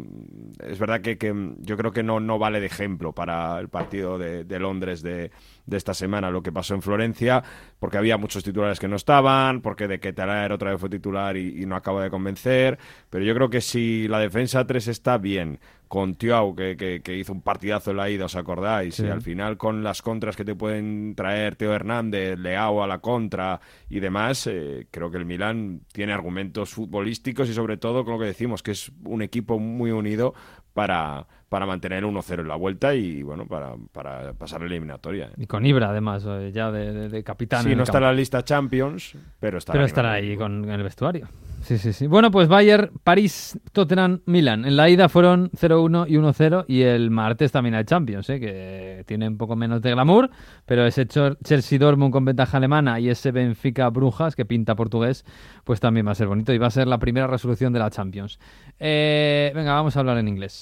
es 0.60 0.80
verdad 0.80 1.02
que, 1.02 1.18
que, 1.18 1.34
yo 1.60 1.78
creo 1.78 1.92
que 1.92 2.04
no, 2.04 2.20
no 2.20 2.38
vale 2.40 2.60
de 2.60 2.66
ejemplo 2.66 3.14
para 3.14 3.60
el 3.60 3.70
partido 3.70 4.18
de, 4.18 4.44
de 4.44 4.60
Londres 4.60 5.02
de, 5.02 5.32
de 5.66 5.78
esta 5.78 5.94
semana 5.94 6.30
lo 6.30 6.42
que 6.42 6.52
pasó 6.52 6.76
en 6.76 6.82
Florencia, 6.82 7.44
porque 7.80 7.98
había 7.98 8.18
muchos 8.18 8.44
titulares 8.44 8.80
que 8.80 8.88
no 8.88 8.96
estaban, 8.96 9.62
porque 9.62 9.88
de 9.88 10.00
que 10.00 10.10
otra 10.10 10.72
vez 10.72 10.80
fue 10.80 10.90
titular 10.90 11.38
y, 11.38 11.62
y 11.62 11.66
no 11.66 11.76
acaba 11.76 12.04
de 12.04 12.10
convencer, 12.10 12.78
pero 13.10 13.24
yo 13.24 13.34
creo 13.34 13.50
que 13.50 13.62
si 13.62 14.08
la 14.08 14.20
defensa 14.20 14.66
3 14.66 14.88
está 14.88 15.18
bien, 15.18 15.60
con 15.88 16.15
Tiao, 16.15 16.56
que, 16.56 16.76
que- 16.78 17.02
que 17.02 17.17
hizo 17.17 17.32
un 17.34 17.41
partidazo 17.41 17.91
en 17.91 17.98
la 17.98 18.10
ida, 18.10 18.26
¿os 18.26 18.36
acordáis? 18.36 18.95
Sí. 18.95 19.06
Y 19.06 19.10
al 19.10 19.21
final 19.21 19.58
con 19.58 19.84
las 19.84 20.02
contras 20.02 20.36
que 20.36 20.45
te 20.45 20.56
pueden 20.56 21.13
traer 21.15 21.56
Teo 21.56 21.74
Hernández, 21.74 22.38
Leao 22.39 22.84
a 22.84 22.88
la 22.88 23.00
contra 23.00 23.60
y 23.89 24.00
demás, 24.00 24.48
eh, 24.48 24.88
creo 24.91 25.12
que 25.12 25.17
el 25.17 25.26
Milan 25.26 25.82
tiene 25.93 26.13
argumentos 26.13 26.71
futbolísticos 26.74 27.50
y 27.50 27.54
sobre 27.54 27.78
todo 27.78 28.04
con 28.04 28.13
lo 28.13 28.19
que 28.19 28.26
decimos, 28.26 28.63
que 28.63 28.71
es 28.71 28.91
un 29.06 29.21
equipo 29.21 29.60
muy 29.60 29.91
unido 29.91 30.34
para, 30.74 31.26
para 31.48 31.65
mantener 31.65 32.04
1-0 32.04 32.41
en 32.41 32.48
la 32.50 32.56
vuelta 32.56 32.93
y 32.93 33.24
bueno, 33.24 33.48
para, 33.48 33.76
para 33.93 34.34
pasar 34.34 34.60
la 34.62 34.67
eliminatoria. 34.67 35.28
¿eh? 35.28 35.32
Y 35.38 35.45
con 35.48 35.65
Ibra, 35.65 35.89
además, 35.89 36.26
eh, 36.28 36.52
ya 36.54 36.69
de, 36.71 36.91
de- 36.91 37.10
de 37.10 37.24
capitán. 37.24 37.63
Sí, 37.63 37.76
no 37.76 37.84
está 37.84 38.00
en 38.00 38.04
la 38.04 38.13
lista 38.13 38.43
Champions, 38.43 39.15
pero 39.39 39.58
está 39.58 39.71
Pero 39.71 39.86
estará 39.86 40.12
ahí 40.13 40.36
con 40.36 40.65
en 40.65 40.71
el 40.71 40.84
vestuario. 40.84 41.30
Sí, 41.65 41.80
sí, 41.80 41.93
sí. 41.93 42.06
Bueno, 42.06 42.30
pues 42.30 42.47
Bayern, 42.47 42.91
París, 43.04 43.60
Tottenham, 43.71 44.21
Milan. 44.28 44.65
En 44.65 44.78
la 44.78 44.88
ida 44.88 45.10
fueron 45.10 45.49
0-1 45.49 46.06
y 46.08 46.13
1-0 46.13 46.65
y 46.67 46.84
el 46.84 47.10
martes 47.10 47.51
también 47.51 47.73
hay 47.73 47.86
Champions, 47.86 48.30
¿eh? 48.30 48.39
que 48.39 49.04
tiene 49.08 49.28
un 49.28 49.36
poco 49.36 49.56
menos 49.56 49.82
de 49.82 49.89
glamour, 49.89 50.30
pero 50.67 50.86
ese 50.86 51.08
Chelsea 51.08 51.80
Dortmund 51.80 52.12
con 52.12 52.23
ventaja 52.23 52.58
alemana 52.58 52.99
y 52.99 53.10
ese 53.10 53.32
Benfica 53.32 53.89
Brujas 53.89 54.36
que 54.36 54.45
pinta 54.45 54.75
portugués, 54.75 55.25
pues 55.63 55.80
también 55.80 56.06
va 56.06 56.12
a 56.12 56.15
ser 56.15 56.28
bonito 56.28 56.54
y 56.54 56.60
va 56.60 56.67
a 56.67 56.71
ser 56.71 56.86
la 56.86 56.99
primera 56.99 57.25
resolución 57.25 57.73
de 57.73 57.80
la 57.80 57.89
Champions. 57.89 58.38
Eh, 58.80 59.51
venga, 59.56 59.73
vamos 59.73 59.97
a 59.97 60.01
hablar 60.01 60.19
en 60.19 60.28
inglés. 60.28 60.62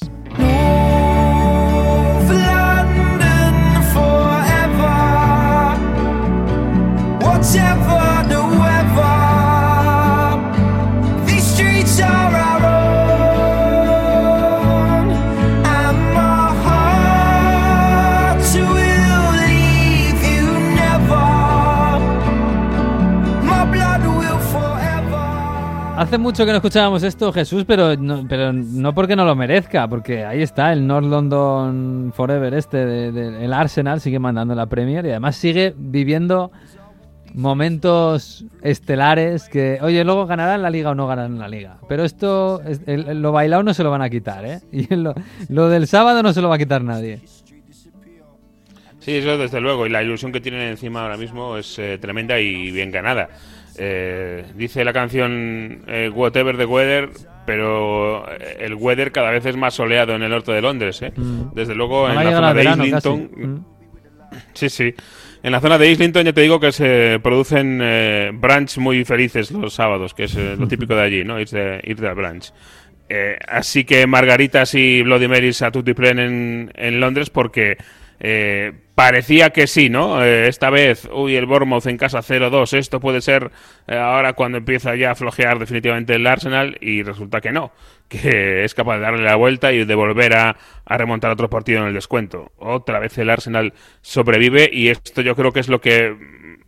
Hace 26.03 26.17
mucho 26.17 26.45
que 26.45 26.51
no 26.51 26.57
escuchábamos 26.57 27.01
esto, 27.03 27.31
Jesús, 27.31 27.63
pero 27.65 27.95
no, 27.95 28.25
pero 28.27 28.51
no 28.51 28.93
porque 28.93 29.15
no 29.15 29.23
lo 29.23 29.35
merezca, 29.35 29.87
porque 29.87 30.25
ahí 30.25 30.41
está 30.41 30.73
el 30.73 30.85
North 30.85 31.05
London 31.07 32.11
Forever 32.13 32.53
este, 32.55 32.85
de- 32.85 33.11
de- 33.13 33.45
el 33.45 33.53
Arsenal 33.53 34.01
sigue 34.01 34.19
mandando 34.19 34.53
la 34.53 34.65
Premier 34.65 35.05
y 35.05 35.11
además 35.11 35.37
sigue 35.37 35.73
viviendo 35.77 36.51
momentos 37.33 38.43
estelares 38.61 39.47
que, 39.47 39.79
oye, 39.81 40.03
luego 40.03 40.25
ganarán 40.27 40.61
la 40.61 40.69
liga 40.69 40.89
o 40.91 40.95
no 40.95 41.07
ganarán 41.07 41.39
la 41.39 41.47
liga. 41.47 41.77
Pero 41.87 42.03
esto, 42.03 42.61
es- 42.67 42.81
el- 42.85 43.21
lo 43.21 43.31
bailado 43.31 43.63
no 43.63 43.73
se 43.73 43.83
lo 43.83 43.89
van 43.89 44.01
a 44.01 44.09
quitar, 44.09 44.45
¿eh? 44.45 44.59
Y 44.71 44.93
lo, 44.95 45.13
lo 45.47 45.69
del 45.69 45.87
sábado 45.87 46.21
no 46.21 46.33
se 46.33 46.41
lo 46.41 46.49
va 46.49 46.55
a 46.55 46.59
quitar 46.59 46.83
nadie. 46.83 47.21
Sí, 48.99 49.11
eso 49.17 49.37
desde 49.37 49.59
luego. 49.61 49.85
Y 49.85 49.89
la 49.89 50.03
ilusión 50.03 50.31
que 50.31 50.41
tienen 50.41 50.61
encima 50.61 51.01
ahora 51.01 51.17
mismo 51.17 51.57
es 51.57 51.77
eh, 51.79 51.97
tremenda 51.99 52.39
y 52.39 52.71
bien 52.71 52.91
ganada. 52.91 53.29
Eh, 53.77 54.45
dice 54.55 54.83
la 54.83 54.93
canción 54.93 55.83
eh, 55.88 56.09
Whatever 56.13 56.57
the 56.57 56.65
Weather, 56.65 57.09
pero 57.45 58.29
eh, 58.31 58.57
el 58.59 58.75
weather 58.75 59.12
cada 59.12 59.31
vez 59.31 59.45
es 59.45 59.55
más 59.55 59.73
soleado 59.73 60.15
en 60.15 60.23
el 60.23 60.29
norte 60.29 60.51
de 60.51 60.62
Londres. 60.62 61.01
¿eh? 61.01 61.12
Mm. 61.15 61.53
Desde 61.53 61.75
luego 61.75 62.09
en 62.09 62.15
la 62.15 62.31
zona 62.31 62.53
de 62.53 62.63
Islington. 62.63 63.31
Mm. 63.36 63.65
Sí, 64.53 64.69
sí. 64.69 64.93
En 65.43 65.51
la 65.51 65.59
zona 65.59 65.77
de 65.77 65.91
Islington 65.91 66.23
ya 66.23 66.33
te 66.33 66.41
digo 66.41 66.59
que 66.59 66.71
se 66.71 67.19
producen 67.21 67.79
eh, 67.83 68.31
brunch 68.33 68.77
muy 68.77 69.03
felices 69.03 69.51
los 69.51 69.73
sábados, 69.73 70.13
que 70.13 70.23
es 70.23 70.36
eh, 70.36 70.55
lo 70.57 70.67
típico 70.69 70.95
de 70.95 71.01
allí, 71.01 71.23
¿no? 71.25 71.38
Irse, 71.39 71.81
irte 71.83 72.07
al 72.07 72.15
brunch. 72.15 72.53
Eh, 73.09 73.38
así 73.47 73.83
que 73.83 74.07
margaritas 74.07 74.73
y 74.73 75.01
Bloody 75.03 75.27
Marys 75.27 75.62
a 75.62 75.71
tutti 75.71 75.93
plen 75.93 76.19
en, 76.19 76.71
en 76.75 76.99
Londres 77.01 77.29
porque 77.29 77.77
eh, 78.25 78.71
parecía 78.95 79.49
que 79.49 79.67
sí, 79.67 79.89
¿no? 79.89 80.23
Eh, 80.23 80.47
esta 80.47 80.69
vez, 80.69 81.09
uy, 81.12 81.36
el 81.36 81.45
Bournemouth 81.45 81.86
en 81.88 81.97
casa 81.97 82.19
0-2, 82.19 82.77
esto 82.77 83.01
puede 83.01 83.19
ser 83.19 83.51
eh, 83.86 83.97
ahora 83.97 84.31
cuando 84.31 84.59
empieza 84.59 84.95
ya 84.95 85.12
a 85.12 85.15
flojear 85.15 85.59
definitivamente 85.59 86.15
el 86.15 86.25
Arsenal 86.25 86.77
y 86.79 87.03
resulta 87.03 87.41
que 87.41 87.51
no, 87.51 87.73
que 88.07 88.63
es 88.63 88.73
capaz 88.73 88.95
de 88.95 89.01
darle 89.01 89.23
la 89.23 89.36
vuelta 89.36 89.73
y 89.73 89.83
de 89.83 89.95
volver 89.95 90.38
a, 90.38 90.55
a 90.86 90.97
remontar 90.97 91.31
otro 91.31 91.49
partido 91.49 91.81
en 91.81 91.88
el 91.88 91.93
descuento. 91.93 92.53
Otra 92.55 92.99
vez 92.99 93.17
el 93.17 93.29
Arsenal 93.29 93.73
sobrevive 94.02 94.69
y 94.71 94.87
esto 94.87 95.21
yo 95.21 95.35
creo 95.35 95.52
que 95.52 95.60
es 95.60 95.67
lo 95.67 95.81
que 95.81 96.15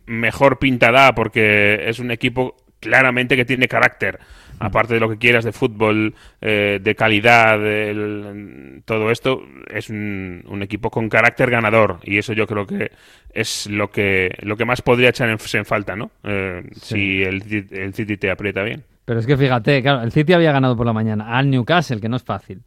mejor 0.04 0.58
pinta 0.58 0.92
da 0.92 1.14
porque 1.14 1.88
es 1.88 2.00
un 2.00 2.10
equipo 2.10 2.54
claramente 2.80 3.34
que 3.34 3.46
tiene 3.46 3.66
carácter. 3.66 4.18
Aparte 4.58 4.94
de 4.94 5.00
lo 5.00 5.08
que 5.10 5.18
quieras 5.18 5.44
de 5.44 5.52
fútbol, 5.52 6.14
eh, 6.40 6.80
de 6.82 6.94
calidad, 6.94 7.64
el- 7.66 8.82
todo 8.86 9.10
esto, 9.10 9.42
es 9.72 9.90
un, 9.90 10.42
un 10.48 10.62
equipo 10.62 10.90
con 10.90 11.08
carácter 11.08 11.50
ganador. 11.50 11.98
Y 12.04 12.18
eso 12.18 12.32
yo 12.32 12.46
creo 12.46 12.66
que 12.66 12.90
es 13.34 13.66
lo 13.68 13.90
que, 13.90 14.34
lo 14.42 14.56
que 14.56 14.64
más 14.64 14.80
podría 14.82 15.10
echar 15.10 15.28
en, 15.28 15.38
en 15.52 15.64
falta, 15.66 15.94
¿no? 15.96 16.10
Eh, 16.24 16.62
Si 16.80 17.22
el, 17.22 17.44
Ci- 17.44 17.70
el 17.70 17.92
City 17.92 18.16
te 18.16 18.30
aprieta 18.30 18.62
bien. 18.62 18.82
Pero 19.04 19.20
es 19.20 19.26
que 19.26 19.36
fíjate, 19.36 19.82
claro, 19.82 20.02
el 20.02 20.10
City 20.10 20.32
había 20.32 20.52
ganado 20.52 20.76
por 20.76 20.86
la 20.86 20.92
mañana 20.92 21.36
al 21.36 21.50
Newcastle, 21.50 22.00
que 22.00 22.08
no 22.08 22.16
es 22.16 22.22
fácil. 22.24 22.62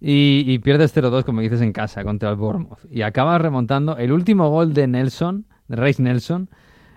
y, 0.00 0.44
y 0.46 0.58
pierdes 0.60 0.94
0-2, 0.96 1.24
como 1.24 1.40
dices, 1.40 1.60
en 1.62 1.72
casa 1.72 2.04
contra 2.04 2.30
el 2.30 2.36
Bournemouth. 2.36 2.78
Y 2.90 3.02
acabas 3.02 3.40
remontando 3.40 3.96
el 3.96 4.12
último 4.12 4.48
gol 4.50 4.72
de 4.74 4.86
Nelson, 4.86 5.46
de 5.68 5.76
Reis 5.76 6.00
Nelson, 6.00 6.48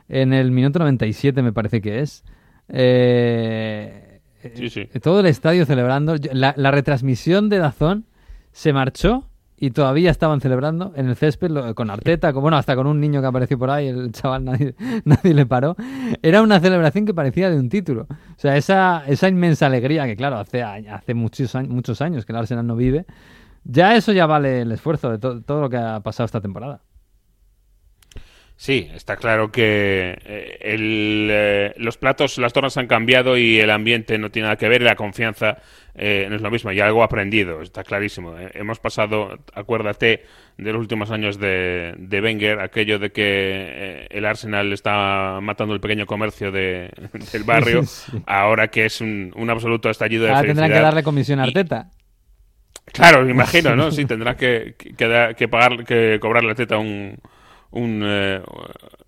en 0.09 0.31
el 0.33 0.51
minuto 0.51 0.79
97, 0.79 1.41
me 1.41 1.53
parece 1.53 1.81
que 1.81 1.99
es. 2.01 2.23
Eh, 2.69 4.12
Sí. 4.69 4.69
Todo 5.01 5.19
el 5.21 5.25
estadio 5.27 5.65
celebrando. 5.65 6.15
La, 6.31 6.53
la 6.57 6.71
retransmisión 6.71 7.49
de 7.49 7.57
Dazón 7.59 8.05
se 8.51 8.73
marchó 8.73 9.29
y 9.57 9.71
todavía 9.71 10.11
estaban 10.11 10.41
celebrando 10.41 10.91
en 10.95 11.07
el 11.07 11.15
césped 11.15 11.73
con 11.73 11.89
Arteta, 11.89 12.31
bueno, 12.33 12.57
hasta 12.57 12.75
con 12.75 12.85
un 12.85 12.99
niño 12.99 13.21
que 13.21 13.27
apareció 13.27 13.57
por 13.57 13.69
ahí, 13.69 13.87
el 13.87 14.11
chaval 14.11 14.43
nadie, 14.43 14.75
nadie 15.05 15.33
le 15.33 15.45
paró. 15.45 15.75
Era 16.21 16.41
una 16.41 16.59
celebración 16.59 17.05
que 17.05 17.13
parecía 17.13 17.49
de 17.49 17.57
un 17.57 17.69
título. 17.69 18.07
O 18.09 18.15
sea, 18.39 18.57
esa, 18.57 19.03
esa 19.07 19.29
inmensa 19.29 19.67
alegría 19.67 20.05
que, 20.05 20.15
claro, 20.17 20.37
hace, 20.37 20.63
hace 20.63 21.13
muchos, 21.13 21.55
muchos 21.69 22.01
años 22.01 22.25
que 22.25 22.33
el 22.33 22.39
Arsenal 22.39 22.67
no 22.67 22.75
vive, 22.75 23.05
ya 23.63 23.95
eso 23.95 24.11
ya 24.11 24.25
vale 24.25 24.61
el 24.61 24.71
esfuerzo 24.73 25.09
de 25.11 25.19
to- 25.19 25.41
todo 25.41 25.61
lo 25.61 25.69
que 25.69 25.77
ha 25.77 26.01
pasado 26.01 26.25
esta 26.25 26.41
temporada. 26.41 26.81
Sí, 28.55 28.89
está 28.93 29.17
claro 29.17 29.51
que 29.51 30.17
eh, 30.25 30.57
el, 30.61 31.27
eh, 31.29 31.73
los 31.77 31.97
platos, 31.97 32.37
las 32.37 32.53
tornas 32.53 32.77
han 32.77 32.87
cambiado 32.87 33.37
y 33.37 33.59
el 33.59 33.69
ambiente 33.69 34.17
no 34.17 34.29
tiene 34.31 34.45
nada 34.45 34.55
que 34.57 34.69
ver 34.69 34.81
y 34.81 34.85
la 34.85 34.95
confianza 34.95 35.57
eh, 35.95 36.27
no 36.29 36.35
es 36.37 36.41
lo 36.41 36.49
mismo. 36.49 36.71
Y 36.71 36.79
algo 36.79 37.03
aprendido, 37.03 37.61
está 37.61 37.83
clarísimo. 37.83 38.37
Eh, 38.39 38.51
hemos 38.53 38.79
pasado, 38.79 39.37
acuérdate, 39.53 40.23
de 40.57 40.71
los 40.71 40.79
últimos 40.79 41.11
años 41.11 41.39
de, 41.39 41.93
de 41.97 42.21
Wenger, 42.21 42.61
aquello 42.61 42.99
de 42.99 43.11
que 43.11 43.23
eh, 43.25 44.07
el 44.11 44.25
Arsenal 44.25 44.71
está 44.71 45.39
matando 45.41 45.73
el 45.73 45.81
pequeño 45.81 46.05
comercio 46.05 46.51
de- 46.51 46.89
del 47.33 47.43
barrio, 47.43 47.81
ahora 48.27 48.69
que 48.69 48.85
es 48.85 49.01
un, 49.01 49.33
un 49.35 49.49
absoluto 49.49 49.89
estallido 49.89 50.23
de 50.23 50.29
Ahora 50.29 50.41
tendrán 50.43 50.67
que 50.69 50.73
felicidad. 50.75 50.83
darle 50.87 51.03
comisión 51.03 51.39
a 51.41 51.45
Y- 51.45 51.47
Arteta. 51.49 51.89
Claro, 52.93 53.23
me 53.25 53.31
imagino, 53.31 53.75
¿no? 53.75 53.91
Sí, 53.91 54.05
tendrá 54.05 54.37
que, 54.37 54.75
que, 54.77 55.33
que 55.35 55.47
pagar, 55.47 55.83
que 55.85 56.17
cobrarle 56.21 56.51
a 56.51 56.55
Teta 56.55 56.77
un, 56.77 57.17
un, 57.73 58.03
eh, 58.05 58.41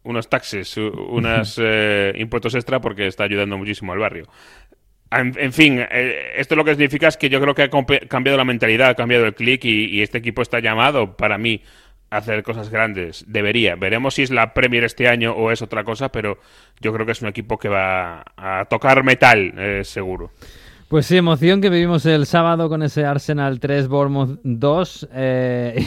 unos 0.03 0.29
taxes, 0.29 0.77
unos 0.77 1.59
eh, 1.61 2.13
impuestos 2.17 2.55
extra 2.55 2.79
porque 2.79 3.07
está 3.07 3.23
ayudando 3.23 3.57
muchísimo 3.57 3.93
al 3.93 3.99
barrio. 3.99 4.27
En, 5.11 5.33
en 5.37 5.53
fin, 5.53 5.79
eh, 5.79 6.33
esto 6.35 6.55
lo 6.55 6.65
que 6.65 6.71
significa 6.71 7.07
es 7.07 7.17
que 7.17 7.29
yo 7.29 7.39
creo 7.39 7.53
que 7.53 7.63
ha 7.63 7.69
cambiado 8.07 8.37
la 8.37 8.43
mentalidad, 8.43 8.89
ha 8.89 8.95
cambiado 8.95 9.25
el 9.25 9.35
clic 9.35 9.63
y, 9.65 9.85
y 9.85 10.01
este 10.01 10.17
equipo 10.17 10.41
está 10.41 10.59
llamado, 10.59 11.15
para 11.15 11.37
mí, 11.37 11.61
a 12.09 12.17
hacer 12.17 12.43
cosas 12.43 12.69
grandes. 12.69 13.23
Debería. 13.27 13.75
Veremos 13.75 14.15
si 14.15 14.23
es 14.23 14.31
la 14.31 14.53
Premier 14.53 14.83
este 14.83 15.07
año 15.07 15.33
o 15.33 15.51
es 15.51 15.61
otra 15.61 15.83
cosa, 15.83 16.09
pero 16.09 16.39
yo 16.81 16.93
creo 16.93 17.05
que 17.05 17.13
es 17.13 17.21
un 17.21 17.29
equipo 17.29 17.57
que 17.57 17.69
va 17.69 18.23
a 18.35 18.65
tocar 18.65 19.03
metal, 19.03 19.53
eh, 19.57 19.81
seguro. 19.83 20.31
Pues 20.87 21.07
sí, 21.07 21.17
emoción 21.17 21.61
que 21.61 21.69
vivimos 21.69 22.05
el 22.05 22.25
sábado 22.27 22.69
con 22.69 22.83
ese 22.83 23.05
Arsenal 23.05 23.59
3, 23.59 23.87
Bournemouth 23.87 24.39
2. 24.43 25.09
eh, 25.13 25.85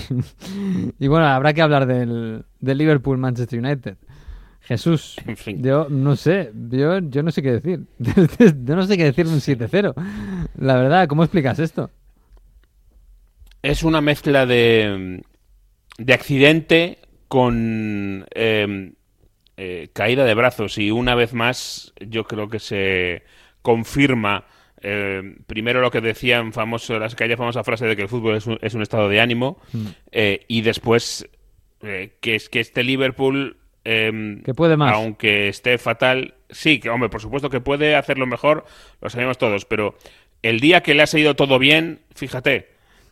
y 0.99 1.07
bueno, 1.07 1.27
habrá 1.27 1.55
que 1.55 1.63
hablar 1.63 1.87
del, 1.87 2.45
del 2.59 2.79
Liverpool-Manchester 2.79 3.59
United. 3.61 3.97
Jesús, 4.61 5.17
En 5.27 5.37
fin. 5.37 5.63
yo 5.63 5.87
no 5.89 6.15
sé, 6.17 6.53
yo, 6.69 6.99
yo 6.99 7.23
no 7.23 7.31
sé 7.31 7.43
qué 7.43 7.53
decir. 7.53 7.87
yo 7.99 8.77
no 8.77 8.83
sé 8.87 8.97
qué 8.99 9.05
decir 9.05 9.27
de 9.27 9.33
un 9.33 9.41
7-0. 9.41 9.95
La 10.59 10.77
verdad, 10.77 11.07
¿cómo 11.09 11.23
explicas 11.25 11.59
esto? 11.59 11.91
es 13.61 13.83
una 13.83 14.01
mezcla 14.01 14.47
de, 14.47 15.21
de 15.99 16.15
accidente 16.15 16.99
con 17.27 18.25
eh, 18.35 18.93
eh, 19.57 19.89
caída 19.93 20.25
de 20.25 20.35
brazos 20.35 20.79
y 20.79 20.93
una 20.93 21.17
vez 21.17 21.35
más 21.35 21.93
yo 22.01 22.25
creo 22.25 22.49
que 22.49 22.61
se 22.61 23.25
confirma 23.61 24.45
eh, 24.83 25.37
primero 25.47 25.81
lo 25.81 25.91
que 25.91 26.01
decían 26.01 26.53
famoso, 26.53 26.99
las, 26.99 27.15
aquella 27.15 27.37
famosa 27.37 27.65
frase 27.65 27.87
de 27.87 27.97
que 27.97 28.03
el 28.03 28.09
fútbol 28.09 28.37
es 28.37 28.47
un, 28.47 28.59
es 28.63 28.75
un 28.75 28.83
estado 28.83 29.09
de 29.09 29.21
ánimo 29.21 29.61
eh, 30.13 30.45
y 30.49 30.63
después 30.63 31.29
eh, 31.83 32.17
que 32.21 32.35
es 32.35 32.49
que 32.49 32.61
este 32.61 32.83
Liverpool 32.83 33.57
eh, 33.85 34.41
Que 34.45 34.55
puede 34.55 34.77
más. 34.77 34.93
aunque 34.95 35.49
esté 35.49 35.79
fatal, 35.79 36.35
sí, 36.51 36.81
que 36.81 36.91
hombre, 36.91 37.09
por 37.09 37.21
supuesto 37.21 37.51
que 37.51 37.61
puede 37.61 37.97
hacerlo 37.97 38.27
mejor, 38.27 38.65
lo 39.01 39.11
sabemos 39.11 39.39
todos, 39.39 39.65
pero 39.65 39.97
el 40.43 40.61
día 40.61 40.83
que 40.83 40.95
le 40.95 41.03
ha 41.03 41.07
salido 41.07 41.35
todo 41.35 41.59
bien, 41.59 42.01
fíjate, 42.15 42.69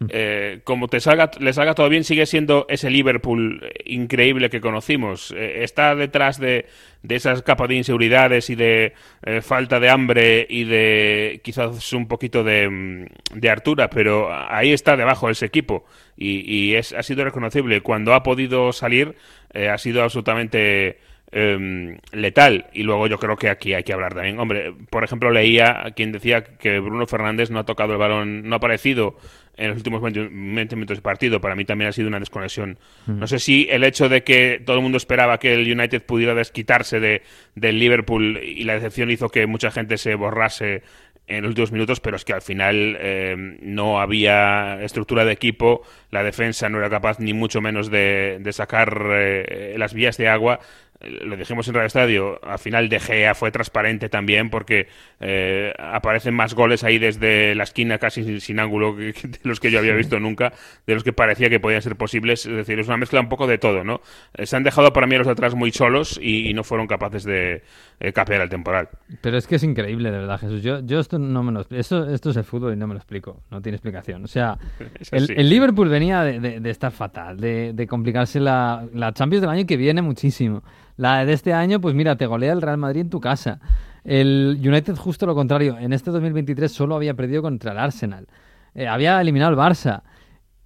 eh, 0.09 0.61
como 0.65 0.89
te 0.89 1.01
salga, 1.01 1.31
le 1.39 1.53
salga 1.53 1.75
todo 1.75 1.89
bien, 1.89 2.05
sigue 2.05 2.27
siendo 2.27 2.67
ese 2.69 2.91
Liverpool 2.91 3.63
eh, 3.63 3.83
increíble 3.87 4.51
que 4.51 4.61
conocimos. 4.61 5.33
Eh, 5.37 5.63
está 5.63 5.95
detrás 5.95 6.39
de, 6.39 6.67
de 7.03 7.15
esas 7.15 7.43
capas 7.43 7.69
de 7.69 7.77
inseguridades 7.77 8.51
y 8.51 8.55
de 8.55 8.95
eh, 9.25 9.41
falta 9.41 9.81
de 9.81 9.91
hambre 9.91 10.47
y 10.49 10.65
de 10.65 11.41
quizás 11.43 11.93
un 11.93 12.09
poquito 12.09 12.45
de, 12.45 12.69
mm, 12.69 13.39
de 13.39 13.51
hartura, 13.51 13.89
pero 13.91 14.29
ahí 14.33 14.73
está 14.73 14.97
debajo 14.97 15.31
ese 15.31 15.47
equipo 15.47 15.87
y, 16.17 16.41
y 16.51 16.75
es, 16.75 16.93
ha 16.93 17.03
sido 17.03 17.25
reconocible. 17.25 17.81
Cuando 17.81 18.15
ha 18.15 18.23
podido 18.23 18.73
salir, 18.73 19.17
ha 19.55 19.79
sido 19.79 20.03
absolutamente 20.03 20.99
em, 21.33 21.99
letal. 22.13 22.67
Y 22.73 22.83
luego 22.83 23.07
yo 23.07 23.19
creo 23.19 23.37
que 23.37 23.51
aquí 23.51 23.75
hay 23.75 23.85
que 23.85 23.93
hablar 23.93 24.15
también. 24.15 24.39
Hombre, 24.39 24.73
por 24.91 25.05
ejemplo, 25.05 25.31
leía 25.31 25.87
a 25.87 25.91
quien 25.93 26.13
decía 26.13 26.43
que 26.45 26.79
Bruno 26.81 27.07
Fernández 27.07 27.51
no 27.51 27.59
ha 27.59 27.65
tocado 27.65 27.93
el 27.93 27.99
balón, 27.99 28.49
no 28.49 28.55
ha 28.55 28.59
aparecido 28.59 29.17
en 29.57 29.69
los 29.69 29.79
últimos 29.79 30.03
20, 30.03 30.29
20 30.31 30.77
minutos 30.77 30.99
de 30.99 31.03
partido. 31.03 31.41
Para 31.41 31.55
mí 31.55 31.65
también 31.65 31.89
ha 31.89 31.93
sido 31.93 32.09
una 32.09 32.21
desconexión. 32.21 32.79
No 33.07 33.27
sé 33.27 33.39
si 33.39 33.67
el 33.71 33.85
hecho 33.85 34.09
de 34.09 34.23
que 34.23 34.63
todo 34.65 34.77
el 34.77 34.83
mundo 34.83 34.99
esperaba 34.99 35.39
que 35.39 35.55
el 35.55 35.71
United 35.71 36.03
pudiera 36.03 36.35
desquitarse 36.35 37.01
de, 37.01 37.23
del 37.55 37.79
Liverpool 37.79 38.39
y 38.43 38.65
la 38.65 38.75
decepción 38.75 39.11
hizo 39.11 39.29
que 39.29 39.47
mucha 39.47 39.71
gente 39.71 39.97
se 39.97 40.15
borrase 40.15 40.83
en 41.29 41.43
los 41.43 41.51
últimos 41.51 41.73
minutos, 41.73 42.01
pero 42.01 42.17
es 42.17 42.25
que 42.25 42.33
al 42.33 42.43
final 42.43 42.97
eh, 43.01 43.35
no 43.61 44.01
había 44.01 44.81
estructura 44.83 45.25
de 45.25 45.33
equipo, 45.33 45.83
la 46.11 46.23
defensa 46.23 46.69
no 46.69 46.79
era 46.79 46.89
capaz 46.89 47.19
ni 47.19 47.33
mucho 47.33 47.61
menos 47.61 47.91
de, 47.91 48.39
de 48.41 48.53
sacar 48.53 49.09
eh, 49.11 49.75
las 49.77 49.93
vías 49.93 50.17
de 50.19 50.29
agua. 50.29 50.61
Lo 51.01 51.37
dijimos 51.37 51.69
en 51.69 51.75
Radio 51.75 51.87
Estadio, 51.87 52.41
al 52.45 52.59
final 52.59 52.89
De 52.89 52.99
Gea 52.99 53.35
fue 53.35 53.51
transparente 53.51 54.09
también 54.09 54.49
porque 54.49 54.89
eh, 55.21 55.75
aparecen 55.79 56.35
más 56.35 56.55
goles 56.55 56.85
ahí 56.85 56.99
desde 56.99 57.55
la 57.55 57.65
esquina 57.65 57.99
casi 57.99 58.25
sin, 58.25 58.41
sin 58.41 58.61
ángulo 58.61 58.97
que, 58.97 59.13
que 59.13 59.29
de 59.29 59.39
los 59.43 59.61
que 59.61 59.71
yo 59.71 59.79
había 59.79 59.95
visto 59.95 60.19
nunca, 60.19 60.55
de 60.87 60.95
los 60.95 61.05
que 61.05 61.13
parecía 61.13 61.51
que 61.51 61.61
podían 61.61 61.83
ser 61.83 61.97
posibles. 61.97 62.47
Es 62.47 62.57
decir, 62.57 62.79
es 62.79 62.87
una 62.87 62.97
mezcla 62.97 63.21
un 63.21 63.29
poco 63.29 63.47
de 63.47 63.59
todo, 63.59 63.85
¿no? 63.85 64.01
Eh, 64.35 64.47
se 64.47 64.57
han 64.57 64.63
dejado 64.63 64.93
para 64.93 65.07
mí 65.07 65.15
a 65.15 65.19
los 65.19 65.27
de 65.27 65.33
atrás 65.35 65.55
muy 65.55 65.71
solos 65.71 66.19
y, 66.23 66.49
y 66.49 66.55
no 66.55 66.65
fueron 66.65 66.87
capaces 66.87 67.25
de 67.25 67.63
eh, 68.01 68.13
capear 68.13 68.43
el 68.43 68.49
temporal. 68.49 68.89
Pero 69.21 69.37
es 69.39 69.47
que 69.47 69.57
es 69.57 69.63
increíble, 69.63 70.11
de 70.11 70.19
verdad, 70.19 70.39
Jesús. 70.39 70.63
Yo, 70.63 70.81
yo 70.81 71.01
esto 71.01 71.19
no 71.19 71.43
me 71.43 71.53
lo 71.53 71.65
esto, 71.71 72.09
esto 72.09 72.31
es 72.31 72.37
el 72.37 72.45
fútbol 72.45 72.73
y 72.75 72.77
no 72.77 72.87
me 72.87 72.95
lo 72.95 72.99
explico. 72.99 73.43
No 73.51 73.61
tiene 73.63 73.77
explicación. 73.77 74.25
O 74.25 74.27
sea, 74.27 74.59
el, 75.13 75.31
el 75.31 75.49
Liverpool 75.49 75.89
venía 75.89 76.23
de, 76.23 76.41
de- 76.41 76.61
de 76.61 76.71
estar 76.71 76.93
fatal, 76.93 77.39
de, 77.39 77.73
de 77.73 77.87
complicarse 77.87 78.39
la, 78.41 78.85
la 78.93 79.13
Champions 79.13 79.41
del 79.43 79.51
año 79.51 79.67
que 79.67 79.77
viene 79.77 80.03
muchísimo. 80.03 80.63
La 80.97 81.25
de 81.25 81.33
este 81.33 81.53
año, 81.53 81.81
pues 81.81 81.95
mira, 81.95 82.17
te 82.17 82.27
golea 82.27 82.53
el 82.53 82.63
Real 82.63 82.79
Madrid 82.79 83.03
en 83.03 83.11
tu 83.11 83.21
casa. 83.21 83.61
El 84.05 84.59
United 84.63 84.95
justo 84.97 85.27
lo 85.27 85.35
contrario. 85.35 85.77
En 85.79 85.93
este 85.93 86.11
2023 86.11 86.71
solo 86.71 86.95
había 86.97 87.15
perdido 87.15 87.43
contra 87.43 87.73
el 87.73 87.79
Arsenal. 87.79 88.27
Eh, 88.75 88.87
había 88.87 89.21
eliminado 89.21 89.51
al 89.51 89.73
Barça. 89.73 90.03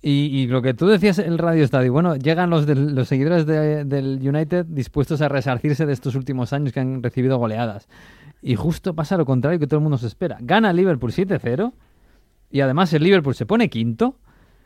Y, 0.03 0.47
lo 0.47 0.63
que 0.63 0.73
tú 0.73 0.87
decías 0.87 1.19
en 1.19 1.27
el 1.33 1.37
Radio 1.39 1.63
Estadio, 1.63 1.93
bueno, 1.93 2.17
llegan 2.17 2.49
los, 2.49 2.65
del- 2.67 2.95
los 2.95 3.07
seguidores 3.07 3.45
de- 3.45 3.85
del 3.85 4.19
United 4.27 4.65
dispuestos 4.67 5.21
a 5.21 5.29
resarcirse 5.29 5.85
de 5.85 5.93
estos 5.93 6.15
últimos 6.15 6.55
años 6.55 6.73
que 6.73 6.81
han 6.81 7.03
recibido 7.03 7.37
goleadas. 7.37 7.87
Y 8.41 8.55
justo 8.57 8.95
pasa 8.95 9.19
lo 9.19 9.27
contrario 9.27 9.59
que 9.59 9.67
todo 9.67 9.77
el 9.79 9.83
mundo 9.83 9.99
se 9.99 10.07
espera. 10.07 10.39
Gana 10.41 10.73
Liverpool 10.73 11.13
7-0 11.13 11.73
y 12.51 12.61
además 12.63 12.91
el 12.95 13.03
Liverpool 13.05 13.35
se 13.35 13.45
pone 13.45 13.69
quinto. 13.69 14.17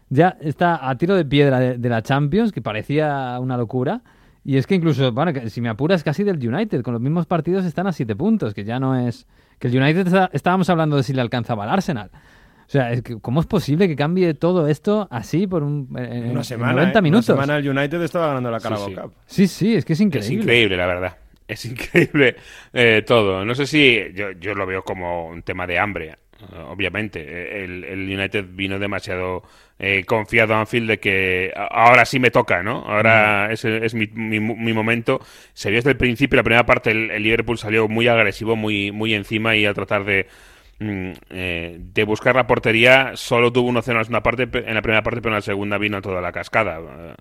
Ya 0.09 0.37
está 0.41 0.89
a 0.89 0.97
tiro 0.97 1.17
de 1.17 1.25
piedra 1.25 1.59
de, 1.59 1.79
de 1.79 1.89
la 1.89 2.03
Champions, 2.03 2.53
que 2.53 2.63
parecía 2.63 3.37
una 3.41 3.57
locura. 3.57 4.03
Y 4.45 4.59
es 4.59 4.69
que 4.69 4.77
incluso, 4.77 5.11
bueno, 5.11 5.33
si 5.49 5.61
me 5.61 5.69
apuras 5.71 6.05
casi 6.05 6.23
del 6.23 6.37
United, 6.47 6.83
con 6.83 6.93
los 6.93 7.01
mismos 7.03 7.27
partidos 7.27 7.65
están 7.65 7.89
a 7.89 7.93
siete 7.93 8.15
puntos, 8.15 8.55
que 8.55 8.63
ya 8.63 8.79
no 8.79 8.95
es... 8.95 9.27
Que 9.59 9.67
el 9.69 9.77
United 9.83 10.07
está- 10.07 10.31
estábamos 10.33 10.71
hablando 10.71 10.97
de 10.97 11.03
si 11.03 11.13
le 11.13 11.23
alcanzaba 11.23 11.65
al 11.65 11.71
Arsenal. 11.71 12.11
O 12.67 12.71
sea, 12.71 12.93
es 12.93 13.03
que, 13.03 13.21
¿cómo 13.21 13.41
es 13.41 13.47
posible 13.47 13.87
que 13.89 13.97
cambie 13.97 14.35
todo 14.35 14.69
esto 14.69 15.07
así 15.11 15.47
por 15.47 15.63
un, 15.63 15.89
en, 15.99 16.13
en 16.13 16.31
Una 16.31 16.45
semana, 16.45 16.73
90 16.73 16.99
¿eh? 16.99 17.03
minutos? 17.03 17.29
Una 17.31 17.43
semana 17.45 17.59
el 17.59 17.69
United 17.69 18.03
estaba 18.03 18.29
ganando 18.29 18.51
la 18.51 18.61
Carabao 18.61 18.89
Sí, 18.89 18.95
sí. 18.95 19.01
Cup. 19.01 19.13
Sí, 19.27 19.47
sí, 19.49 19.75
es 19.77 19.85
que 19.85 19.93
es 19.93 20.01
increíble. 20.01 20.37
Es 20.37 20.43
increíble, 20.43 20.77
la 20.77 20.87
verdad. 20.87 21.17
Es 21.47 21.65
increíble 21.67 22.37
eh, 22.73 23.03
todo. 23.07 23.45
No 23.45 23.55
sé 23.55 23.67
si 23.67 24.01
yo, 24.15 24.31
yo 24.33 24.55
lo 24.55 24.67
veo 24.67 24.83
como 24.83 25.29
un 25.29 25.43
tema 25.43 25.67
de 25.67 25.79
hambre, 25.79 26.09
eh, 26.11 26.17
obviamente. 26.69 27.21
Eh, 27.21 27.65
El, 27.65 27.85
el 27.85 28.19
United 28.19 28.47
vino 28.53 28.79
demasiado 28.79 29.43
eh, 29.79 30.05
confiado 30.07 30.55
a 30.55 30.61
Anfield 30.61 30.89
de 30.89 30.99
que 31.01 31.53
ahora 31.71 32.05
sí 32.07 32.19
me 32.19 32.31
toca, 32.31 32.63
¿no? 32.63 32.79
Ahora 32.87 33.53
es, 33.53 33.65
es 33.67 33.93
mi, 33.95 34.07
mi- 34.15 34.41
mi 34.41 34.73
momento. 34.73 35.21
Se 35.53 35.69
vio 35.69 35.79
desde 35.79 35.91
el 35.91 35.97
principio, 35.99 36.37
la 36.39 36.43
primera 36.45 36.65
parte, 36.65 36.93
el, 36.93 37.11
el 37.11 37.23
Liverpool 37.23 37.59
salió 37.59 37.89
muy 37.89 38.09
agresivo, 38.09 38.57
muy, 38.57 38.91
muy 38.91 39.13
encima 39.15 39.55
y 39.55 39.67
a 39.67 39.75
tratar 39.75 40.05
de 40.05 40.27
eh, 40.81 41.79
de 41.81 42.05
buscar 42.05 42.35
la 42.37 42.47
portería 42.47 43.13
solo 43.15 43.53
tuvo 43.53 43.69
un 43.69 43.81
0 43.83 43.93
en 43.93 43.97
la 43.99 44.05
segunda 44.05 44.23
parte 44.23 44.47
pe- 44.47 44.69
en 44.69 44.75
la 44.75 44.83
primera 44.83 45.03
parte 45.03 45.21
pero 45.21 45.31
en 45.33 45.37
la 45.37 45.41
segunda 45.43 45.79
vino 45.79 46.01
toda 46.03 46.21
la 46.21 46.33
cascada 46.33 46.79
Eh, 46.81 47.15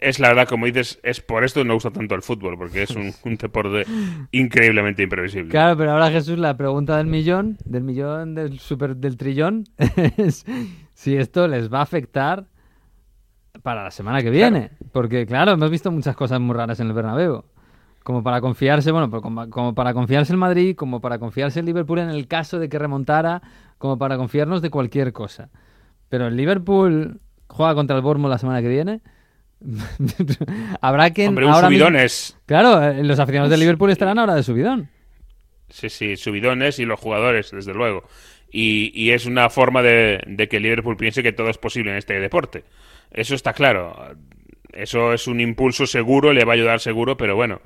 es 0.00 0.20
la 0.20 0.28
verdad, 0.28 0.46
como 0.46 0.66
dices, 0.66 1.00
es 1.02 1.20
por 1.20 1.42
esto 1.42 1.58
no 1.60 1.68
me 1.68 1.74
gusta 1.74 1.90
tanto 1.90 2.14
el 2.14 2.22
fútbol, 2.22 2.56
porque 2.56 2.84
es 2.84 2.90
un, 2.90 3.12
un 3.24 3.36
deporte 3.36 3.84
increíblemente 4.30 5.02
imprevisible. 5.02 5.50
Claro, 5.50 5.76
pero 5.76 5.90
ahora 5.90 6.10
Jesús, 6.12 6.38
la 6.38 6.56
pregunta 6.56 6.96
del 6.98 7.08
millón, 7.08 7.56
del 7.64 7.82
millón, 7.82 8.36
del 8.36 8.60
super, 8.60 8.94
del 8.94 9.16
trillón, 9.16 9.64
es 10.16 10.46
si 10.94 11.16
esto 11.16 11.48
les 11.48 11.72
va 11.72 11.80
a 11.80 11.82
afectar 11.82 12.44
para 13.62 13.82
la 13.84 13.90
semana 13.90 14.22
que 14.22 14.30
viene. 14.30 14.70
Porque, 14.92 15.26
claro, 15.26 15.52
hemos 15.52 15.70
visto 15.70 15.90
muchas 15.90 16.14
cosas 16.14 16.38
muy 16.38 16.54
raras 16.54 16.78
en 16.78 16.86
el 16.86 16.92
Bernabéu. 16.92 17.44
Como 18.08 18.22
para 18.22 18.40
confiarse, 18.40 18.90
bueno, 18.90 19.10
como, 19.10 19.50
como 19.50 19.74
para 19.74 19.92
confiarse 19.92 20.32
el 20.32 20.38
Madrid, 20.38 20.74
como 20.74 21.02
para 21.02 21.18
confiarse 21.18 21.60
el 21.60 21.66
Liverpool 21.66 21.98
en 21.98 22.08
el 22.08 22.26
caso 22.26 22.58
de 22.58 22.70
que 22.70 22.78
remontara, 22.78 23.42
como 23.76 23.98
para 23.98 24.16
confiarnos 24.16 24.62
de 24.62 24.70
cualquier 24.70 25.12
cosa. 25.12 25.50
Pero 26.08 26.26
el 26.26 26.34
Liverpool 26.34 27.20
juega 27.48 27.74
contra 27.74 27.94
el 27.96 28.00
Bournemouth 28.00 28.30
la 28.30 28.38
semana 28.38 28.62
que 28.62 28.68
viene. 28.68 29.02
Habrá 30.80 31.10
que 31.10 31.28
Hombre, 31.28 31.44
un 31.44 31.52
ahora 31.52 31.68
subidón 31.68 31.92
mismo- 31.92 32.06
es. 32.06 32.38
Claro, 32.46 32.82
eh, 32.82 33.04
los 33.04 33.18
aficionados 33.18 33.50
del 33.50 33.60
Liverpool 33.60 33.90
estarán 33.90 34.18
ahora 34.18 34.34
de 34.36 34.42
subidón. 34.42 34.88
Sí, 35.68 35.90
sí, 35.90 36.16
subidones 36.16 36.78
y 36.78 36.86
los 36.86 36.98
jugadores, 36.98 37.50
desde 37.50 37.74
luego. 37.74 38.04
Y, 38.50 38.90
y 38.94 39.10
es 39.10 39.26
una 39.26 39.50
forma 39.50 39.82
de, 39.82 40.22
de 40.26 40.48
que 40.48 40.56
el 40.56 40.62
Liverpool 40.62 40.96
piense 40.96 41.22
que 41.22 41.32
todo 41.32 41.50
es 41.50 41.58
posible 41.58 41.90
en 41.90 41.98
este 41.98 42.18
deporte. 42.18 42.64
Eso 43.10 43.34
está 43.34 43.52
claro. 43.52 43.94
Eso 44.72 45.12
es 45.12 45.26
un 45.26 45.40
impulso 45.40 45.86
seguro, 45.86 46.32
le 46.32 46.46
va 46.46 46.52
a 46.52 46.54
ayudar 46.54 46.80
seguro, 46.80 47.18
pero 47.18 47.36
bueno, 47.36 47.60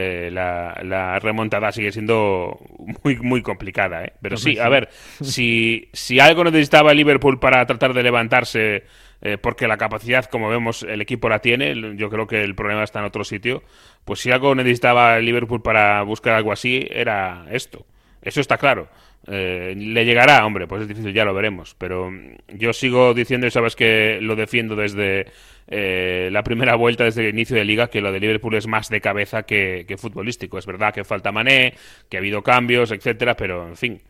eh, 0.00 0.30
la, 0.30 0.78
la 0.84 1.18
remontada 1.18 1.72
sigue 1.72 1.90
siendo 1.90 2.56
muy, 3.02 3.16
muy 3.16 3.42
complicada. 3.42 4.04
¿eh? 4.04 4.12
Pero 4.22 4.36
sí, 4.36 4.56
a 4.56 4.68
ver, 4.68 4.90
si, 5.20 5.88
si 5.92 6.20
algo 6.20 6.44
necesitaba 6.44 6.94
Liverpool 6.94 7.40
para 7.40 7.66
tratar 7.66 7.94
de 7.94 8.04
levantarse, 8.04 8.84
eh, 9.22 9.38
porque 9.38 9.66
la 9.66 9.76
capacidad, 9.76 10.24
como 10.26 10.48
vemos, 10.48 10.84
el 10.84 11.00
equipo 11.00 11.28
la 11.28 11.40
tiene, 11.40 11.96
yo 11.96 12.10
creo 12.10 12.28
que 12.28 12.44
el 12.44 12.54
problema 12.54 12.84
está 12.84 13.00
en 13.00 13.06
otro 13.06 13.24
sitio, 13.24 13.64
pues 14.04 14.20
si 14.20 14.30
algo 14.30 14.54
necesitaba 14.54 15.18
Liverpool 15.18 15.62
para 15.62 16.00
buscar 16.02 16.34
algo 16.34 16.52
así, 16.52 16.86
era 16.88 17.46
esto. 17.50 17.84
Eso 18.22 18.40
está 18.40 18.56
claro. 18.56 18.88
Eh, 19.26 19.74
¿Le 19.76 20.04
llegará? 20.04 20.46
Hombre, 20.46 20.68
pues 20.68 20.82
es 20.82 20.88
difícil, 20.88 21.12
ya 21.12 21.24
lo 21.24 21.34
veremos. 21.34 21.74
Pero 21.76 22.12
yo 22.46 22.72
sigo 22.72 23.14
diciendo, 23.14 23.48
y 23.48 23.50
sabes 23.50 23.74
que 23.74 24.20
lo 24.22 24.36
defiendo 24.36 24.76
desde 24.76 25.26
eh, 25.68 26.28
la 26.32 26.42
primera 26.42 26.74
vuelta, 26.76 27.04
desde 27.04 27.22
el 27.22 27.34
inicio 27.34 27.56
de 27.56 27.64
liga, 27.64 27.88
que 27.88 28.00
lo 28.00 28.10
de 28.12 28.20
Liverpool 28.20 28.54
es 28.54 28.66
más 28.66 28.88
de 28.88 29.00
cabeza 29.00 29.42
que, 29.44 29.84
que 29.86 29.96
futbolístico. 29.96 30.58
Es 30.58 30.66
verdad 30.66 30.92
que 30.94 31.04
falta 31.04 31.32
Mané, 31.32 31.74
que 32.08 32.16
ha 32.16 32.20
habido 32.20 32.42
cambios, 32.42 32.90
etcétera, 32.90 33.36
pero 33.36 33.68
en 33.68 33.76
fin, 33.76 34.00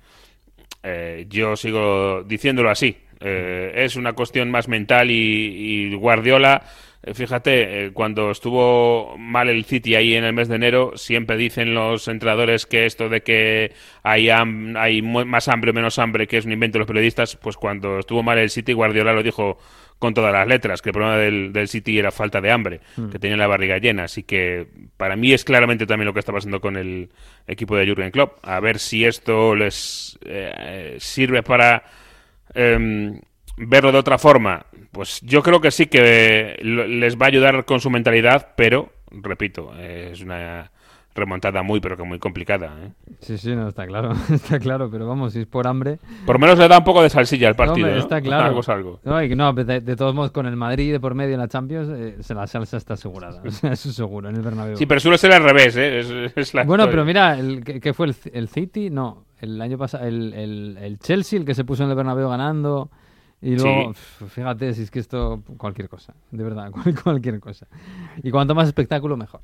eh, 0.83 1.27
yo 1.29 1.57
sigo 1.57 2.23
diciéndolo 2.23 2.71
así. 2.71 2.97
Eh, 3.21 3.73
es 3.75 3.97
una 3.97 4.13
cuestión 4.13 4.51
más 4.51 4.69
mental 4.69 5.11
y, 5.11 5.93
Guardiola, 5.95 6.63
eh, 7.03 7.15
fíjate, 7.15 7.87
eh, 7.87 7.91
cuando 7.93 8.31
estuvo 8.31 9.17
mal 9.19 9.49
el 9.49 9.65
City 9.65 9.97
ahí 9.97 10.15
en 10.15 10.25
el 10.25 10.33
mes 10.33 10.49
de 10.49 10.55
enero, 10.57 10.93
siempre 10.95 11.37
dicen 11.37 11.75
los 11.75 12.07
entrenadores 12.07 12.67
que 12.67 12.87
esto 12.87 13.09
de 13.09 13.23
que 13.23 13.73
hay, 14.05 14.31
hay 14.31 15.03
más 15.03 15.49
hambre 15.49 15.73
o 15.73 15.75
menos 15.75 15.99
hambre, 15.99 16.29
que 16.29 16.39
es 16.39 16.47
un 16.47 16.53
invento 16.53 16.75
de 16.79 16.81
los 16.81 16.89
periodistas, 16.89 17.37
pues 17.37 17.57
cuando 17.57 17.99
estuvo 17.99 18.23
mal 18.23 18.39
el 18.39 18.51
City, 18.51 18.73
Guardiola 18.73 19.13
lo 19.13 19.23
dijo 19.25 19.59
con 19.99 20.15
todas 20.15 20.33
las 20.33 20.47
letras, 20.47 20.81
que 20.81 20.91
el 20.91 20.93
problema 20.93 21.17
del, 21.17 21.53
del 21.53 21.69
City 21.69 21.99
era 21.99 22.11
falta 22.11 22.41
de 22.41 22.51
hambre, 22.51 22.81
que 23.11 23.19
tenía 23.19 23.37
la 23.37 23.47
barriga 23.47 23.79
llena. 23.79 24.05
Así 24.05 24.23
que 24.23 24.67
para 24.97 25.17
mí 25.17 25.33
es 25.33 25.45
claramente 25.45 25.87
también 25.87 26.07
lo 26.07 26.13
que 26.13 26.21
está 26.21 26.33
pasando 26.33 26.61
con 26.61 26.77
el 26.77 27.11
equipo 27.47 27.77
de 27.77 27.87
Jurgen 27.87 28.11
Klopp. 28.11 28.39
A 28.43 28.61
ver 28.61 28.79
si 28.79 29.05
esto 29.05 29.57
les 29.57 30.19
eh, 30.25 30.53
eh, 30.57 30.97
sirve 31.01 31.43
para 31.43 31.83
em, 32.55 33.21
verlo 33.57 33.91
de 33.91 33.99
otra 33.99 34.19
forma. 34.19 34.67
Pues 34.93 35.21
yo 35.23 35.43
creo 35.43 35.61
que 35.61 35.71
sí 35.71 35.87
que 35.87 36.57
les 36.63 37.17
va 37.17 37.27
a 37.27 37.29
ayudar 37.29 37.65
con 37.65 37.81
su 37.81 37.91
mentalidad, 37.91 38.55
pero, 38.57 38.93
repito, 39.11 39.73
eh, 39.77 40.11
es 40.13 40.21
una 40.21 40.71
remontada 41.19 41.63
muy, 41.63 41.81
pero 41.81 41.97
que 41.97 42.03
muy 42.05 42.19
complicada. 42.19 42.73
¿eh? 42.83 42.93
Sí, 43.21 43.37
sí, 43.37 43.55
no, 43.55 43.69
está 43.69 43.87
claro, 43.87 44.13
está 44.33 44.59
claro, 44.59 44.89
pero 44.91 45.07
vamos, 45.07 45.33
si 45.35 45.41
es 45.41 45.47
por 45.47 45.67
hambre... 45.67 45.99
Por 46.25 46.37
lo 46.37 46.39
menos 46.41 46.59
le 46.59 46.69
da 46.69 46.79
un 46.79 46.85
poco 46.85 47.03
de 47.03 47.11
salsilla 47.11 47.49
al 47.49 47.57
partido. 47.57 47.87
Hombre, 47.87 47.93
¿no? 47.93 47.99
está 47.99 48.21
claro. 48.21 48.45
Algo 48.47 48.61
es 48.61 48.69
algo. 48.69 49.01
No, 49.05 49.23
y 49.23 49.29
que 49.29 49.37
no, 49.37 49.53
de, 49.53 49.81
de 49.81 49.97
todos 49.97 50.15
modos, 50.15 50.31
con 50.31 50.47
el 50.47 50.57
Madrid 50.57 50.93
de 50.93 51.01
por 51.01 51.15
medio 51.15 51.35
en 51.35 51.41
la 51.41 51.49
Champions, 51.49 51.89
eh, 51.93 52.17
se 52.21 52.35
la 52.35 52.47
salsa 52.47 52.77
está 52.77 52.95
asegurada. 52.95 53.43
O 53.45 53.51
sea, 53.51 53.73
eso 53.73 53.93
seguro, 53.93 54.29
en 54.29 54.37
el 54.37 54.43
Bernabéu. 54.43 54.77
Sí, 54.77 54.87
pero 54.87 55.01
suele 55.01 55.19
ser 55.19 55.33
al 55.33 55.43
revés, 55.43 55.77
¿eh? 55.77 55.99
Es, 56.01 56.11
es 56.37 56.55
la 56.55 56.65
bueno, 56.65 56.85
historia. 56.85 56.91
pero 56.91 57.05
mira, 57.05 57.39
el, 57.39 57.65
¿qué, 57.65 57.93
fue 57.93 58.07
el, 58.07 58.17
el 58.33 58.49
City? 58.49 58.91
No, 58.91 59.25
el 59.41 59.61
año 59.61 59.77
pasado, 59.79 60.07
el, 60.07 60.33
el, 60.35 60.79
el 60.81 60.99
Chelsea, 60.99 61.39
el 61.39 61.45
que 61.45 61.55
se 61.55 61.65
puso 61.65 61.83
en 61.85 61.91
el 61.91 61.97
Bernabéu 61.97 62.29
ganando. 62.29 62.91
Y 63.41 63.55
luego, 63.57 63.95
Sí. 63.95 64.25
fíjate, 64.31 64.75
si 64.75 64.83
es 64.83 64.91
que 64.91 64.99
esto, 64.99 65.43
cualquier 65.59 65.89
cosa, 65.89 66.13
de 66.33 66.43
verdad, 66.43 66.71
cual- 66.73 67.01
cualquier 67.01 67.39
cosa. 67.39 67.69
Y 68.23 68.31
cuanto 68.33 68.55
más 68.55 68.67
espectáculo, 68.67 69.17
mejor. 69.17 69.41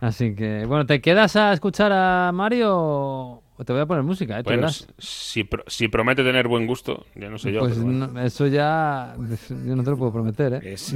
Así 0.00 0.34
que, 0.34 0.64
bueno, 0.66 0.86
¿te 0.86 1.00
quedas 1.00 1.34
a 1.36 1.52
escuchar 1.52 1.90
a 1.92 2.30
Mario 2.32 2.72
o 2.76 3.64
te 3.64 3.72
voy 3.72 3.82
a 3.82 3.86
poner 3.86 4.04
música? 4.04 4.38
¿eh? 4.38 4.42
Bueno, 4.44 4.68
si, 4.98 5.42
pro- 5.44 5.64
si 5.66 5.88
promete 5.88 6.22
tener 6.22 6.46
buen 6.46 6.66
gusto, 6.66 7.04
ya 7.16 7.28
no 7.28 7.38
sé 7.38 7.52
yo. 7.52 7.60
Pues 7.60 7.72
pero 7.74 7.84
bueno. 7.84 8.06
no- 8.06 8.20
eso 8.22 8.46
ya, 8.46 9.16
yo 9.66 9.74
no 9.74 9.82
te 9.82 9.90
lo 9.90 9.96
puedo 9.96 10.12
prometer, 10.12 10.54
¿eh? 10.54 10.72
Es- 10.74 10.94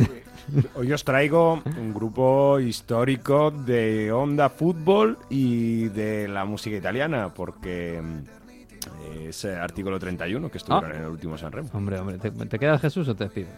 hoy 0.77 0.93
os 0.93 1.03
traigo 1.05 1.63
un 1.79 1.93
grupo 1.93 2.61
histórico 2.61 3.51
de 3.51 4.13
onda 4.13 4.49
fútbol 4.49 5.19
y 5.31 5.89
de 5.89 6.29
la 6.29 6.45
música 6.45 6.77
italiana, 6.77 7.33
porque 7.35 8.01
mm, 8.01 9.29
es 9.29 9.45
eh, 9.45 9.57
artículo 9.57 9.99
31 9.99 10.49
que 10.49 10.59
estuvieron 10.59 10.93
Ah. 10.93 10.95
en 10.97 11.03
el 11.03 11.09
último 11.11 11.37
San 11.37 11.51
Remo. 11.51 11.69
Hombre, 11.73 11.99
hombre, 11.99 12.19
¿te, 12.19 12.31
te 12.31 12.59
quedas 12.59 12.81
Jesús 12.81 13.09
o 13.09 13.15
te 13.17 13.25
despido? 13.25 13.49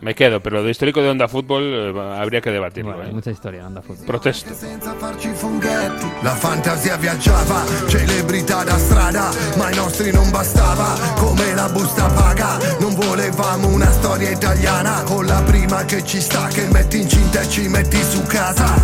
Me 0.00 0.14
quedo, 0.14 0.40
pero 0.40 0.62
de 0.62 0.70
histórico 0.70 1.02
de 1.02 1.10
onda 1.10 1.28
fútbol 1.28 1.62
eh, 1.62 2.18
habría 2.18 2.40
que 2.40 2.50
debatirlo. 2.50 2.92
Bueno, 2.92 3.04
hay 3.04 3.10
¿eh? 3.10 3.14
mucha 3.14 3.30
historia, 3.30 3.66
anda 3.66 3.82
fútbol. 3.82 4.06
Protesto. 4.06 4.50
i. 4.50 6.22
La 6.22 6.34
fantasia 6.34 6.96
viaggiava, 6.96 7.64
celebrità 7.86 8.64
da 8.64 8.78
strada, 8.78 9.30
ma 9.56 9.66
ai 9.66 9.74
nostri 9.74 10.10
non 10.10 10.30
bastava, 10.30 10.96
come 11.16 11.54
la 11.54 11.68
busta 11.68 12.06
paga. 12.06 12.56
Non 12.78 12.94
volevamo 12.94 13.68
una 13.68 13.90
storia 13.90 14.30
italiana, 14.30 15.02
con 15.02 15.26
la 15.26 15.42
prima 15.42 15.84
che 15.84 16.02
ci 16.02 16.20
sta, 16.20 16.48
che 16.48 16.66
metti 16.72 16.98
incinta 16.98 17.42
e 17.42 17.48
ci 17.48 17.68
metti 17.68 18.02
su 18.02 18.22
casa. 18.22 18.74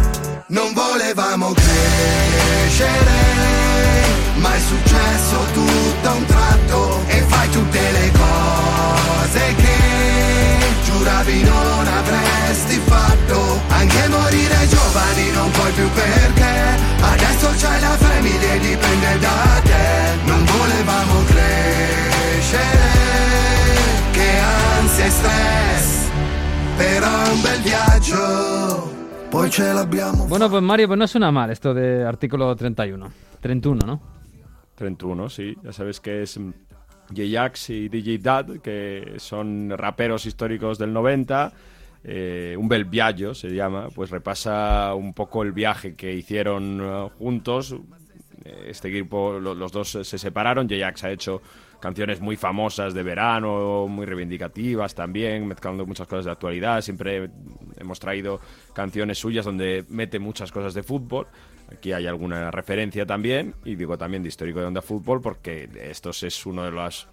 Non 0.48 0.74
volevamo 0.74 1.52
crescere, 1.52 2.90
ma 4.36 4.54
è 4.54 4.60
successo 4.60 5.36
tutto 5.54 6.08
a 6.08 6.12
un 6.12 6.24
tratto 6.26 7.00
e 7.06 7.20
fai 7.22 7.48
tutte 7.48 7.80
le 7.80 8.10
cose 8.12 9.54
che 9.56 9.65
giuravi 11.06 11.42
non 11.42 11.86
avresti 11.86 12.78
fatto 12.80 13.60
Anche 13.68 14.08
morire 14.08 14.66
giovani 14.66 15.30
non 15.32 15.50
puoi 15.52 15.72
più 15.72 15.88
perché 15.90 16.54
Adesso 17.00 17.46
c'hai 17.56 17.80
la 17.80 17.96
famiglia 17.96 18.52
e 18.54 18.58
dipende 18.58 19.18
da 19.20 19.60
te 19.62 19.86
Non 20.24 20.44
volevamo 20.44 21.24
crescere 21.24 22.88
Che 24.10 24.28
ansia 24.78 25.04
e 25.04 25.10
stress 25.10 26.08
Però 26.76 27.24
è 27.24 27.28
un 27.30 27.40
bel 27.40 27.60
viaggio 27.60 28.92
Poi 29.30 29.50
ce 29.50 29.72
l'abbiamo 29.72 30.26
Bueno, 30.26 30.48
pues 30.48 30.62
Mario, 30.62 30.88
pues 30.88 30.98
no 30.98 31.06
suena 31.06 31.30
mal 31.30 31.50
esto 31.50 31.72
de 31.72 32.04
artículo 32.04 32.54
31. 32.54 33.10
31, 33.40 33.86
¿no? 33.86 34.00
31, 34.74 35.28
sí. 35.30 35.56
Ya 35.62 35.72
sabes 35.72 36.00
que 36.00 36.22
es 36.22 36.38
J-Ax 37.14 37.70
y 37.70 37.88
DJ 37.88 38.18
Dad, 38.18 38.46
que 38.62 39.14
son 39.18 39.70
raperos 39.76 40.26
históricos 40.26 40.78
del 40.78 40.92
90. 40.92 41.52
Eh, 42.04 42.54
un 42.58 42.68
bel 42.68 42.84
viaggio 42.84 43.34
se 43.34 43.48
llama, 43.54 43.88
pues 43.94 44.10
repasa 44.10 44.94
un 44.94 45.12
poco 45.12 45.42
el 45.42 45.52
viaje 45.52 45.94
que 45.96 46.12
hicieron 46.12 46.80
eh, 46.82 47.08
juntos. 47.18 47.74
Eh, 48.44 48.66
Este 48.68 48.88
equipo, 48.88 49.38
lo- 49.40 49.54
los 49.54 49.72
dos 49.72 49.90
se 50.02 50.18
separaron. 50.18 50.68
J-Ax 50.68 51.04
ha 51.04 51.10
hecho 51.10 51.42
canciones 51.80 52.20
muy 52.20 52.36
famosas 52.36 52.94
de 52.94 53.02
verano, 53.02 53.86
muy 53.88 54.06
reivindicativas 54.06 54.94
también, 54.94 55.46
mezclando 55.46 55.84
muchas 55.84 56.06
cosas 56.06 56.24
de 56.26 56.30
actualidad. 56.32 56.80
Siempre 56.80 57.28
hemos 57.78 57.98
traído 58.00 58.40
canciones 58.72 59.18
suyas 59.18 59.44
donde 59.44 59.84
mete 59.88 60.18
muchas 60.18 60.50
cosas 60.52 60.74
de 60.74 60.82
fútbol. 60.82 61.26
Aquí 61.72 61.92
hay 61.92 62.06
alguna 62.06 62.50
referencia 62.50 63.04
también, 63.06 63.54
y 63.64 63.74
digo 63.74 63.98
también 63.98 64.22
de 64.22 64.28
histórico 64.28 64.60
de 64.60 64.66
onda 64.66 64.82
fútbol, 64.82 65.20
porque 65.20 65.68
estos 65.82 66.22
es 66.22 66.46
uno 66.46 66.64
de 66.64 66.70
los 66.70 67.08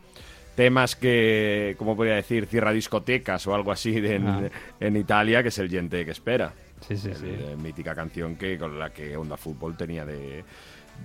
temas 0.55 0.95
que, 0.95 1.75
como 1.79 1.95
podría 1.95 2.15
decir, 2.15 2.45
cierra 2.45 2.71
discotecas 2.71 3.47
o 3.47 3.55
algo 3.55 3.71
así 3.71 3.99
de- 3.99 4.15
en, 4.15 4.27
Ah. 4.27 4.49
en 4.79 4.95
Italia, 4.97 5.41
que 5.41 5.49
es 5.49 5.57
el 5.57 5.69
Gente 5.69 6.05
que 6.05 6.11
espera. 6.11 6.53
Sí, 6.87 6.95
sí, 6.97 7.11
sí. 7.15 7.25
Mítica 7.61 7.95
canción 7.95 8.35
que 8.35 8.57
con 8.59 8.77
la 8.77 8.91
que 8.91 9.15
Onda 9.17 9.37
Fútbol 9.37 9.75
tenía 9.77 10.05
de, 10.05 10.43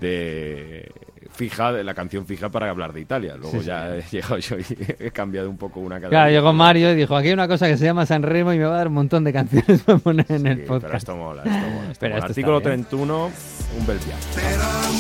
de 0.00 0.90
fija, 1.30 1.72
de 1.72 1.84
la 1.84 1.94
canción 1.94 2.26
fija 2.26 2.48
para 2.48 2.68
hablar 2.70 2.92
de 2.92 3.00
Italia. 3.00 3.36
Luego 3.36 3.60
Sí, 3.60 3.66
ya 3.66 3.94
he 3.96 4.02
llegado 4.10 4.38
yo 4.38 4.56
y 4.58 4.64
he 4.98 5.10
cambiado 5.10 5.48
un 5.48 5.56
poco 5.56 5.80
una 5.80 5.98
Claro, 5.98 6.10
cadena. 6.12 6.30
llegó 6.30 6.52
Mario 6.52 6.92
y 6.92 6.96
dijo, 6.96 7.16
aquí 7.16 7.28
hay 7.28 7.34
una 7.34 7.46
cosa 7.48 7.66
que 7.68 7.76
se 7.76 7.84
llama 7.84 8.06
San 8.06 8.22
Remo 8.22 8.52
y 8.52 8.58
me 8.58 8.64
va 8.64 8.74
a 8.74 8.78
dar 8.78 8.88
un 8.88 8.94
montón 8.94 9.24
de 9.24 9.32
canciones 9.32 9.82
para 9.82 9.98
poner 9.98 10.26
en 10.30 10.46
el 10.46 10.56
pero 10.58 10.68
podcast. 10.74 10.94
esto 10.94 11.16
mola, 11.16 11.42
esto 11.44 11.52
mola. 11.68 11.90
esto 11.92 11.96
Pero 12.00 12.14
mola. 12.14 12.26
esto 12.26 12.40
está 12.40 12.50
Artículo 12.50 12.60
bien. 12.60 12.84
31, 12.84 13.30
un 13.78 13.86
bel 13.86 13.98
un 13.98 14.98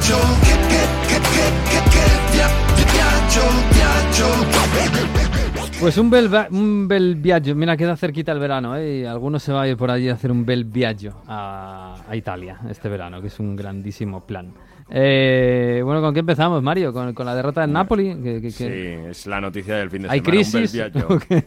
Che 0.00 0.18
Che 3.30 3.46
viaggio 3.72 5.47
Pues 5.80 5.96
un 5.96 6.10
bel, 6.10 6.28
un 6.50 6.88
bel 6.88 7.14
viaggio, 7.14 7.54
mira, 7.54 7.76
queda 7.76 7.96
cerquita 7.96 8.32
el 8.32 8.40
verano, 8.40 8.76
¿eh? 8.76 8.98
Y 8.98 9.04
algunos 9.04 9.44
se 9.44 9.52
va 9.52 9.62
a 9.62 9.68
ir 9.68 9.76
por 9.76 9.90
allí 9.92 10.08
a 10.08 10.14
hacer 10.14 10.32
un 10.32 10.44
bel 10.44 10.64
viaggio 10.64 11.22
a, 11.28 11.96
a 12.08 12.16
Italia 12.16 12.58
este 12.68 12.88
verano, 12.88 13.20
que 13.20 13.28
es 13.28 13.38
un 13.38 13.54
grandísimo 13.54 14.26
plan. 14.26 14.52
Eh, 14.90 15.80
bueno, 15.84 16.00
¿con 16.00 16.12
qué 16.14 16.20
empezamos, 16.20 16.62
Mario? 16.62 16.92
¿Con, 16.92 17.14
con 17.14 17.26
la 17.26 17.34
derrota 17.34 17.60
del 17.60 17.72
Napoli? 17.72 18.50
Sí, 18.50 18.64
es 18.66 19.26
la 19.26 19.40
noticia 19.40 19.76
del 19.76 19.90
fin 19.90 20.02
de 20.02 20.08
¿Hay 20.08 20.18
semana. 20.18 20.32
crisis? 20.32 20.72
viaggio. 20.72 21.06
¿O 21.10 21.18
qué? 21.18 21.44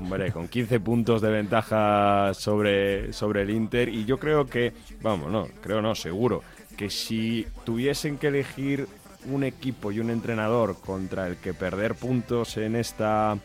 Hombre, 0.00 0.30
con 0.30 0.48
15 0.48 0.80
puntos 0.80 1.22
de 1.22 1.30
ventaja 1.30 2.34
sobre, 2.34 3.12
sobre 3.14 3.42
el 3.42 3.50
Inter. 3.50 3.88
Y 3.88 4.04
yo 4.04 4.18
creo 4.18 4.44
que, 4.44 4.72
vamos, 5.00 5.30
no, 5.30 5.46
creo 5.62 5.80
no, 5.80 5.94
seguro, 5.94 6.42
que 6.76 6.90
si 6.90 7.46
tuviesen 7.64 8.18
que 8.18 8.26
elegir 8.28 8.86
un 9.26 9.44
equipo 9.44 9.92
y 9.92 10.00
un 10.00 10.10
entrenador 10.10 10.76
contra 10.80 11.26
el 11.26 11.36
que 11.36 11.54
perder 11.54 11.94
puntos 11.94 12.56
en 12.56 12.76
esta 12.76 13.38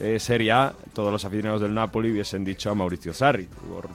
eh, 0.00 0.18
Serie 0.18 0.52
A, 0.52 0.74
todos 0.94 1.12
los 1.12 1.24
aficionados 1.24 1.60
del 1.60 1.74
Napoli 1.74 2.10
hubiesen 2.10 2.44
dicho 2.44 2.70
a 2.70 2.74
Mauricio 2.74 3.12
Sarri, 3.12 3.48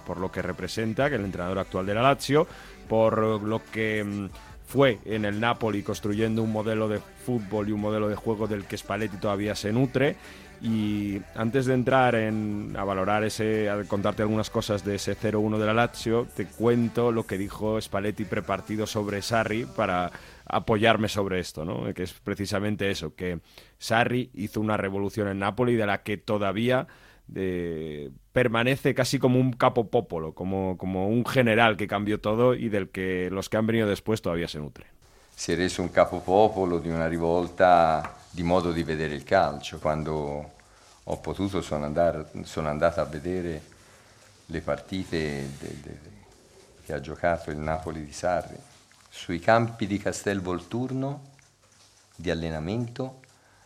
por, 0.05 0.17
lo 0.17 0.31
que 0.31 0.41
representa, 0.41 1.09
que 1.09 1.15
el 1.15 1.25
entrenador 1.25 1.59
actual 1.59 1.85
de 1.85 1.95
la 1.95 2.03
Lazio, 2.03 2.47
por 2.87 3.41
lo 3.41 3.61
que 3.71 4.03
mm, 4.03 4.29
fue 4.67 4.99
en 5.05 5.25
el 5.25 5.39
Napoli 5.39 5.81
construyendo 5.81 6.43
un 6.43 6.51
modelo 6.51 6.87
de 6.87 6.99
fútbol 6.99 7.69
y 7.69 7.71
un 7.71 7.81
modelo 7.81 8.09
de 8.09 8.15
juego 8.15 8.47
del 8.47 8.65
que 8.65 8.77
Spalletti 8.77 9.17
todavía 9.17 9.55
se 9.55 9.71
nutre. 9.71 10.15
Y 10.61 11.21
antes 11.35 11.65
de 11.65 11.73
entrar 11.73 12.15
en, 12.15 12.75
a 12.77 12.83
valorar 12.83 13.23
ese, 13.23 13.69
a 13.69 13.83
contarte 13.83 14.23
algunas 14.23 14.49
cosas 14.49 14.83
de 14.83 14.95
ese 14.95 15.15
0-1 15.15 15.57
de 15.57 15.65
la 15.65 15.73
Lazio, 15.73 16.27
te 16.35 16.45
cuento 16.45 17.11
lo 17.11 17.25
que 17.27 17.37
dijo 17.37 17.79
Spalletti 17.79 18.25
prepartido 18.25 18.87
sobre 18.87 19.21
Sarri 19.21 19.65
para 19.65 20.11
apoyarme 20.45 21.09
sobre 21.09 21.39
esto, 21.39 21.63
¿no? 21.63 21.93
Que 21.93 22.03
es 22.03 22.13
precisamente 22.13 22.89
eso, 22.89 23.15
que 23.15 23.39
Sarri 23.77 24.31
hizo 24.33 24.59
una 24.59 24.77
revolución 24.77 25.27
en 25.27 25.39
Napoli 25.39 25.75
de 25.75 25.85
la 25.85 26.03
que 26.03 26.17
todavía 26.17 26.87
permanece 28.31 28.95
casi 28.95 29.19
como 29.19 29.37
un 29.39 29.51
capo 29.51 29.89
popolo, 29.89 30.33
como, 30.33 30.77
como 30.77 31.09
un 31.09 31.25
general 31.25 31.75
que 31.75 31.85
cambió 31.85 32.21
todo 32.21 32.55
y 32.55 32.69
del 32.69 32.89
que 32.89 33.29
los 33.29 33.49
que 33.49 33.57
han 33.57 33.67
venido 33.67 33.87
después 33.87 34.21
todavía 34.21 34.47
se 34.47 34.59
nutren. 34.59 34.87
si 35.39 35.51
è 35.51 35.55
reso 35.55 35.83
un 35.83 35.91
capopopolo 35.91 36.79
di 36.79 36.89
una 36.89 37.07
rivolta 37.07 38.15
di 38.37 38.43
modo 38.43 38.71
di 38.71 38.83
vedere 38.83 39.15
il 39.15 39.23
calcio. 39.23 39.79
Quando 39.79 40.51
ho 41.03 41.17
potuto 41.17 41.59
sono, 41.63 41.85
andar- 41.85 42.43
sono 42.43 42.67
andato 42.69 43.01
a 43.01 43.05
vedere 43.05 43.61
le 44.45 44.61
partite 44.61 45.49
de- 45.59 45.79
de- 45.81 45.99
che 46.85 46.93
ha 46.93 46.99
giocato 46.99 47.49
il 47.49 47.57
Napoli 47.57 48.05
di 48.05 48.11
Sarri. 48.13 48.55
Sui 49.09 49.39
campi 49.39 49.87
di 49.87 49.97
Castelvolturno 49.97 51.31
di 52.15 52.29
allenamento 52.29 53.21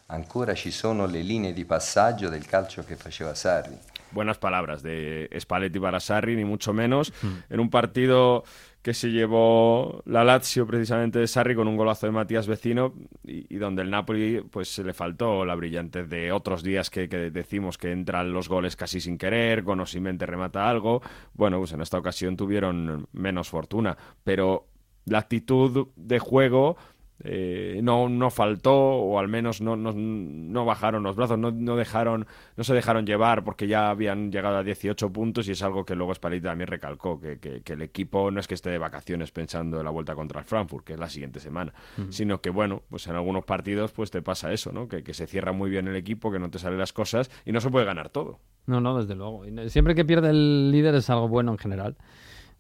ancora 0.06 0.54
ci 0.54 0.72
sono 0.72 1.06
le 1.06 1.22
linee 1.22 1.52
di 1.52 1.66
passaggio 1.66 2.30
del 2.30 2.46
calcio 2.46 2.86
che 2.86 2.96
faceva 2.96 3.36
Sarri. 3.36 3.78
buenas 4.14 4.38
palabras 4.38 4.82
de 4.82 5.30
Spalletti 5.40 5.80
para 5.80 6.00
Sarri, 6.00 6.36
ni 6.36 6.44
mucho 6.44 6.74
menos, 6.74 7.12
en 7.50 7.60
un 7.60 7.70
partido 7.70 8.44
que 8.82 8.94
se 8.94 9.12
llevó 9.12 10.02
la 10.06 10.24
Lazio 10.24 10.66
precisamente 10.66 11.20
de 11.20 11.28
Sarri 11.28 11.56
con 11.56 11.68
un 11.68 11.78
golazo 11.78 12.08
de 12.08 12.12
Matías 12.12 12.48
Vecino 12.48 12.94
y, 13.24 13.58
donde 13.58 13.84
el 13.84 13.92
Napoli 13.92 14.42
pues 14.42 14.70
se 14.74 14.84
le 14.84 14.94
faltó 14.94 15.46
la 15.46 15.56
brillantez 15.56 16.10
de 16.10 16.32
otros 16.32 16.64
días 16.64 16.90
que, 16.90 17.08
decimos 17.08 17.78
que 17.78 17.92
entran 17.92 18.34
los 18.34 18.50
goles 18.50 18.76
casi 18.76 19.00
sin 19.00 19.18
querer, 19.18 19.64
con 19.64 19.80
Osimhen 19.80 20.18
te 20.18 20.26
remata 20.26 20.70
algo, 20.70 21.02
bueno, 21.34 21.60
pues 21.60 21.74
en 21.74 21.82
esta 21.82 22.00
ocasión 22.00 22.36
tuvieron 22.36 23.08
menos 23.14 23.50
fortuna, 23.50 23.96
pero 24.24 24.68
la 25.06 25.20
actitud 25.20 25.88
de 25.96 26.20
juego 26.20 26.78
eh, 27.24 27.80
no, 27.84 28.10
no 28.10 28.30
faltó 28.30 28.74
o 28.76 29.20
al 29.20 29.28
menos 29.28 29.62
no, 29.62 29.76
no, 29.76 29.94
no 29.94 30.66
bajaron 30.66 31.04
los 31.04 31.16
brazos, 31.16 31.38
no, 31.38 31.52
no 31.52 31.76
dejaron, 31.76 32.26
no 32.58 32.64
se 32.64 32.74
dejaron 32.74 33.06
llevar 33.06 33.44
porque 33.44 33.68
ya 33.68 33.90
habían 33.90 34.32
llegado 34.32 34.58
a 34.58 34.64
18 34.64 35.12
puntos 35.12 35.48
y 35.48 35.52
es 35.52 35.62
algo 35.64 35.86
que 35.86 35.96
luego 35.96 36.14
Spalletti 36.14 36.44
también 36.44 36.68
recalcó, 36.68 37.20
que, 37.20 37.40
que- 37.40 37.62
que 37.62 37.74
el 37.74 37.82
equipo 37.82 38.32
no 38.32 38.40
es 38.40 38.48
que 38.48 38.54
esté 38.56 38.70
de 38.70 38.78
vacaciones 38.78 39.32
pensando 39.32 39.80
en 39.80 39.86
la 39.86 39.92
vuelta 39.92 40.16
contra 40.16 40.40
el 40.40 40.46
Frankfurt, 40.46 40.86
que 40.86 40.94
es 40.94 41.00
la 41.00 41.10
siguiente 41.10 41.40
semana, 41.40 41.74
sino 42.10 42.42
que 42.42 42.50
bueno, 42.50 42.82
pues 42.90 43.08
en 43.08 43.16
algunos 43.16 43.46
partidos 43.46 43.92
pues 43.92 44.12
te 44.12 44.22
pasa 44.22 44.52
eso, 44.52 44.72
¿no? 44.72 44.88
Que, 44.88 45.04
que 45.04 45.14
se 45.14 45.28
cierra 45.28 45.52
muy 45.52 45.70
bien 45.70 45.88
el 45.88 45.96
equipo, 45.96 46.32
que 46.32 46.40
no 46.40 46.50
te 46.50 46.60
salen 46.60 46.80
las 46.80 46.94
cosas 46.94 47.30
y 47.46 47.52
no 47.52 47.62
se 47.62 47.70
puede 47.70 47.86
ganar 47.86 48.10
todo. 48.10 48.40
No, 48.68 48.80
no, 48.80 48.98
desde 48.98 49.16
luego. 49.16 49.44
Siempre 49.70 49.96
que 49.96 50.06
pierde 50.06 50.30
el 50.30 50.72
líder 50.72 50.94
es 50.96 51.10
algo 51.10 51.28
bueno 51.28 51.52
en 51.52 51.58
general. 51.58 51.98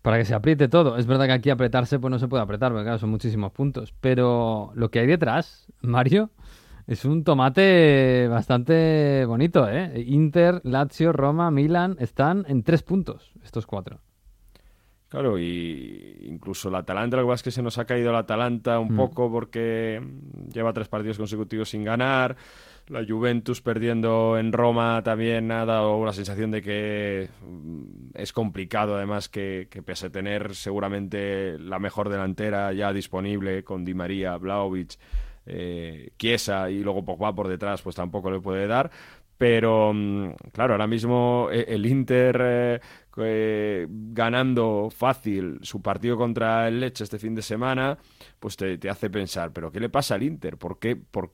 Para 0.02 0.18
que 0.18 0.26
se 0.26 0.34
apriete 0.34 0.68
todo. 0.68 0.98
Es 0.98 1.06
verdad 1.06 1.28
que 1.28 1.34
aquí 1.34 1.50
apretarse 1.50 2.00
pues 2.00 2.12
no 2.12 2.20
se 2.20 2.28
puede 2.28 2.44
apretar, 2.44 2.72
porque 2.72 2.86
claro, 2.86 3.00
son 3.00 3.10
muchísimos 3.10 3.52
puntos. 3.52 3.94
Pero 4.02 4.72
lo 4.76 4.90
que 4.90 5.00
hay 5.00 5.08
detrás, 5.08 5.68
Mario, 5.82 6.32
es 6.88 7.06
un 7.06 7.24
tomate 7.24 8.28
bastante 8.28 9.26
bonito, 9.26 9.70
¿eh? 9.70 10.04
Inter, 10.08 10.62
Lazio, 10.64 11.14
Roma, 11.14 11.52
Milan 11.52 11.96
están 12.00 12.46
en 12.48 12.64
tres 12.64 12.84
puntos, 12.84 13.32
estos 13.44 13.66
cuatro. 13.66 14.00
Claro, 15.12 15.38
y 15.38 16.20
incluso 16.22 16.70
la 16.70 16.78
Atalanta, 16.80 17.18
lo 17.18 17.24
que 17.24 17.28
pasa 17.28 17.36
es 17.42 17.44
que 17.44 17.52
se 17.52 17.62
nos 17.62 17.78
ha 17.78 17.84
caído 17.84 18.14
la 18.14 18.20
Atalanta 18.20 18.80
un 18.80 18.94
Mm. 18.94 18.96
poco 18.96 19.30
porque 19.30 20.02
lleva 20.54 20.72
tres 20.72 20.88
partidos 20.88 21.18
consecutivos 21.18 21.70
sin 21.70 21.84
ganar. 21.84 22.38
La 22.88 23.06
Juventus 23.06 23.60
perdiendo 23.62 24.38
en 24.38 24.54
Roma 24.54 25.02
también 25.04 25.52
ha 25.52 25.66
dado 25.66 26.04
la 26.06 26.14
sensación 26.14 26.50
de 26.52 26.62
que 26.62 27.28
mm, 27.46 28.12
es 28.14 28.32
complicado, 28.32 28.96
además, 28.96 29.28
que, 29.28 29.68
que 29.70 29.82
pese 29.84 30.06
a 30.08 30.10
tener 30.12 30.56
seguramente 30.56 31.60
la 31.60 31.78
mejor 31.78 32.08
delantera 32.08 32.72
ya 32.72 32.94
disponible 32.94 33.66
con 33.66 33.84
Di 33.84 33.94
María, 33.94 34.38
Vlaovic, 34.38 34.98
eh, 35.46 36.12
Chiesa 36.18 36.70
y 36.72 36.80
luego 36.84 37.04
Pogba 37.04 37.36
por 37.36 37.50
detrás, 37.50 37.82
pues 37.82 37.98
tampoco 37.98 38.32
le 38.32 38.40
puede 38.40 38.66
dar. 38.66 38.90
Pero, 39.38 39.92
mm, 39.94 40.34
claro, 40.54 40.76
ahora 40.76 40.86
mismo 40.88 41.50
eh, 41.52 41.66
el 41.68 41.86
Inter 41.86 42.42
eh, 42.44 42.80
eh, 43.18 43.88
ganando 43.90 44.90
fácil 44.96 45.60
su 45.62 45.82
partido 45.82 46.18
contra 46.18 46.68
el 46.68 46.80
Leche 46.80 47.04
este 47.04 47.20
fin 47.20 47.36
de 47.36 47.42
semana, 47.42 47.98
pues 48.40 48.56
te, 48.58 48.78
te 48.78 48.90
hace 48.90 49.10
pensar, 49.10 49.52
¿pero 49.52 49.72
qué 49.72 49.80
le 49.80 49.90
pasa 49.90 50.16
al 50.16 50.24
Inter? 50.24 50.58
¿Por 50.58 50.80
qué, 50.80 50.96
por, 50.96 51.32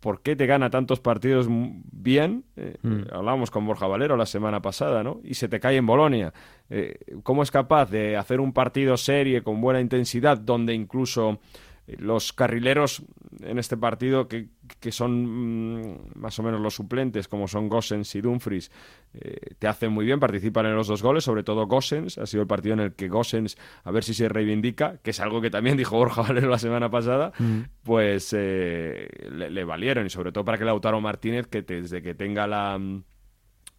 por 0.00 0.22
qué 0.22 0.34
te 0.34 0.46
gana 0.46 0.70
tantos 0.70 1.00
partidos 1.00 1.46
bien? 1.48 2.44
Eh, 2.56 2.76
Mm. 2.82 3.02
Hablábamos 3.12 3.50
con 3.50 3.66
Borja 3.66 3.86
Valero 3.86 4.16
la 4.16 4.26
semana 4.26 4.62
pasada, 4.62 5.02
¿no? 5.02 5.20
Y 5.22 5.34
se 5.34 5.48
te 5.48 5.60
cae 5.60 5.76
en 5.76 5.86
Bolonia. 5.86 6.32
Eh, 6.70 6.98
¿Cómo 7.22 7.42
es 7.42 7.50
capaz 7.50 7.90
de 7.90 8.16
hacer 8.16 8.40
un 8.40 8.52
partido 8.52 8.96
serie 8.96 9.42
con 9.42 9.60
buena 9.60 9.80
intensidad 9.80 10.38
donde 10.38 10.72
incluso 10.72 11.40
los 11.86 12.32
carrileros 12.32 13.02
en 13.40 13.58
este 13.58 13.76
partido 13.76 14.28
que, 14.28 14.48
que 14.78 14.92
son 14.92 15.80
mm, 15.82 15.98
más 16.14 16.38
o 16.38 16.42
menos 16.42 16.60
los 16.60 16.74
suplentes 16.74 17.26
como 17.26 17.48
son 17.48 17.68
Gossens 17.68 18.14
y 18.14 18.20
Dumfries 18.20 18.70
eh, 19.14 19.38
te 19.58 19.66
hacen 19.66 19.90
muy 19.92 20.04
bien, 20.04 20.20
participan 20.20 20.66
en 20.66 20.76
los 20.76 20.86
dos 20.86 21.02
goles, 21.02 21.24
sobre 21.24 21.42
todo 21.42 21.66
Gossens, 21.66 22.16
ha 22.18 22.26
sido 22.26 22.42
el 22.42 22.46
partido 22.46 22.74
en 22.74 22.80
el 22.80 22.92
que 22.94 23.08
Gossens 23.08 23.56
a 23.82 23.90
ver 23.90 24.04
si 24.04 24.14
se 24.14 24.28
reivindica, 24.28 24.98
que 24.98 25.10
es 25.10 25.18
algo 25.20 25.40
que 25.40 25.50
también 25.50 25.76
dijo 25.76 25.96
Borja 25.96 26.22
Valero 26.22 26.48
la 26.48 26.58
semana 26.58 26.90
pasada, 26.90 27.32
Mm. 27.38 27.60
pues 27.82 28.32
eh, 28.38 29.08
le, 29.30 29.50
le 29.50 29.64
valieron 29.64 30.06
y 30.06 30.10
sobre 30.10 30.30
todo 30.32 30.44
para 30.44 30.58
que 30.58 30.64
Lautaro 30.64 31.00
Martínez, 31.00 31.46
que 31.48 31.62
te- 31.62 31.82
desde 31.82 32.02
que 32.02 32.14
tenga 32.14 32.46
la... 32.46 32.78
mm, 32.78 33.02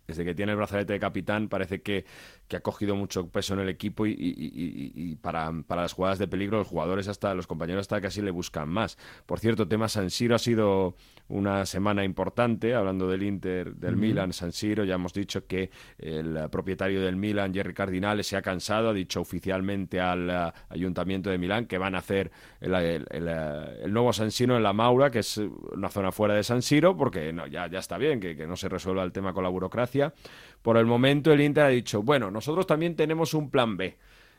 desde 0.07 0.25
que 0.25 0.35
tiene 0.35 0.51
el 0.51 0.57
brazalete 0.57 0.91
de 0.93 0.99
capitán, 0.99 1.47
parece 1.47 1.81
que, 1.81 2.03
que 2.51 2.57
ha 2.57 2.59
cogido 2.61 2.97
mucho 2.97 3.29
peso 3.29 3.53
en 3.53 3.61
el 3.61 3.69
equipo 3.69 4.05
y, 4.05 4.11
y- 4.11 4.13
y- 4.15 4.91
y- 4.93 5.11
y 5.11 5.15
para, 5.15 5.49
para 5.65 5.83
las 5.83 5.93
jugadas 5.93 6.19
de 6.19 6.27
peligro 6.27 6.57
los 6.57 6.67
jugadores 6.67 7.07
hasta 7.07 7.33
los 7.33 7.47
compañeros 7.47 7.79
hasta 7.79 8.01
casi 8.01 8.21
le 8.21 8.29
buscan 8.29 8.67
más. 8.67 8.97
Por 9.25 9.39
cierto, 9.39 9.69
tema 9.69 9.87
San 9.87 10.09
Siro 10.09 10.35
ha 10.35 10.39
sido 10.39 10.95
una 11.29 11.65
semana 11.65 12.03
importante, 12.03 12.75
hablando 12.75 13.07
del 13.07 13.23
Inter, 13.23 13.73
del. 13.75 13.95
Milan, 13.95 14.33
San 14.33 14.51
Siro, 14.51 14.83
ya 14.83 14.95
hemos 14.95 15.13
dicho 15.13 15.47
que 15.47 15.69
el 15.97 16.37
propietario 16.51 17.01
del 17.01 17.15
Milan, 17.15 17.53
Jerry 17.53 17.73
Cardinale, 17.73 18.23
se 18.23 18.35
ha 18.35 18.41
cansado, 18.41 18.89
ha 18.89 18.93
dicho 18.93 19.21
oficialmente 19.21 20.01
al 20.01 20.29
eh, 20.29 20.51
Ayuntamiento 20.69 21.29
de 21.29 21.37
Milán 21.37 21.67
que 21.67 21.77
van 21.77 21.95
a 21.95 21.99
hacer 21.99 22.31
el, 22.59 22.73
el- 22.75 23.05
el, 23.11 23.27
el 23.29 23.93
nuevo 23.93 24.11
San 24.11 24.29
Siro 24.31 24.57
en 24.57 24.63
la 24.63 24.73
Maura, 24.73 25.09
que 25.09 25.19
es 25.19 25.37
una 25.37 25.87
zona 25.89 26.11
fuera 26.11 26.33
de 26.33 26.43
San 26.43 26.61
Siro, 26.61 26.97
porque 26.97 27.31
no, 27.31 27.47
ya, 27.47 27.67
ya 27.67 27.79
está 27.79 27.97
bien, 27.97 28.19
que, 28.19 28.35
que 28.35 28.45
no 28.45 28.57
se 28.57 28.67
resuelva 28.67 29.03
el 29.03 29.13
tema 29.13 29.31
con 29.33 29.43
la 29.43 29.49
burocracia. 29.49 30.13
Por 30.61 30.77
el 30.77 30.85
momento 30.85 31.31
el 31.31 31.41
Inter 31.41 31.63
ha 31.63 31.69
dicho, 31.69 32.01
bueno, 32.03 32.29
nosotros 32.31 32.67
también 32.67 32.95
tenemos 32.95 33.33
un 33.33 33.49
plan 33.49 33.77
B. 33.77 33.97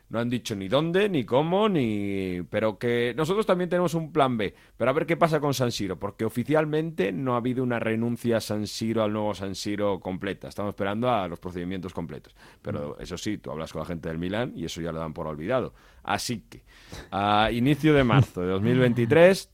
No 0.08 0.18
han 0.18 0.28
dicho 0.28 0.54
ni 0.54 0.68
dónde, 0.68 1.08
ni 1.08 1.24
cómo, 1.24 1.70
ni... 1.70 2.42
Pero 2.50 2.78
que 2.78 3.14
nosotros 3.16 3.46
también 3.46 3.70
tenemos 3.70 3.94
un 3.94 4.12
plan 4.12 4.36
B. 4.36 4.54
Pero 4.76 4.90
a 4.90 4.92
ver 4.92 5.06
qué 5.06 5.16
pasa 5.16 5.40
con 5.40 5.54
San 5.54 5.72
Siro, 5.72 5.98
porque 5.98 6.26
oficialmente 6.26 7.12
no 7.12 7.32
ha 7.32 7.38
habido 7.38 7.62
una 7.62 7.78
renuncia 7.78 8.36
a 8.36 8.40
San 8.42 8.66
Siro, 8.66 9.02
al 9.02 9.12
nuevo 9.14 9.32
San 9.32 9.54
Siro 9.54 10.00
completa. 10.00 10.48
Estamos 10.48 10.70
esperando 10.72 11.10
a 11.10 11.26
los 11.28 11.40
procedimientos 11.40 11.94
completos. 11.94 12.36
Pero 12.60 12.98
eso 12.98 13.16
sí, 13.16 13.38
tú 13.38 13.52
hablas 13.52 13.72
con 13.72 13.80
la 13.80 13.86
gente 13.86 14.10
del 14.10 14.18
Milán 14.18 14.52
y 14.54 14.66
eso 14.66 14.82
ya 14.82 14.92
lo 14.92 14.98
dan 14.98 15.14
por 15.14 15.26
olvidado. 15.26 15.72
Así 16.02 16.40
que, 16.40 16.62
a 17.10 17.48
inicio 17.50 17.94
de 17.94 18.04
marzo 18.04 18.42
de 18.42 18.48
2023 18.48 19.50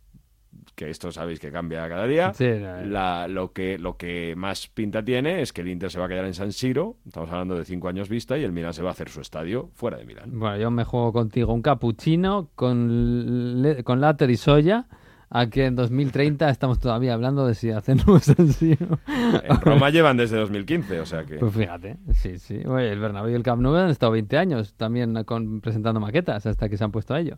que 0.74 0.90
esto 0.90 1.11
sabéis 1.12 1.40
que 1.40 1.51
cambia 1.51 1.88
cada 1.88 2.07
día. 2.07 2.32
Sí, 2.34 2.49
no, 2.61 2.82
La- 2.86 3.26
lo, 3.28 3.53
que, 3.53 3.78
lo 3.78 3.96
que 3.96 4.34
más 4.36 4.68
pinta 4.68 5.03
tiene 5.05 5.42
es 5.42 5.53
que 5.53 5.61
el 5.62 5.68
Inter 5.68 5.90
se 5.90 5.99
va 5.99 6.07
a 6.07 6.09
quedar 6.09 6.24
en 6.24 6.34
San 6.34 6.53
Siro, 6.53 6.96
estamos 7.07 7.30
hablando 7.30 7.57
de 7.57 7.64
cinco 7.64 7.88
años 7.88 8.09
vista, 8.09 8.38
y 8.38 8.44
el 8.44 8.53
Milan 8.53 8.72
se 8.72 8.82
va 8.82 8.90
a 8.90 8.92
hacer 8.92 9.09
su 9.09 9.20
estadio 9.20 9.70
fuera 9.74 9.96
de 9.99 10.05
Milán. 10.05 10.38
Bueno, 10.38 10.57
yo 10.57 10.70
me 10.70 10.84
juego 10.84 11.12
contigo 11.12 11.53
un 11.53 11.62
cappuccino 11.62 12.51
con, 12.55 13.62
le- 13.62 13.82
con 13.84 14.01
latte 14.01 14.26
di 14.26 14.36
soya 14.36 14.86
a 15.30 15.51
que 15.51 15.66
en 15.66 15.76
2030 15.76 16.49
estamos 16.49 16.78
todavía 16.80 17.12
hablando 17.12 17.46
de 17.46 17.55
si 17.55 17.70
hacemos 17.70 18.28
así. 18.30 18.74
¿no? 18.80 18.99
En 19.44 19.61
Roma 19.61 19.90
llevan 19.90 20.16
desde 20.16 20.38
2015, 20.38 21.01
o 21.01 21.07
sea 21.07 21.24
que... 21.24 21.36
Pues 21.36 21.53
fíjate, 21.53 21.99
sí, 22.12 22.38
sí. 22.38 22.62
Oye, 22.66 22.90
el 22.90 22.99
Bernabéu 22.99 23.32
y 23.32 23.34
el 23.34 23.42
Camp 23.42 23.61
Nou 23.61 23.74
han 23.76 23.90
estado 23.90 24.12
20 24.12 24.38
años 24.38 24.72
también 24.74 25.24
con, 25.24 25.61
presentando 25.61 26.01
maquetas 26.01 26.46
hasta 26.46 26.68
que 26.70 26.78
se 26.78 26.84
han 26.84 26.92
puesto 26.92 27.12
a 27.12 27.20
ello. 27.20 27.36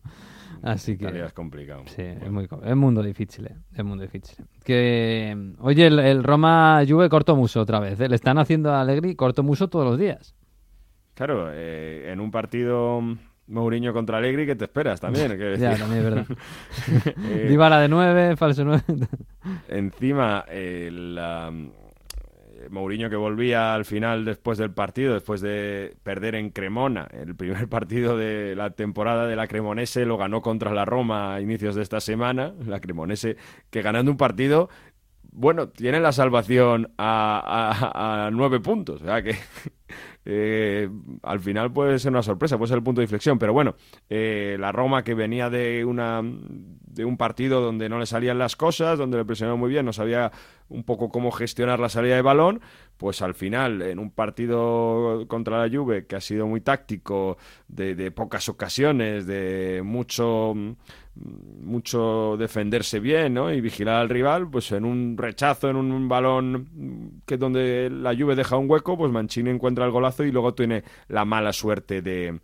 Así 0.63 0.97
que... 0.99 1.05
Italia 1.05 1.27
es 1.27 1.33
complicado. 1.33 1.83
Sí, 1.87 2.03
es 2.03 2.31
muy 2.31 2.47
co- 2.49 2.63
es 2.65 2.77
mundo 2.77 3.03
difícil, 3.03 3.47
eh, 3.47 3.57
es 3.75 3.85
mundo 3.85 4.03
difícil. 4.03 4.45
Que, 4.65 5.55
oye, 5.61 5.87
el, 5.87 5.99
el 5.99 6.23
Roma 6.25 6.83
Juve 6.89 7.09
corto 7.09 7.35
muso 7.37 7.61
otra 7.61 7.81
vez, 7.81 7.99
¿eh? 8.01 8.09
le 8.09 8.15
están 8.17 8.39
haciendo 8.39 8.73
a 8.73 8.81
Allegri 8.83 9.15
corto 9.15 9.43
muso 9.43 9.69
todos 9.69 9.85
los 9.87 9.99
días. 9.99 10.35
Claro, 11.15 11.49
eh, 11.53 12.11
en 12.13 12.21
un 12.21 12.31
partido 12.31 13.01
Mourinho 13.47 13.93
contra 13.93 14.19
Allegri, 14.19 14.47
¿qué 14.47 14.55
te 14.55 14.65
esperas 14.65 15.01
también? 15.01 15.33
Ya, 15.59 15.77
también 15.77 15.99
es 15.99 16.05
verdad. 16.05 16.27
Eh, 17.25 17.47
de 17.81 17.89
9, 17.89 18.37
falso 18.37 18.65
9. 18.65 18.83
Encima, 19.69 20.45
eh, 20.49 20.89
la- 20.93 21.51
eh, 21.53 21.90
Mourinho 22.69 23.09
que 23.09 23.17
volvía 23.17 23.75
al 23.75 23.85
final 23.85 24.25
después 24.25 24.59
del 24.59 24.73
partido, 24.73 25.15
después 25.15 25.41
de 25.41 25.97
perder 26.03 26.35
en 26.35 26.51
Cremona, 26.51 27.09
el 27.11 27.35
primer 27.35 27.69
partido 27.71 28.17
de 28.17 28.55
la 28.57 28.71
temporada 28.71 29.27
de 29.27 29.37
la 29.37 29.47
Cremonese 29.47 30.05
lo 30.05 30.19
ganó 30.19 30.43
contra 30.43 30.75
la 30.75 30.85
Roma 30.85 31.35
a 31.35 31.41
inicios 31.41 31.75
de 31.75 31.83
esta 31.83 32.01
semana, 32.01 32.55
la 32.67 32.81
Cremonese 32.81 33.37
que 33.71 33.83
ganando 33.83 34.11
un 34.11 34.17
partido, 34.17 34.69
bueno, 35.33 35.69
tiene 35.69 36.01
la 36.01 36.13
salvación 36.13 36.93
a, 36.99 38.31
nueve 38.33 38.61
puntos, 38.61 39.01
o 39.03 39.05
sea 39.05 39.23
que 39.23 39.37
eh, 40.25 40.89
al 41.23 41.41
final 41.41 41.73
puede 41.73 41.99
ser 41.99 42.11
una 42.11 42.23
sorpresa, 42.23 42.59
puede 42.59 42.69
ser 42.69 42.79
el 42.79 42.85
punto 42.85 43.01
de 43.01 43.05
inflexión, 43.05 43.39
pero 43.39 43.53
bueno, 43.53 43.77
eh, 44.09 44.57
la 44.59 44.73
Roma 44.73 45.05
que 45.05 45.15
venía 45.15 45.49
de 45.49 45.85
una 45.85 46.23
de 46.93 47.05
un 47.05 47.17
partido 47.17 47.61
donde 47.61 47.89
no 47.89 47.99
le 47.99 48.07
salían 48.07 48.39
las 48.39 48.57
cosas, 48.57 48.99
donde 48.99 49.19
le 49.19 49.25
presionó 49.25 49.57
muy 49.57 49.71
bien, 49.71 49.87
no 49.87 49.93
sabía 49.93 50.33
un 50.69 50.85
poco 50.85 51.09
cómo 51.11 51.31
gestionar 51.31 51.81
la 51.81 51.89
salida 51.89 52.17
de 52.17 52.23
balón, 52.23 52.61
pues 52.97 53.23
al 53.23 53.35
final 53.35 53.83
en 53.83 53.99
un 53.99 54.11
partido 54.11 55.25
contra 55.27 55.67
la 55.67 55.75
Juve 55.75 56.07
que 56.07 56.17
ha 56.17 56.21
sido 56.21 56.47
muy 56.47 56.61
táctico, 56.61 57.39
de, 57.69 57.95
de 57.95 58.11
pocas 58.11 58.49
ocasiones, 58.49 59.27
de 59.27 59.83
mucho 59.85 60.55
mucho 61.15 62.37
defenderse 62.39 63.01
bien 63.01 63.35
¿no? 63.35 63.53
y 63.53 63.61
vigilar 63.61 63.97
al 63.97 64.09
rival, 64.09 64.49
pues 64.49 64.73
en 64.73 64.85
un 64.85 65.17
rechazo, 65.19 65.69
en 65.69 65.77
un 65.77 66.09
balón 66.09 67.21
que 67.27 67.37
donde 67.37 67.91
la 67.91 68.15
Juve 68.15 68.37
deja 68.37 68.57
un 68.57 68.71
hueco, 68.71 68.97
pues 68.97 69.13
Mancini 69.13 69.51
encuentra 69.51 69.85
el 69.85 69.91
golazo 69.91 70.25
y 70.25 70.33
luego 70.33 70.55
tiene 70.55 70.85
la 71.09 71.25
mala 71.25 71.53
suerte 71.53 72.01
de, 72.01 72.39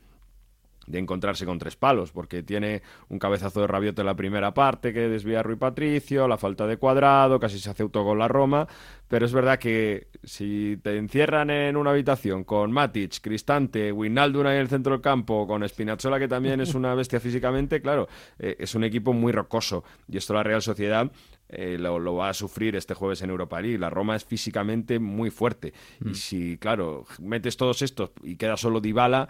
de 0.86 0.98
encontrarse 0.98 1.44
con 1.44 1.58
tres 1.58 1.76
palos, 1.76 2.12
porque 2.12 2.42
tiene 2.42 2.82
un 3.08 3.18
cabezazo 3.18 3.60
de 3.60 3.66
Rabiot 3.66 3.98
en 3.98 4.06
la 4.06 4.14
primera 4.14 4.54
parte 4.54 4.92
que 4.92 5.08
desvía 5.08 5.40
a 5.40 5.42
Rui 5.42 5.56
Patricio, 5.56 6.28
la 6.28 6.36
falta 6.36 6.66
de 6.66 6.76
cuadrado, 6.76 7.40
casi 7.40 7.58
se 7.58 7.70
hace 7.70 7.82
autogol 7.82 8.18
la 8.18 8.28
Roma, 8.28 8.66
pero 9.08 9.26
es 9.26 9.32
verdad 9.32 9.58
que 9.58 10.08
si 10.24 10.78
te 10.82 10.96
encierran 10.96 11.50
en 11.50 11.76
una 11.76 11.90
habitación 11.90 12.44
con 12.44 12.72
Matic, 12.72 13.20
Cristante, 13.20 13.92
Wijnaldum 13.92 14.46
ahí 14.46 14.56
en 14.56 14.62
el 14.62 14.68
centro 14.68 14.92
del 14.92 15.00
campo, 15.00 15.46
con 15.46 15.66
Spinazzola 15.68 16.18
que 16.18 16.28
también 16.28 16.60
es 16.60 16.74
una 16.74 16.94
bestia 16.94 17.20
físicamente, 17.20 17.80
claro, 17.80 18.08
eh, 18.38 18.56
es 18.58 18.74
un 18.74 18.84
equipo 18.84 19.12
muy 19.12 19.32
rocoso 19.32 19.84
y 20.08 20.16
esto 20.16 20.34
la 20.34 20.42
Real 20.42 20.62
Sociedad 20.62 21.10
eh, 21.48 21.76
lo, 21.78 21.98
lo 21.98 22.16
va 22.16 22.30
a 22.30 22.34
sufrir 22.34 22.74
este 22.74 22.94
jueves 22.94 23.22
en 23.22 23.30
Europa 23.30 23.60
League. 23.60 23.78
La 23.78 23.90
Roma 23.90 24.16
es 24.16 24.24
físicamente 24.24 24.98
muy 24.98 25.30
fuerte 25.30 25.72
y 26.04 26.14
si, 26.14 26.58
claro, 26.58 27.04
metes 27.20 27.56
todos 27.56 27.82
estos 27.82 28.10
y 28.22 28.36
queda 28.36 28.56
solo 28.56 28.80
Dybala, 28.80 29.28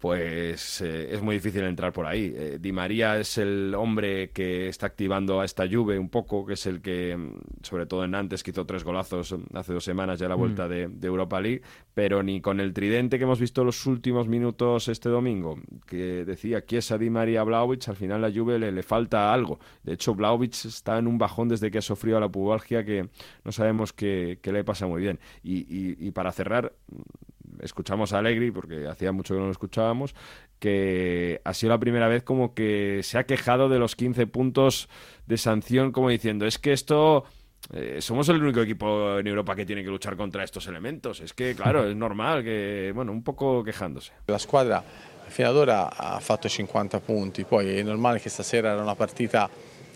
pues 0.00 0.80
eh, 0.80 1.08
es 1.12 1.20
muy 1.20 1.34
difícil 1.36 1.62
entrar 1.62 1.92
por 1.92 2.06
ahí. 2.06 2.32
Eh, 2.34 2.58
Di 2.58 2.72
María 2.72 3.18
es 3.20 3.36
el 3.36 3.74
hombre 3.76 4.30
que 4.30 4.66
está 4.68 4.86
activando 4.86 5.40
a 5.42 5.44
esta 5.44 5.68
Juve 5.70 5.98
un 5.98 6.08
poco, 6.08 6.46
que 6.46 6.54
es 6.54 6.64
el 6.64 6.80
que, 6.80 7.14
mm, 7.14 7.62
sobre 7.62 7.84
todo 7.84 8.02
en 8.04 8.12
Nantes, 8.12 8.42
que 8.42 8.50
hizo 8.50 8.64
tres 8.64 8.82
golazos 8.82 9.32
mm, 9.32 9.54
hace 9.54 9.74
dos 9.74 9.84
semanas 9.84 10.18
ya 10.18 10.24
a 10.24 10.30
la 10.30 10.36
vuelta 10.36 10.66
de, 10.68 10.88
de 10.88 11.06
Europa 11.06 11.38
League, 11.38 11.60
pero 11.92 12.22
ni 12.22 12.40
con 12.40 12.60
el 12.60 12.72
tridente 12.72 13.18
que 13.18 13.24
hemos 13.24 13.38
visto 13.38 13.62
los 13.62 13.84
últimos 13.86 14.26
minutos 14.26 14.88
este 14.88 15.10
domingo, 15.10 15.58
que 15.86 16.24
decía 16.24 16.64
Chiesa, 16.64 16.96
Di 16.96 17.10
María, 17.10 17.42
Blaovic, 17.44 17.86
al 17.90 17.96
final 17.96 18.24
a 18.24 18.28
la 18.30 18.34
Juve 18.34 18.58
le, 18.58 18.72
le 18.72 18.82
falta 18.82 19.34
algo. 19.34 19.60
De 19.82 19.92
hecho, 19.92 20.14
Blaovic 20.14 20.54
está 20.64 20.98
en 20.98 21.08
un 21.08 21.18
bajón 21.18 21.48
desde 21.50 21.70
que 21.70 21.76
ha 21.76 21.82
sufrido 21.82 22.18
la 22.18 22.30
pubalgia 22.30 22.86
que 22.86 23.10
no 23.44 23.52
sabemos 23.52 23.92
qué, 23.92 24.38
qué 24.40 24.50
le 24.50 24.64
pasa 24.64 24.86
muy 24.86 25.02
bien. 25.02 25.20
Y, 25.42 25.58
y- 25.58 25.96
y 26.00 26.10
para 26.12 26.32
cerrar, 26.32 26.72
escuchamos 27.60 28.12
a 28.12 28.18
Allegri, 28.18 28.50
porque 28.50 28.86
hacía 28.86 29.12
mucho 29.12 29.34
que 29.34 29.40
no 29.40 29.46
lo 29.46 29.52
escuchábamos, 29.52 30.14
que 30.58 31.40
ha 31.44 31.54
sido 31.54 31.70
la 31.70 31.78
primera 31.78 32.08
vez 32.08 32.22
como 32.22 32.54
que 32.54 33.00
se 33.02 33.18
ha 33.18 33.24
quejado 33.24 33.68
de 33.68 33.78
los 33.78 33.96
15 33.96 34.26
puntos 34.26 34.88
de 35.26 35.36
sanción, 35.36 35.92
como 35.92 36.08
diciendo, 36.08 36.46
es 36.46 36.58
que 36.58 36.72
esto... 36.72 37.24
eh, 37.72 37.98
somos 38.00 38.28
el 38.28 38.42
único 38.42 38.62
equipo 38.62 39.18
en 39.18 39.26
Europa 39.26 39.54
che 39.54 39.66
tiene 39.66 39.82
que 39.82 39.90
luchar 39.90 40.16
contra 40.16 40.42
estos 40.42 40.66
elementos. 40.66 41.20
Es 41.20 41.32
que, 41.34 41.54
claro, 41.54 41.86
es 41.86 41.94
normal 41.94 42.42
que, 42.42 42.90
bueno, 42.94 43.12
un 43.12 43.22
poco 43.22 43.62
quejándose. 43.62 44.12
La 44.26 44.38
squadra 44.38 44.82
fino 45.28 45.48
ad 45.48 45.56
ora 45.56 45.88
ha 45.96 46.18
fatto 46.20 46.48
50 46.48 47.00
punti, 47.00 47.44
poi 47.44 47.78
è 47.78 47.82
normale 47.82 48.18
che 48.18 48.28
stasera 48.28 48.72
era 48.72 48.82
una 48.82 48.96
partita 48.96 49.48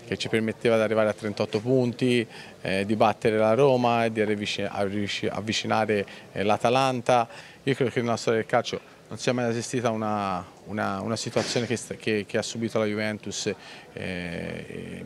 che 0.07 0.17
ci 0.17 0.29
permetteva 0.29 0.77
di 0.77 0.83
arrivare 0.83 1.09
a 1.09 1.13
38 1.13 1.61
punti, 1.61 2.27
eh, 2.63 2.85
di 2.85 2.97
battere 2.97 3.37
la 3.39 3.55
Roma 3.55 4.05
e 4.05 4.13
di 4.13 4.21
avvici- 4.21 4.63
avvici- 4.63 5.27
avvicinare 5.27 6.07
eh, 6.33 6.43
l'Atalanta. 6.43 7.27
Io 7.63 7.75
credo 7.75 7.91
che 7.91 8.01
nella 8.03 8.17
storia 8.17 8.41
del 8.41 8.49
calcio 8.49 8.81
non 9.09 9.19
sia 9.19 9.33
mai 9.33 9.49
esistita 9.51 9.91
una, 9.91 10.45
una- 10.67 11.01
una 11.01 11.17
situazione 11.17 11.67
che, 11.67 11.79
che- 11.99 12.25
che 12.27 12.39
ha 12.39 12.43
subito 12.43 12.79
la 12.79 12.85
Juventus 12.87 13.53
eh, 13.93 15.05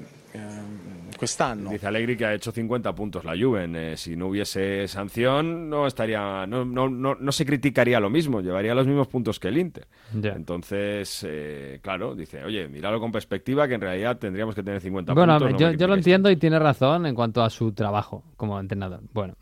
quest'anno. 1.19 1.71
Dice 1.71 1.87
Allegri 1.87 2.17
que 2.17 2.25
ha 2.27 2.35
hecho 2.35 2.53
50 2.53 2.95
puntos 2.95 3.25
la 3.25 3.35
Juven. 3.37 3.75
Eh, 3.75 3.97
si 3.97 4.15
no 4.17 4.29
hubiese 4.29 4.87
sanción, 4.87 5.69
no 5.69 5.87
estaría, 5.87 6.47
no, 6.47 6.65
no, 6.65 6.89
no, 6.89 7.15
no 7.17 7.33
se 7.33 7.45
criticaría 7.45 7.99
lo 8.01 8.09
mismo, 8.11 8.41
llevaría 8.41 8.75
los 8.75 8.87
mismos 8.87 9.09
puntos 9.09 9.41
que 9.41 9.49
el 9.49 9.59
Inter. 9.59 9.89
Entonces, 10.37 11.27
eh, 11.29 11.81
claro, 11.83 12.15
dice, 12.15 12.45
oye, 12.45 12.69
míralo 12.69 13.01
con 13.01 13.11
perspectiva, 13.11 13.67
que 13.67 13.75
en 13.75 13.81
realidad 13.81 14.19
tendríamos 14.19 14.55
que 14.55 14.63
tener 14.63 14.81
50 14.81 15.13
Bueno, 15.15 15.39
puntos. 15.39 15.61
no 15.61 15.73
yo, 15.73 15.87
lo 15.89 15.95
entiendo 15.95 16.31
y 16.31 16.37
tiene 16.37 16.59
razón 16.59 17.07
en 17.07 17.15
cuanto 17.15 17.43
a 17.43 17.51
su 17.51 17.73
trabajo 17.73 18.23
como 18.37 18.61
entrenador. 18.61 19.01
Bueno, 19.13 19.35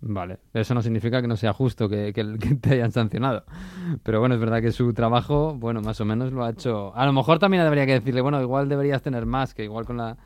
vale. 0.00 0.38
Eso 0.52 0.74
no 0.74 0.82
significa 0.82 1.22
que 1.22 1.28
no 1.28 1.36
sea 1.36 1.52
justo 1.52 1.88
que, 1.88 2.12
que- 2.12 2.38
que 2.40 2.54
te 2.56 2.74
hayan 2.74 2.90
sancionado. 2.90 3.44
Pero 4.02 4.18
bueno, 4.18 4.34
es 4.34 4.40
verdad 4.40 4.60
que 4.60 4.72
su 4.72 4.92
trabajo, 4.94 5.54
bueno, 5.56 5.80
más 5.80 6.00
o 6.00 6.04
menos 6.04 6.32
lo 6.32 6.44
ha 6.44 6.50
hecho. 6.50 6.92
A 6.96 7.06
lo 7.06 7.12
mejor 7.12 7.38
también 7.38 7.62
habría 7.62 7.86
que 7.86 7.92
decirle, 7.92 8.20
bueno, 8.20 8.40
igual 8.42 8.68
deberías 8.68 9.00
tener 9.02 9.26
más, 9.26 9.54
que 9.54 9.62
igual 9.62 9.84
con 9.84 9.96
la. 9.98 10.16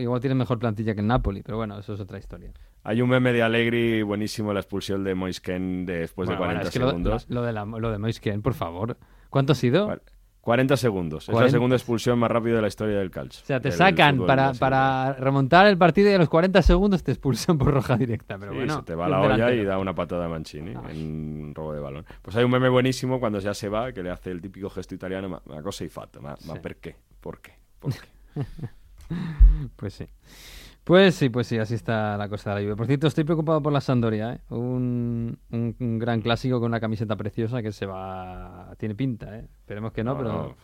Igual 0.00 0.20
tienes 0.20 0.36
mejor 0.36 0.58
plantilla 0.58 0.94
que 0.94 1.00
el 1.00 1.06
Napoli, 1.06 1.42
pero 1.42 1.56
bueno, 1.58 1.78
eso 1.78 1.94
es 1.94 2.00
otra 2.00 2.18
historia. 2.18 2.52
Hay 2.84 3.02
un 3.02 3.08
meme 3.10 3.32
de 3.32 3.42
Allegri 3.42 4.02
buenísimo, 4.02 4.52
la 4.52 4.60
expulsión 4.60 5.04
de 5.04 5.14
Moisken 5.14 5.84
después 5.86 6.26
Bueno, 6.26 6.40
de 6.40 6.46
bueno, 6.46 6.60
40 6.60 6.68
es 6.68 6.72
que 6.72 6.78
lo- 6.78 6.88
segundos. 6.88 7.26
Lo, 7.28 7.42
de, 7.42 7.52
la, 7.52 7.64
lo 7.64 7.90
de 7.90 7.98
Moisken, 7.98 8.40
por 8.42 8.54
favor. 8.54 8.96
¿Cuánto 9.30 9.52
ha 9.52 9.56
sido? 9.56 10.00
40 10.40 10.76
segundos. 10.78 11.24
Es 11.24 11.28
la 11.28 11.32
40. 11.34 11.50
segunda 11.52 11.76
expulsión 11.76 12.18
más 12.18 12.30
rápida 12.30 12.54
de 12.56 12.62
la 12.62 12.68
historia 12.68 12.98
del 12.98 13.10
calcio. 13.10 13.42
O 13.42 13.46
sea, 13.46 13.60
te 13.60 13.68
del 13.68 13.76
sacan 13.76 14.24
para, 14.24 14.54
para 14.54 15.12
remontar 15.14 15.66
el 15.66 15.76
partido 15.76 16.08
y 16.10 16.14
a 16.14 16.18
los 16.18 16.30
40 16.30 16.62
segundos 16.62 17.02
te 17.02 17.12
expulsan 17.12 17.58
por 17.58 17.74
roja 17.74 17.98
directa. 17.98 18.38
Pero 18.38 18.52
Sí, 18.52 18.58
bueno, 18.58 18.76
se 18.76 18.82
te 18.84 18.94
va 18.94 19.08
la 19.10 19.20
olla 19.20 19.34
delantero. 19.34 19.62
y 19.62 19.64
da 19.66 19.78
una 19.78 19.94
patada 19.94 20.24
a 20.24 20.28
Mancini 20.30 20.70
en 20.88 21.42
un 21.48 21.54
robo 21.54 21.74
de 21.74 21.80
balón. 21.80 22.06
Pues 22.22 22.34
hay 22.36 22.44
un 22.44 22.50
meme 22.50 22.70
buenísimo 22.70 23.20
cuando 23.20 23.40
ya 23.40 23.52
se 23.52 23.68
va 23.68 23.92
que 23.92 24.02
le 24.02 24.10
hace 24.10 24.30
el 24.30 24.40
típico 24.40 24.70
gesto 24.70 24.94
italiano, 24.94 25.28
ma 25.28 25.42
cosa 25.62 25.84
hai 25.84 25.90
fatto? 25.90 26.22
Ma, 26.22 26.30
ma 26.46 26.54
Sí. 26.54 26.60
perché? 26.62 26.96
¿Por 27.20 27.40
qué? 27.42 27.52
¿Por 27.78 27.92
qué? 27.92 28.08
Pues 29.76 29.94
sí. 29.94 30.06
Pues 30.84 31.14
sí, 31.16 31.28
pues 31.28 31.46
sí, 31.46 31.58
así 31.58 31.74
está 31.74 32.16
la 32.16 32.28
cosa 32.30 32.50
de 32.54 32.56
la 32.56 32.62
Juve. 32.66 32.76
Por 32.76 32.86
cierto, 32.86 33.06
estoy 33.08 33.24
preocupado 33.24 33.60
por 33.62 33.72
la 33.72 33.80
Sampdoria, 33.82 34.32
¿eh? 34.34 34.38
Un, 34.48 35.38
un- 35.50 35.76
un 35.78 35.98
gran 35.98 36.22
clásico 36.22 36.58
con 36.60 36.68
una 36.70 36.80
camiseta 36.80 37.14
preciosa 37.16 37.60
que 37.62 37.72
se 37.72 37.84
va... 37.84 38.74
Tiene 38.78 38.94
pinta, 38.94 39.36
¿eh? 39.38 39.44
Esperemos 39.60 39.92
que 39.92 40.02
no, 40.02 40.12
No, 40.12 40.18
pero... 40.18 40.32
no. 40.32 40.56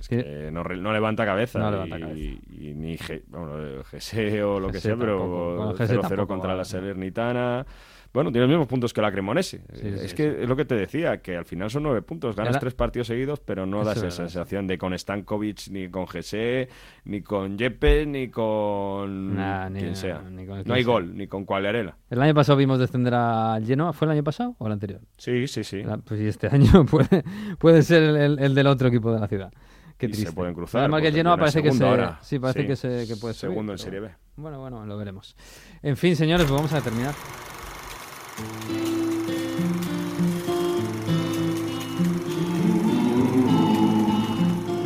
Es 0.00 0.08
que- 0.08 0.22
que 0.24 0.50
no, 0.50 0.62
levanta 0.92 1.26
cabeza. 1.26 1.58
No 1.58 1.68
y, 1.68 1.72
levanta 1.72 2.00
cabeza. 2.00 2.18
y 2.18 2.74
ni 2.74 2.96
G, 2.96 3.22
bueno, 3.26 3.58
eh, 3.62 3.82
GC 3.90 4.42
o 4.44 4.58
lo 4.60 4.68
que 4.68 4.78
GC 4.78 4.80
sea, 4.82 4.96
tampoco. 4.96 5.74
Pero 5.76 5.86
GC 5.86 5.94
0-0 5.96 6.00
tampoco 6.00 6.26
contra 6.28 6.54
la. 6.54 6.64
Salernitana. 6.64 7.66
Bueno, 8.12 8.30
tiene 8.32 8.46
los 8.46 8.50
mismos 8.50 8.66
puntos 8.68 8.92
que 8.94 9.02
la 9.02 9.12
Cremonese. 9.12 9.58
Sí, 9.58 9.64
Eh, 9.86 9.94
sí, 9.98 10.04
es 10.04 10.10
sí. 10.10 10.16
que 10.16 10.42
es 10.42 10.48
lo 10.48 10.56
que 10.56 10.64
te 10.64 10.74
decía, 10.74 11.18
que 11.18 11.36
al 11.36 11.44
final 11.44 11.70
son 11.70 11.82
nueve 11.84 12.00
puntos. 12.02 12.34
Ganas 12.34 12.58
tres 12.58 12.74
partidos 12.74 13.06
seguidos, 13.06 13.40
pero 13.40 13.66
no 13.66 13.82
Eso 13.82 13.88
das 13.90 13.98
es 13.98 14.04
esa 14.04 14.16
sensación 14.22 14.66
de 14.66 14.78
con 14.78 14.98
Stankovic, 14.98 15.68
ni 15.70 15.88
con 15.90 16.06
GC, 16.06 16.68
ni 17.04 17.20
con 17.22 17.58
Jeppe, 17.58 18.06
ni 18.06 18.28
con 18.28 19.36
Nah, 19.36 19.68
ni- 19.68 19.80
quien 19.80 19.94
sea. 19.96 20.22
ni 20.22 20.46
con 20.46 20.62
no 20.64 20.74
hay 20.74 20.82
sea. 20.84 20.92
gol, 20.92 21.16
ni 21.16 21.26
con 21.26 21.44
Quagliarella. 21.44 21.96
El 22.08 22.22
año 22.22 22.34
pasado 22.34 22.56
vimos 22.56 22.78
descender 22.78 23.12
al 23.14 23.64
Genoa. 23.66 23.92
¿Fue 23.92 24.06
el 24.06 24.12
año 24.12 24.24
pasado 24.24 24.56
o 24.58 24.66
el 24.66 24.72
anterior? 24.72 25.00
Sí, 25.18 25.46
sí, 25.46 25.62
sí. 25.62 25.82
Pues 26.06 26.20
y 26.20 26.26
este 26.26 26.46
año 26.52 26.86
puede, 26.86 27.24
puede 27.58 27.82
ser 27.82 28.02
el, 28.04 28.16
el- 28.16 28.38
el 28.38 28.54
del 28.54 28.66
otro 28.68 28.88
equipo 28.88 29.12
de 29.12 29.20
la 29.20 29.28
ciudad. 29.28 29.52
Qué 29.98 30.06
Y 30.06 30.10
se 30.10 30.14
triste. 30.14 30.32
pueden 30.32 30.54
cruzar, 30.54 30.80
Además 30.82 31.00
que 31.02 31.08
el 31.08 31.12
porque 31.12 31.18
Genoa 31.20 31.36
parece 31.36 31.62
que 31.62 31.72
se, 31.72 31.84
ahora. 31.84 32.18
sí, 32.22 32.38
parece 32.38 32.60
Sí. 32.62 32.66
que 32.68 32.76
se 32.76 32.88
que 33.06 33.16
puede 33.20 33.34
subir, 33.34 33.50
Segundo 33.50 33.72
en 33.72 33.78
Serie 33.78 34.00
B. 34.00 34.10
Bueno, 34.36 34.60
bueno, 34.60 34.86
lo 34.86 34.96
veremos. 34.96 35.36
En 35.82 35.96
fin, 35.96 36.14
señores, 36.16 36.46
pues 36.46 36.54
vamos 36.56 36.72
a 36.72 36.80
terminar. 36.80 37.14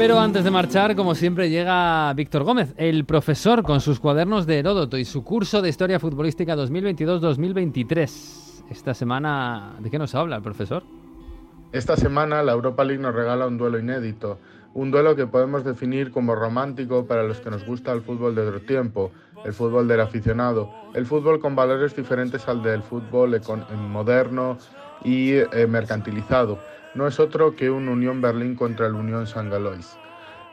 Pero 0.02 0.18
antes 0.18 0.42
de 0.42 0.50
marchar, 0.50 0.96
como 0.96 1.14
siempre, 1.14 1.48
llega 1.48 2.12
Víctor 2.14 2.42
Gómez, 2.42 2.74
el 2.76 3.04
profesor, 3.04 3.62
con 3.62 3.80
sus 3.80 4.00
cuadernos 4.00 4.46
de 4.46 4.58
Heródoto 4.58 4.98
y 4.98 5.04
su 5.04 5.22
curso 5.22 5.62
de 5.62 5.68
Historia 5.68 6.00
Futbolística 6.00 6.56
2022-2023. 6.56 8.64
Esta 8.68 8.94
semana, 8.94 9.76
¿de 9.78 9.90
qué 9.90 10.00
nos 10.00 10.16
habla 10.16 10.34
el 10.34 10.42
profesor? 10.42 10.82
Esta 11.70 11.96
semana 11.96 12.42
la 12.42 12.50
Europa 12.50 12.84
League 12.84 13.00
nos 13.00 13.14
regala 13.14 13.46
un 13.46 13.58
duelo 13.58 13.78
inédito, 13.78 14.40
un 14.74 14.90
duelo 14.90 15.14
que 15.14 15.28
podemos 15.28 15.62
definir 15.62 16.10
como 16.10 16.34
romántico 16.34 17.06
para 17.06 17.22
los 17.22 17.40
que 17.40 17.50
nos 17.50 17.64
gusta 17.64 17.92
el 17.92 18.02
fútbol 18.02 18.34
de 18.34 18.42
otro 18.42 18.62
tiempo, 18.62 19.12
el 19.44 19.52
fútbol 19.52 19.88
del 19.88 20.00
aficionado, 20.00 20.70
el 20.94 21.06
fútbol 21.06 21.40
con 21.40 21.56
valores 21.56 21.94
diferentes 21.96 22.48
al 22.48 22.62
del 22.62 22.82
fútbol 22.82 23.40
moderno 23.76 24.58
y 25.04 25.32
eh, 25.34 25.66
mercantilizado. 25.68 26.58
No 26.94 27.06
es 27.06 27.18
otro 27.18 27.56
que 27.56 27.70
un 27.70 27.88
Unión 27.88 28.20
Berlín 28.20 28.54
contra 28.54 28.86
el 28.86 28.94
Unión 28.94 29.26
San 29.26 29.50
Galois. 29.50 29.96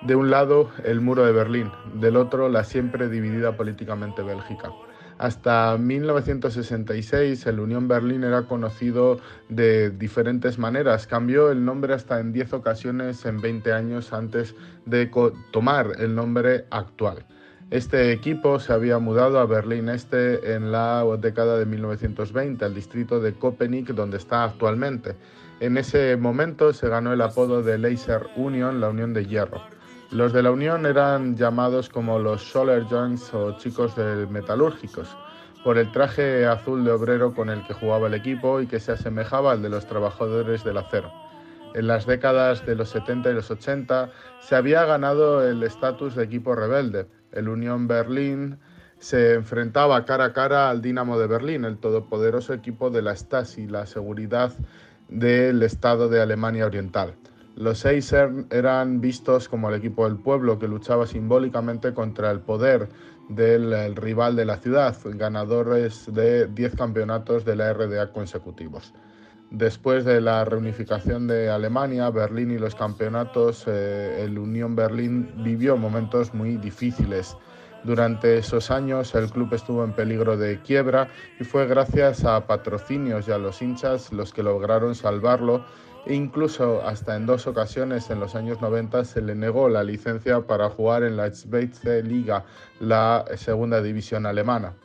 De 0.02 0.16
un 0.16 0.30
lado, 0.30 0.70
el 0.86 1.02
muro 1.02 1.26
de 1.26 1.34
Berlín, 1.34 1.72
del 1.96 2.16
otro, 2.16 2.48
la 2.48 2.64
siempre 2.64 3.10
dividida 3.10 3.58
políticamente 3.58 4.24
Bélgica. 4.24 4.72
Hasta 5.20 5.78
1966 5.78 7.46
el 7.46 7.60
Unión 7.60 7.90
Berlín 7.90 8.24
era 8.24 8.44
conocido 8.44 9.20
de 9.50 9.90
diferentes 9.90 10.58
maneras. 10.58 11.08
Cambió 11.08 11.52
el 11.52 11.66
nombre 11.66 11.94
hasta 11.94 12.22
en 12.22 12.32
10 12.32 12.54
ocasiones 12.54 13.26
en 13.26 13.42
20 13.42 13.74
años 13.74 14.14
antes 14.14 14.56
de 14.86 15.12
tomar 15.52 15.92
el 16.00 16.16
nombre 16.16 16.66
actual. 16.72 17.26
Este 17.72 18.12
equipo 18.12 18.60
se 18.60 18.74
había 18.74 18.98
mudado 18.98 19.38
a 19.38 19.46
Berlín 19.46 19.90
Este 19.90 20.56
en 20.56 20.72
la 20.72 21.06
década 21.20 21.56
de 21.56 21.68
1920, 21.68 22.66
al 22.66 22.74
distrito 22.74 23.20
de 23.20 23.34
Köpenick, 23.36 23.90
donde 23.90 24.18
está 24.18 24.44
actualmente. 24.44 25.16
En 25.60 25.78
ese 25.78 26.18
momento 26.18 26.74
se 26.74 26.90
ganó 26.90 27.14
el 27.14 27.22
apodo 27.22 27.62
de 27.62 27.78
Laser 27.78 28.26
Union, 28.36 28.82
la 28.82 28.90
Unión 28.90 29.14
de 29.14 29.28
Hierro. 29.28 29.62
Los 30.10 30.34
de 30.34 30.42
la 30.42 30.50
Unión 30.50 30.88
eran 30.88 31.38
llamados 31.38 31.90
como 31.90 32.18
los 32.18 32.42
Solar 32.42 32.86
Junks 32.90 33.32
o 33.36 33.56
chicos 33.60 33.96
de 33.96 34.26
metalúrgicos, 34.26 35.16
por 35.64 35.78
el 35.78 35.92
traje 35.92 36.48
azul 36.48 36.84
de 36.84 36.92
obrero 36.92 37.36
con 37.36 37.52
el 37.52 37.64
que 37.68 37.76
jugaba 37.76 38.08
el 38.08 38.16
equipo 38.16 38.62
y 38.62 38.66
que 38.66 38.80
se 38.80 38.94
asemejaba 38.94 39.52
al 39.52 39.62
de 39.62 39.70
los 39.70 39.86
trabajadores 39.86 40.64
del 40.64 40.78
acero. 40.78 41.12
En 41.76 41.86
las 41.86 42.08
décadas 42.08 42.66
de 42.66 42.74
los 42.74 42.90
70 42.90 43.30
y 43.30 43.34
los 43.36 43.52
80 43.52 44.10
se 44.40 44.56
había 44.56 44.86
ganado 44.86 45.48
el 45.48 45.62
estatus 45.62 46.16
de 46.16 46.24
equipo 46.24 46.56
rebelde. 46.56 47.06
El 47.32 47.50
Unión 47.50 47.88
Berlín 47.88 48.58
se 49.00 49.34
enfrentaba 49.34 50.04
cara 50.06 50.26
a 50.26 50.34
cara 50.34 50.70
al 50.70 50.82
Dinamo 50.82 51.18
de 51.18 51.28
Berlín, 51.28 51.66
el 51.66 51.78
todopoderoso 51.78 52.54
equipo 52.54 52.90
de 52.90 53.02
la 53.02 53.16
Stasi, 53.16 53.68
la 53.68 53.86
seguridad 53.86 54.54
del 55.08 55.64
Estado 55.64 56.10
de 56.10 56.22
Alemania 56.22 56.66
Oriental. 56.66 57.16
Los 57.56 57.80
seis 57.80 58.14
eran 58.14 59.02
vistos 59.02 59.50
como 59.50 59.70
el 59.70 59.76
equipo 59.76 60.06
del 60.06 60.18
pueblo 60.18 60.60
que 60.60 60.68
luchaba 60.68 61.08
simbólicamente 61.08 61.94
contra 61.94 62.32
el 62.32 62.40
poder 62.40 62.90
del 63.28 63.96
rival 63.96 64.36
de 64.36 64.46
la 64.46 64.58
ciudad, 64.58 64.96
ganadores 65.04 66.12
de 66.14 66.48
10 66.48 66.76
campeonatos 66.76 67.46
de 67.46 67.56
la 67.56 67.74
RDA 67.74 68.12
consecutivos. 68.12 68.94
Después 69.52 70.06
de 70.06 70.22
la 70.22 70.46
reunificación 70.46 71.26
de 71.26 71.50
Alemania, 71.50 72.12
Berlín 72.12 72.52
y 72.52 72.60
los 72.60 72.76
campeonatos, 72.76 73.64
eh, 73.66 74.24
el 74.24 74.38
Unión 74.38 74.76
Berlín 74.76 75.34
vivió 75.38 75.76
momentos 75.76 76.36
muy 76.36 76.58
difíciles. 76.58 77.36
Durante 77.84 78.38
esos 78.38 78.70
años 78.70 79.16
el 79.16 79.32
club 79.32 79.52
estuvo 79.54 79.84
en 79.84 79.94
peligro 79.94 80.38
de 80.38 80.62
quiebra 80.62 81.08
y 81.40 81.46
fue 81.46 81.66
gracias 81.66 82.26
a 82.26 82.46
patrocinios 82.46 83.28
y 83.28 83.32
a 83.32 83.40
los 83.40 83.62
hinchas 83.62 84.14
los 84.14 84.34
que 84.34 84.44
lograron 84.44 84.94
salvarlo 84.94 85.66
e 86.06 86.14
incluso 86.14 86.82
hasta 86.86 87.16
en 87.16 87.26
dos 87.26 87.48
ocasiones 87.48 88.10
en 88.12 88.20
los 88.20 88.36
años 88.36 88.62
90 88.62 89.04
se 89.04 89.22
le 89.22 89.34
negó 89.34 89.68
la 89.68 89.84
licencia 89.84 90.42
para 90.42 90.70
jugar 90.70 91.04
en 91.04 91.18
la 91.18 91.34
Schweizer 91.34 92.06
Liga, 92.06 92.46
la 92.80 93.26
segunda 93.36 93.82
división 93.82 94.26
alemana. 94.26 94.76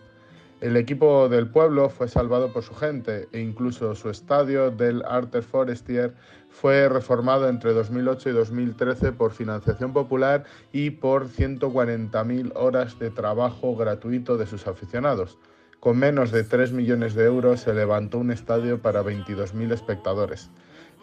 El 0.61 0.77
equipo 0.77 1.29
del 1.29 1.49
pueblo 1.49 1.91
fue 1.91 2.09
salvado 2.09 2.53
por 2.53 2.63
su 2.63 2.75
gente 2.75 3.29
e 3.33 3.41
incluso 3.41 3.95
su 3.95 4.09
estadio 4.09 4.71
del 4.71 5.05
Arter 5.05 5.43
Forestier 5.43 6.15
fue 6.49 6.89
reformado 6.89 7.49
entre 7.49 7.73
2008 7.73 8.31
y 8.31 8.33
2013 8.33 9.13
por 9.13 9.33
financiación 9.33 9.93
popular 9.93 10.45
y 10.73 10.91
por 10.91 11.29
140.000 11.29 12.53
horas 12.55 12.99
de 12.99 13.11
trabajo 13.11 13.77
gratuito 13.77 14.37
de 14.37 14.47
sus 14.47 14.67
aficionados. 14.67 15.39
Con 15.81 15.99
menos 15.99 16.31
de 16.31 16.45
3 16.45 16.73
millones 16.73 17.15
de 17.15 17.25
euros 17.25 17.61
se 17.61 17.75
levantó 17.75 18.19
un 18.19 18.31
estadio 18.31 18.81
para 18.81 19.03
22.000 19.03 19.73
espectadores 19.73 20.51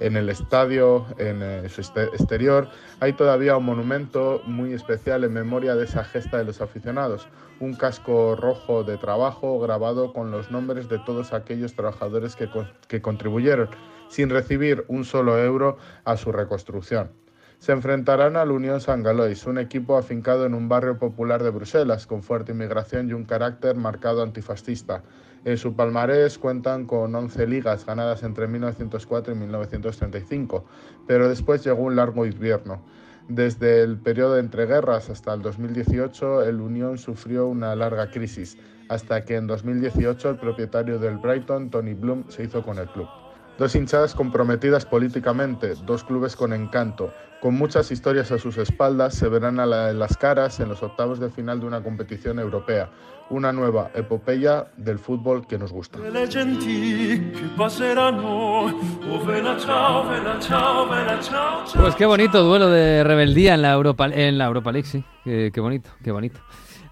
en 0.02 0.18
el 0.18 0.30
estadio, 0.30 1.06
en 1.18 1.70
su 1.70 1.82
exterior, 1.82 2.68
hay 3.00 3.14
todavía 3.14 3.56
un 3.56 3.66
monumento 3.66 4.42
muy 4.46 4.74
especial 4.74 5.24
en 5.24 5.32
memoria 5.32 5.76
de 5.76 5.86
esa 5.86 6.04
gesta 6.04 6.40
de 6.40 6.44
los 6.44 6.60
aficionados, 6.60 7.28
un 7.60 7.76
casco 7.76 8.36
rojo 8.36 8.84
de 8.84 8.98
trabajo 8.98 9.60
grabado 9.60 10.12
con 10.12 10.32
los 10.32 10.50
nombres 10.50 10.90
de 10.90 10.98
todos 11.00 11.34
aquellos 11.34 11.76
trabajadores 11.76 12.36
que, 12.36 12.50
que 12.88 13.02
contribuyeron, 13.02 13.70
sin 14.10 14.32
recibir 14.32 14.84
un 14.88 15.06
solo 15.06 15.38
euro, 15.38 15.78
a 16.04 16.18
su 16.18 16.32
reconstrucción. 16.32 17.12
Se 17.60 17.72
enfrentarán 17.72 18.38
al 18.38 18.50
Unión 18.50 18.82
San 18.82 19.04
Galois, 19.04 19.46
un 19.46 19.60
equipo 19.60 19.96
afincado 19.96 20.48
en 20.48 20.56
un 20.56 20.68
barrio 20.68 20.98
popular 20.98 21.44
de 21.44 21.52
Bruselas, 21.52 22.08
con 22.08 22.24
fuerte 22.24 22.54
inmigración 22.54 23.08
y 23.08 23.14
un 23.14 23.24
carácter 23.24 23.76
marcado 23.76 24.24
antifascista. 24.24 25.04
En 25.44 25.58
su 25.58 25.76
palmarés 25.76 26.38
cuentan 26.38 26.86
con 26.86 27.16
11 27.16 27.48
ligas 27.48 27.86
ganadas 27.86 28.22
entre 28.22 28.48
1904 28.48 29.34
y 29.34 29.38
1935, 29.38 30.66
pero 31.08 31.28
después 31.28 31.64
llegó 31.64 31.84
un 31.84 31.96
largo 31.96 32.28
invierno. 32.28 32.82
Desde 33.28 33.82
el 33.82 33.98
periodo 33.98 34.36
de 34.36 34.42
entreguerras 34.42 35.10
hasta 35.10 35.34
el 35.34 35.42
2018, 35.42 36.44
el 36.44 36.62
Unión 36.62 36.98
sufrió 36.98 37.48
una 37.48 37.76
larga 37.76 38.12
crisis, 38.12 38.58
hasta 38.90 39.26
que 39.26 39.36
en 39.36 39.48
2018 39.48 40.30
el 40.30 40.38
propietario 40.38 41.00
del 41.00 41.18
Brighton, 41.18 41.72
Tony 41.72 41.94
Bloom, 41.94 42.26
se 42.30 42.44
hizo 42.44 42.64
con 42.64 42.78
el 42.78 42.88
club. 42.90 43.08
Dos 43.58 43.76
hinchadas 43.76 44.16
comprometidas 44.16 44.86
políticamente, 44.86 45.76
dos 45.86 46.04
clubes 46.04 46.36
con 46.36 46.52
encanto, 46.54 47.14
con 47.42 47.56
muchas 47.56 47.92
historias 47.92 48.32
a 48.32 48.38
sus 48.38 48.58
espaldas, 48.58 49.16
se 49.16 49.28
verán 49.28 49.60
a 49.60 49.66
las 49.66 50.18
caras 50.18 50.60
en 50.60 50.70
los 50.70 50.82
octavos 50.84 51.20
de 51.20 51.30
final 51.30 51.60
de 51.60 51.66
una 51.66 51.84
competición 51.84 52.40
europea, 52.40 52.90
una 53.30 53.52
nueva 53.52 53.92
epopeya 53.94 54.68
del 54.78 55.00
fútbol 55.00 55.48
que 55.48 55.58
nos 55.58 55.72
gusta. 55.72 56.00
Pues 61.80 61.96
qué 61.96 62.06
bonito 62.06 62.44
duelo 62.44 62.70
de 62.70 63.04
rebeldía 63.04 63.56
en 63.56 63.62
la 63.62 63.74
Europa, 63.74 64.08
en 64.08 64.38
la 64.38 64.46
Europa 64.46 64.72
League, 64.72 64.88
sí. 64.88 65.04
Qué, 65.24 65.52
qué 65.54 65.62
bonito, 65.62 65.90
qué 66.04 66.12
bonito. 66.12 66.40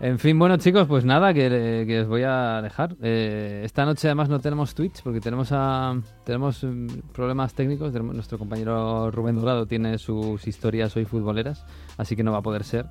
En 0.01 0.17
fin, 0.17 0.39
bueno 0.39 0.55
chicos, 0.55 0.87
pues 0.87 1.03
nada, 1.03 1.33
que, 1.33 1.99
os 2.01 2.07
voy 2.07 2.23
a 2.23 2.61
dejar. 2.61 2.95
Eh, 3.01 3.63
esta 3.65 3.83
noche 3.85 4.07
además 4.07 4.29
no 4.29 4.39
tenemos 4.39 4.73
Twitch 4.73 5.01
porque 5.03 5.19
tenemos 5.19 5.49
a, 5.51 5.99
tenemos 6.23 6.63
mm, 6.63 6.87
problemas 7.11 7.53
técnicos. 7.53 7.91
Nuestro 7.93 8.37
compañero 8.37 9.11
Rubén 9.11 9.35
Dorado 9.35 9.65
tiene 9.65 9.97
sus 9.97 10.47
historias 10.47 10.95
hoy 10.95 11.03
futboleras, 11.03 11.65
así 11.97 12.15
que 12.15 12.23
no 12.23 12.31
va 12.31 12.37
a 12.37 12.41
poder 12.41 12.63
ser. 12.63 12.85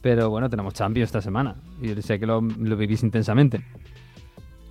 Pero 0.00 0.30
bueno, 0.30 0.48
tenemos 0.48 0.72
Champions 0.72 1.08
esta 1.08 1.20
semana 1.20 1.54
y 1.82 2.00
sé 2.00 2.18
que 2.18 2.24
lo, 2.24 2.40
vivís 2.40 3.02
intensamente. 3.02 3.62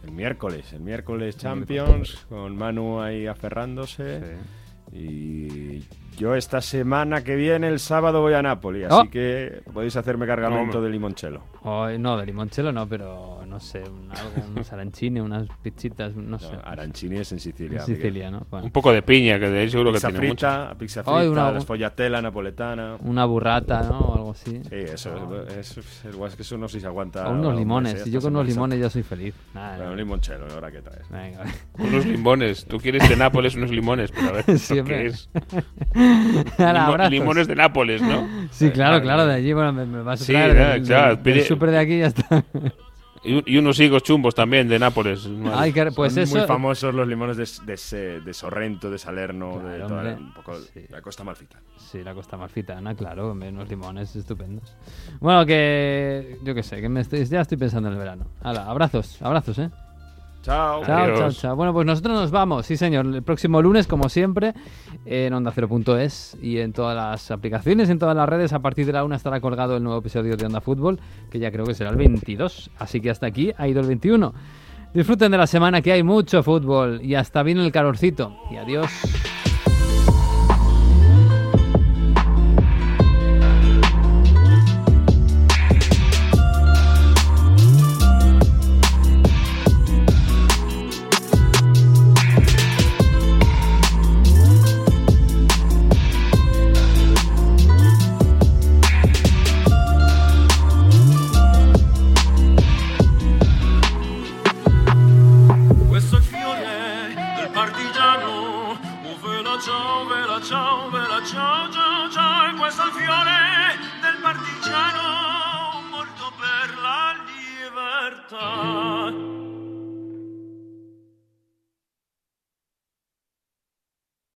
El 0.03 0.13
miércoles, 0.13 0.73
el 0.73 0.81
miércoles 0.81 1.37
Champions, 1.37 2.25
con 2.27 2.57
Manu 2.57 3.01
ahí 3.01 3.27
aferrándose. 3.27 4.37
Y 4.91 5.83
yo 6.17 6.35
esta 6.35 6.61
semana 6.61 7.23
que 7.23 7.35
viene, 7.35 7.67
el 7.67 7.79
sábado, 7.79 8.21
voy 8.21 8.33
a 8.33 8.41
Nápoles, 8.41 8.85
así 8.85 9.07
oh. 9.07 9.09
que 9.09 9.61
podéis 9.73 9.95
hacerme 9.95 10.25
cargamento 10.25 10.81
de 10.81 10.89
limoncello. 10.89 11.41
no, 11.63 12.17
de 12.17 12.25
limoncello 12.25 12.71
no, 12.71 12.87
pero 12.87 13.43
no 13.53 13.59
sé, 13.59 13.79
algo, 13.79 14.47
unos 14.51 14.73
arancini, 14.73 15.19
unas 15.19 15.47
pizzitas, 15.61 16.15
no, 16.15 16.39
sé. 16.39 16.51
Arancini 16.63 17.17
es 17.17 17.31
en 17.31 17.39
Sicilia. 17.39 17.81
En 17.81 17.85
Sicilia, 17.85 18.31
¿no? 18.31 18.45
Un 18.51 18.71
poco 18.71 18.91
de 18.91 19.03
piña, 19.03 19.39
que 19.39 19.47
de 19.47 19.59
ahí 19.59 19.69
seguro 19.69 19.91
pizza 19.91 20.07
que 20.07 20.13
tiene 20.13 20.27
frita, 20.27 20.75
Pizza 20.77 21.03
frita, 21.03 21.29
una... 21.29 21.61
sfogliatella 21.61 22.21
napoletana. 22.21 22.97
Una 23.01 23.25
burrata, 23.25 23.83
¿no? 23.83 23.99
O 23.99 24.15
algo 24.15 24.31
así. 24.31 24.59
Sí, 24.63 24.75
eso, 24.75 25.45
es, 25.47 25.77
es, 25.77 26.35
que 26.35 26.41
eso 26.41 26.57
no 26.57 26.67
sé 26.67 26.77
si 26.77 26.81
se 26.81 26.87
aguanta. 26.87 27.27
O 27.29 27.33
unos 27.33 27.55
limones, 27.55 28.01
si 28.01 28.11
yo 28.11 28.21
con 28.21 28.35
unos 28.35 28.47
limones 28.47 28.79
ya 28.79 28.89
soy 28.89 29.03
feliz. 29.03 29.35
Nada, 29.53 29.91
un 29.91 29.97
limoncello, 29.97 30.47
ahora 30.51 30.71
qué 30.71 30.81
traes. 30.81 31.07
Venga. 31.09 31.43
unos 31.77 32.05
limones, 32.05 32.65
tú 32.65 32.79
quieres 32.79 33.07
de 33.07 33.15
Nápoles 33.15 33.55
unos 33.55 33.69
limones, 33.69 34.11
pero 34.11 34.29
a 34.29 34.31
ver, 34.31 34.45
¿qué 34.85 35.05
es? 35.05 35.29
limones 37.09 37.47
de 37.47 37.55
Nápoles, 37.55 38.01
¿no? 38.01 38.27
Sí, 38.51 38.71
claro, 38.71 39.01
claro, 39.01 39.25
de 39.25 39.33
allí, 39.33 39.53
bueno, 39.53 39.73
me, 39.73 39.85
vas 40.03 40.21
a 40.21 40.25
traer 40.25 40.83
sí, 40.83 40.93
del, 41.23 41.43
súper 41.43 41.71
de 41.71 41.77
aquí 41.77 41.99
ya 41.99 42.07
está. 42.07 42.43
Y, 43.25 43.57
unos 43.57 43.79
higos 43.79 44.03
chumbos 44.03 44.35
también 44.35 44.67
de 44.67 44.77
Nápoles. 44.77 45.29
Ay, 45.53 45.73
pues 45.95 46.13
Son 46.13 46.23
eso... 46.23 46.37
muy 46.37 46.45
famosos 46.45 46.93
los 46.93 47.07
limones 47.07 47.37
de, 47.37 48.21
de, 48.21 48.33
Sorrento, 48.33 48.91
de 48.91 48.97
Salerno, 48.97 49.59
de 49.59 49.79
toda 49.79 50.13
un 50.15 50.33
poco 50.33 50.57
la 50.89 51.01
Costa 51.01 51.23
Malfita. 51.23 51.59
Sí, 51.77 52.03
la 52.03 52.13
Costa 52.13 52.35
Malfitana, 52.35 52.95
claro, 52.95 53.31
unos 53.31 53.69
limones 53.69 54.13
estupendos. 54.15 54.75
Bueno, 55.21 55.45
que 55.45 56.37
yo 56.43 56.53
qué 56.53 56.63
sé, 56.63 56.81
que 56.81 56.89
me 56.89 56.99
estoy, 56.99 57.23
ya 57.25 57.41
estoy 57.41 57.57
pensando 57.57 57.87
en 57.87 57.93
el 57.93 57.99
verano. 57.99 58.25
Hala, 58.41 58.65
abrazos, 58.65 59.21
abrazos, 59.21 59.57
¿eh? 59.57 59.69
Chao. 60.43 60.83
Chao, 60.85 61.03
Adiós. 61.05 61.19
chao, 61.19 61.31
chao. 61.31 61.55
Bueno, 61.55 61.73
pues 61.73 61.85
nosotros 61.85 62.19
nos 62.19 62.29
vamos, 62.29 62.65
sí 62.65 62.75
señor, 62.75 63.05
el 63.05 63.23
próximo 63.23 63.61
lunes, 63.61 63.87
como 63.87 64.09
siempre, 64.09 64.53
en 65.05 65.33
Onda 65.33 65.51
Cero.es 65.51 66.37
y 66.41 66.59
en 66.59 66.73
todas 66.73 66.95
las 66.95 67.31
aplicaciones, 67.31 67.89
en 67.89 67.97
todas 67.97 68.15
las 68.15 68.27
redes. 68.27 68.51
A 68.51 68.59
partir 68.59 68.85
de 68.85 68.91
la 68.91 69.05
una 69.05 69.15
estará 69.15 69.39
colgado 69.39 69.77
el 69.77 69.83
nuevo 69.83 69.99
episodio 69.99 70.35
de 70.35 70.45
Onda 70.45 70.59
Fútbol, 70.59 70.99
que 71.31 71.39
ya 71.39 71.49
creo 71.49 71.65
que 71.65 71.73
será 71.73 71.91
el 71.91 71.95
22. 71.95 72.71
Así 72.77 72.99
que 72.99 73.09
hasta 73.09 73.25
aquí 73.25 73.53
ha 73.57 73.67
ido 73.69 73.79
el 73.79 73.87
21. 73.87 74.33
Disfruten 74.93 75.31
de 75.31 75.37
la 75.37 75.47
semana, 75.47 75.81
que 75.81 75.93
hay 75.93 76.03
mucho 76.03 76.43
fútbol 76.43 76.99
y 77.01 77.15
hasta 77.15 77.41
viene 77.41 77.65
el 77.65 77.71
calorcito. 77.71 78.35
Y 78.51 78.57
adiós. 78.57 78.91